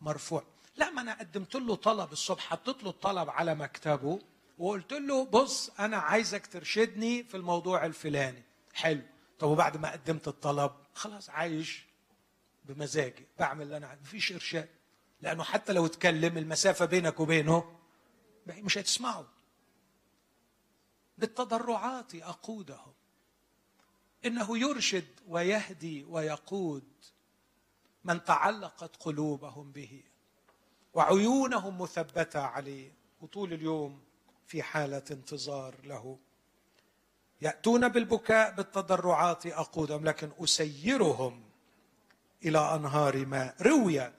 مرفوع. 0.00 0.44
لا 0.76 0.90
ما 0.90 1.00
أنا 1.00 1.18
قدمت 1.18 1.54
له 1.54 1.74
طلب 1.74 2.12
الصبح 2.12 2.42
حطيت 2.42 2.82
له 2.82 2.90
الطلب 2.90 3.30
على 3.30 3.54
مكتبه 3.54 4.18
وقلت 4.58 4.92
له 4.92 5.24
بص 5.24 5.70
أنا 5.80 5.96
عايزك 5.96 6.46
ترشدني 6.46 7.24
في 7.24 7.36
الموضوع 7.36 7.86
الفلاني. 7.86 8.42
حلو. 8.74 9.02
طب 9.38 9.48
وبعد 9.48 9.76
ما 9.76 9.92
قدمت 9.92 10.28
الطلب 10.28 10.72
خلاص 10.94 11.30
عايش 11.30 11.84
بمزاجي 12.64 13.26
بعمل 13.38 13.62
اللي 13.62 13.76
أنا 13.76 13.98
مفيش 14.02 14.32
إرشاد. 14.32 14.68
لأنه 15.20 15.42
حتى 15.42 15.72
لو 15.72 15.86
اتكلم 15.86 16.38
المسافة 16.38 16.84
بينك 16.84 17.20
وبينه 17.20 17.78
مش 18.46 18.78
هتسمعه. 18.78 19.26
بالتضرعات 21.18 22.14
أقودهم. 22.14 22.92
إنه 24.26 24.58
يرشد 24.58 25.20
ويهدي 25.28 26.04
ويقود 26.04 26.84
من 28.04 28.24
تعلقت 28.24 28.96
قلوبهم 28.96 29.72
به 29.72 30.02
وعيونهم 30.94 31.82
مثبتة 31.82 32.40
عليه. 32.40 32.92
وطول 33.20 33.52
اليوم 33.52 34.02
في 34.46 34.62
حالة 34.62 35.04
انتظار 35.10 35.74
له. 35.84 36.18
يأتون 37.42 37.88
بالبكاء 37.88 38.54
بالتضرعات 38.54 39.46
اقودهم 39.46 40.04
لكن 40.04 40.30
أسيرهم 40.38 41.42
إلى 42.44 42.74
أنهار 42.74 43.26
ماء 43.26 43.54
روي 43.62 44.12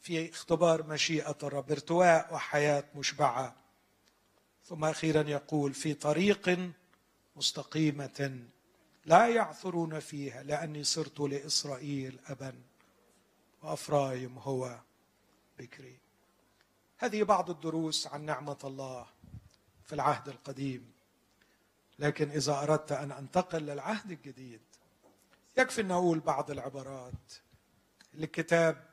في 0.00 0.30
اختبار 0.30 0.82
مشيئة 0.86 1.36
الرب 1.42 1.70
ارتواء 1.70 2.34
وحياة 2.34 2.84
مشبعة. 2.94 3.56
ثم 4.64 4.84
أخيرا 4.84 5.22
يقول 5.22 5.74
في 5.74 5.94
طريق 5.94 6.72
مستقيمة 7.36 8.40
لا 9.06 9.28
يعثرون 9.28 10.00
فيها 10.00 10.42
لأني 10.42 10.84
صرت 10.84 11.20
لإسرائيل 11.20 12.18
ابا 12.26 12.54
وأفرايم 13.62 14.38
هو 14.38 14.78
بكري. 15.58 15.98
هذه 16.98 17.22
بعض 17.22 17.50
الدروس 17.50 18.06
عن 18.06 18.24
نعمة 18.24 18.58
الله 18.64 19.06
في 19.84 19.92
العهد 19.92 20.28
القديم. 20.28 20.93
لكن 21.98 22.30
إذا 22.30 22.62
أردت 22.62 22.92
أن 22.92 23.12
أنتقل 23.12 23.58
للعهد 23.62 24.10
الجديد 24.10 24.60
يكفي 25.58 25.80
أن 25.80 25.90
أقول 25.90 26.20
بعض 26.20 26.50
العبارات. 26.50 27.32
الكتاب 28.14 28.84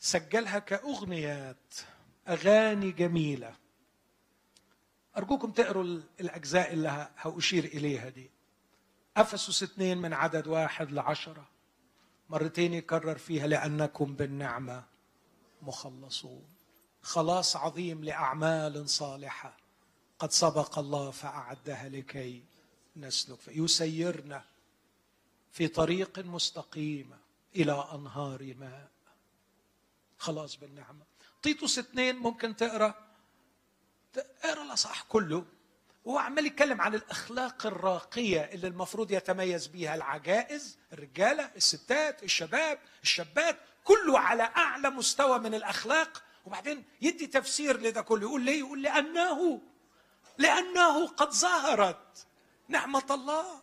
سجلها 0.00 0.58
كأغنيات 0.58 1.74
أغاني 2.28 2.90
جميلة. 2.90 3.54
أرجوكم 5.16 5.50
تقروا 5.50 6.00
الأجزاء 6.20 6.72
اللي 6.72 7.08
هأشير 7.16 7.64
إليها 7.64 8.08
دي. 8.08 8.30
أفسس 9.16 9.62
اثنين 9.62 9.98
من 9.98 10.12
عدد 10.12 10.46
واحد 10.46 10.92
لعشرة. 10.92 11.48
مرتين 12.30 12.74
يكرر 12.74 13.18
فيها 13.18 13.46
لأنكم 13.46 14.14
بالنعمة 14.14 14.84
مخلصون. 15.62 16.44
خلاص 17.02 17.56
عظيم 17.56 18.04
لأعمال 18.04 18.88
صالحة. 18.88 19.56
قد 20.18 20.32
سبق 20.32 20.78
الله 20.78 21.10
فأعدها 21.10 21.88
لكي 21.88 22.42
نسلك. 22.96 23.38
يسيرنا 23.48 24.44
في 25.52 25.68
طريق 25.68 26.18
مستقيمه 26.18 27.18
إلى 27.56 27.88
أنهار 27.94 28.54
ماء. 28.58 28.90
خلاص 30.18 30.56
بالنعمة. 30.56 31.04
تيتوس 31.42 31.78
اثنين 31.78 32.16
ممكن 32.16 32.56
تقرأ. 32.56 32.94
اقرا 34.42 34.62
الاصح 34.62 35.02
كله 35.02 35.44
وهو 36.04 36.18
عمال 36.18 36.46
يتكلم 36.46 36.80
عن 36.80 36.94
الأخلاق 36.94 37.66
الراقية 37.66 38.40
اللي 38.40 38.66
المفروض 38.66 39.10
يتميز 39.10 39.66
بيها 39.66 39.94
العجائز 39.94 40.78
الرجالة 40.92 41.50
الستات 41.56 42.22
الشباب 42.22 42.78
الشابات 43.02 43.58
كله 43.84 44.18
على 44.18 44.42
أعلى 44.42 44.90
مستوى 44.90 45.38
من 45.38 45.54
الأخلاق. 45.54 46.22
وبعدين 46.44 46.84
يدي 47.02 47.26
تفسير 47.26 47.80
لده 47.80 48.00
كله. 48.02 48.22
يقول 48.22 48.44
ليه 48.44 48.58
يقول 48.58 48.82
لأنه 48.82 49.62
لأنه 50.38 51.06
قد 51.06 51.30
ظهرت 51.32 52.26
نعمة 52.68 53.04
الله. 53.10 53.62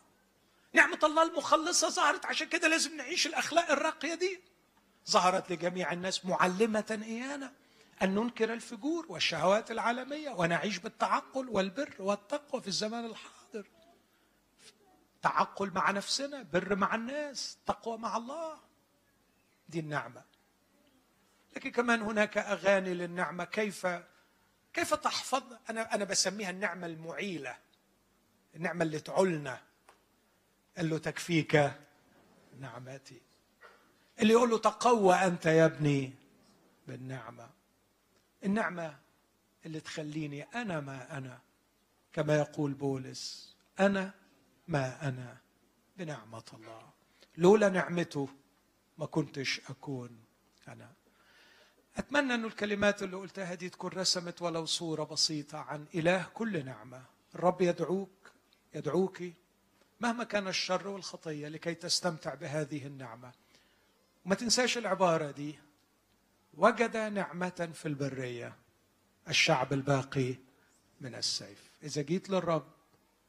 نعمة 0.74 1.00
الله 1.04 1.24
المخلصة 1.24 1.90
ظهرت. 1.90 2.26
عشان 2.26 2.48
كده 2.48 2.68
لازم 2.68 2.98
نعيش 2.98 3.28
الأخلاق 3.28 3.72
الراقية 3.72 4.14
دي. 4.14 4.42
ظهرت 5.10 5.52
لجميع 5.52 5.94
الناس 5.94 6.26
معلمة 6.26 7.02
إيانا 7.06 7.54
أن 8.02 8.16
ننكر 8.16 8.54
الفجور 8.54 9.06
والشهوات 9.10 9.72
العالمية 9.72 10.30
ونعيش 10.30 10.78
بالتعقل 10.78 11.50
والبر 11.50 11.96
والتقوى 12.00 12.62
في 12.62 12.68
الزمان 12.68 13.06
الحاضر. 13.06 13.68
تعقل 15.22 15.72
مع 15.76 15.92
نفسنا 15.92 16.42
بر 16.42 16.76
مع 16.76 16.96
الناس 16.96 17.58
تقوى 17.66 17.98
مع 17.98 18.18
الله. 18.18 18.60
دي 19.70 19.80
النعمة. 19.80 20.24
لكن 21.56 21.72
كمان 21.72 22.02
هناك 22.02 22.38
أغاني 22.38 22.94
للنعمة. 22.94 23.44
كيف 23.44 23.88
كيف 24.74 24.94
تحفظ؟ 24.94 25.44
أنا 25.70 25.96
أنا 25.96 26.06
بسميها 26.06 26.50
النعمة 26.50 26.88
المعيلة. 26.88 27.58
النعمة 28.56 28.84
اللي 28.84 29.00
تعلنا. 29.00 29.62
قال 30.78 30.90
له 30.90 30.98
تكفيك 30.98 31.72
نعمتي. 32.60 33.22
اللي 34.20 34.34
يقول 34.34 34.50
له 34.50 34.58
تقوى 34.58 35.16
أنت 35.16 35.46
يا 35.46 35.66
ابني 35.66 36.14
بالنعمة. 36.88 37.50
النعمة 38.44 39.00
اللي 39.66 39.80
تخليني 39.80 40.44
أنا 40.44 40.80
ما 40.80 41.18
أنا 41.18 41.40
كما 42.14 42.36
يقول 42.38 42.74
بولس 42.74 43.56
أنا 43.80 44.12
ما 44.68 45.08
أنا 45.10 45.38
بنعمة 45.98 46.44
الله. 46.54 46.90
لولا 47.38 47.70
نعمته 47.70 48.30
ما 48.98 49.06
كنتش 49.06 49.62
أكون 49.70 50.24
أنا. 50.68 50.92
أتمنى 51.98 52.34
أن 52.34 52.46
الكلمات 52.46 53.04
اللي 53.04 53.18
قلتها 53.18 53.54
دي 53.54 53.70
تكون 53.70 53.92
رسمت 53.92 54.42
ولو 54.42 54.66
صورة 54.66 55.04
بسيطة 55.04 55.58
عن 55.58 55.86
إله 55.96 56.26
كل 56.34 56.66
نعمة. 56.66 57.04
الرب 57.36 57.62
يدعوك 57.62 58.32
يدعوك 58.76 59.24
مهما 60.00 60.24
كان 60.24 60.48
الشر 60.48 60.88
والخطية 60.88 61.48
لكي 61.48 61.74
تستمتع 61.74 62.34
بهذه 62.34 62.88
النعمة. 62.88 63.32
وما 64.26 64.36
تنساش 64.36 64.78
العبارة 64.78 65.32
دي. 65.32 65.60
وجد 66.54 66.98
نعمة 66.98 67.70
في 67.74 67.88
البرية 67.88 68.56
الشعب 69.30 69.74
الباقي 69.74 70.36
من 71.02 71.16
السيف. 71.16 71.70
إذا 71.84 72.02
جيت 72.02 72.30
للرب 72.30 72.68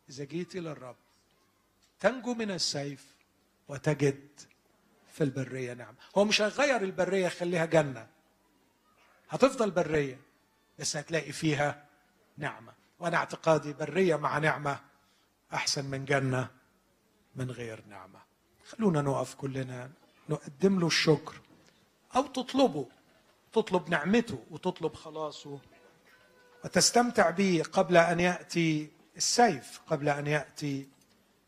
إذا 0.08 0.24
جيت 0.24 0.54
للرب 0.54 0.96
تنجو 2.00 2.34
من 2.34 2.50
السيف 2.50 3.14
وتجد 3.68 4.28
في 5.12 5.24
البرية 5.24 5.72
نعمة. 5.74 5.96
هو 6.18 6.24
مش 6.24 6.42
هيغير 6.42 6.82
البرية 6.82 7.26
يخليها 7.26 7.64
جنة. 7.64 8.13
هتفضل 9.30 9.70
برية 9.70 10.20
بس 10.78 10.96
هتلاقي 10.96 11.32
فيها 11.32 11.84
نعمة. 12.38 12.72
وأنا 13.00 13.16
اعتقادي 13.16 13.72
برية 13.72 14.16
مع 14.16 14.38
نعمة 14.38 14.80
أحسن 15.54 15.84
من 15.84 16.04
جنة 16.04 16.50
من 17.36 17.50
غير 17.50 17.84
نعمة. 17.88 18.18
خلونا 18.68 19.02
نقف 19.02 19.34
كلنا 19.34 19.90
نقدم 20.28 20.80
له 20.80 20.86
الشكر 20.86 21.40
أو 22.16 22.26
تطلبه. 22.26 22.86
تطلب 23.52 23.88
نعمته 23.90 24.44
وتطلب 24.50 24.94
خلاصه. 24.94 25.58
وتستمتع 26.64 27.30
به 27.30 27.62
قبل 27.72 27.96
أن 27.96 28.20
يأتي 28.20 28.90
السيف 29.16 29.80
قبل 29.86 30.08
أن 30.08 30.26
يأتي 30.26 30.88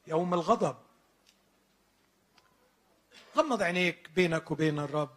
يوم 0.07 0.35
الغضب. 0.35 0.77
غمض 3.37 3.63
عينيك 3.63 4.11
بينك 4.17 4.51
وبين 4.51 4.79
الرب 4.79 5.11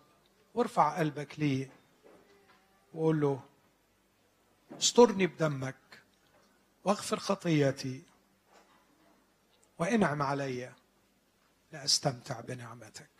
وارفع 0.53 0.99
قلبك 0.99 1.39
ليه 1.39 1.70
وقول 2.93 3.21
له 3.21 3.39
استرني 4.77 5.27
بدمك 5.27 5.75
واغفر 6.83 7.19
خطيتي 7.19 8.03
وانعم 9.79 10.21
علي 10.21 10.73
لاستمتع 11.71 12.39
بنعمتك. 12.39 13.18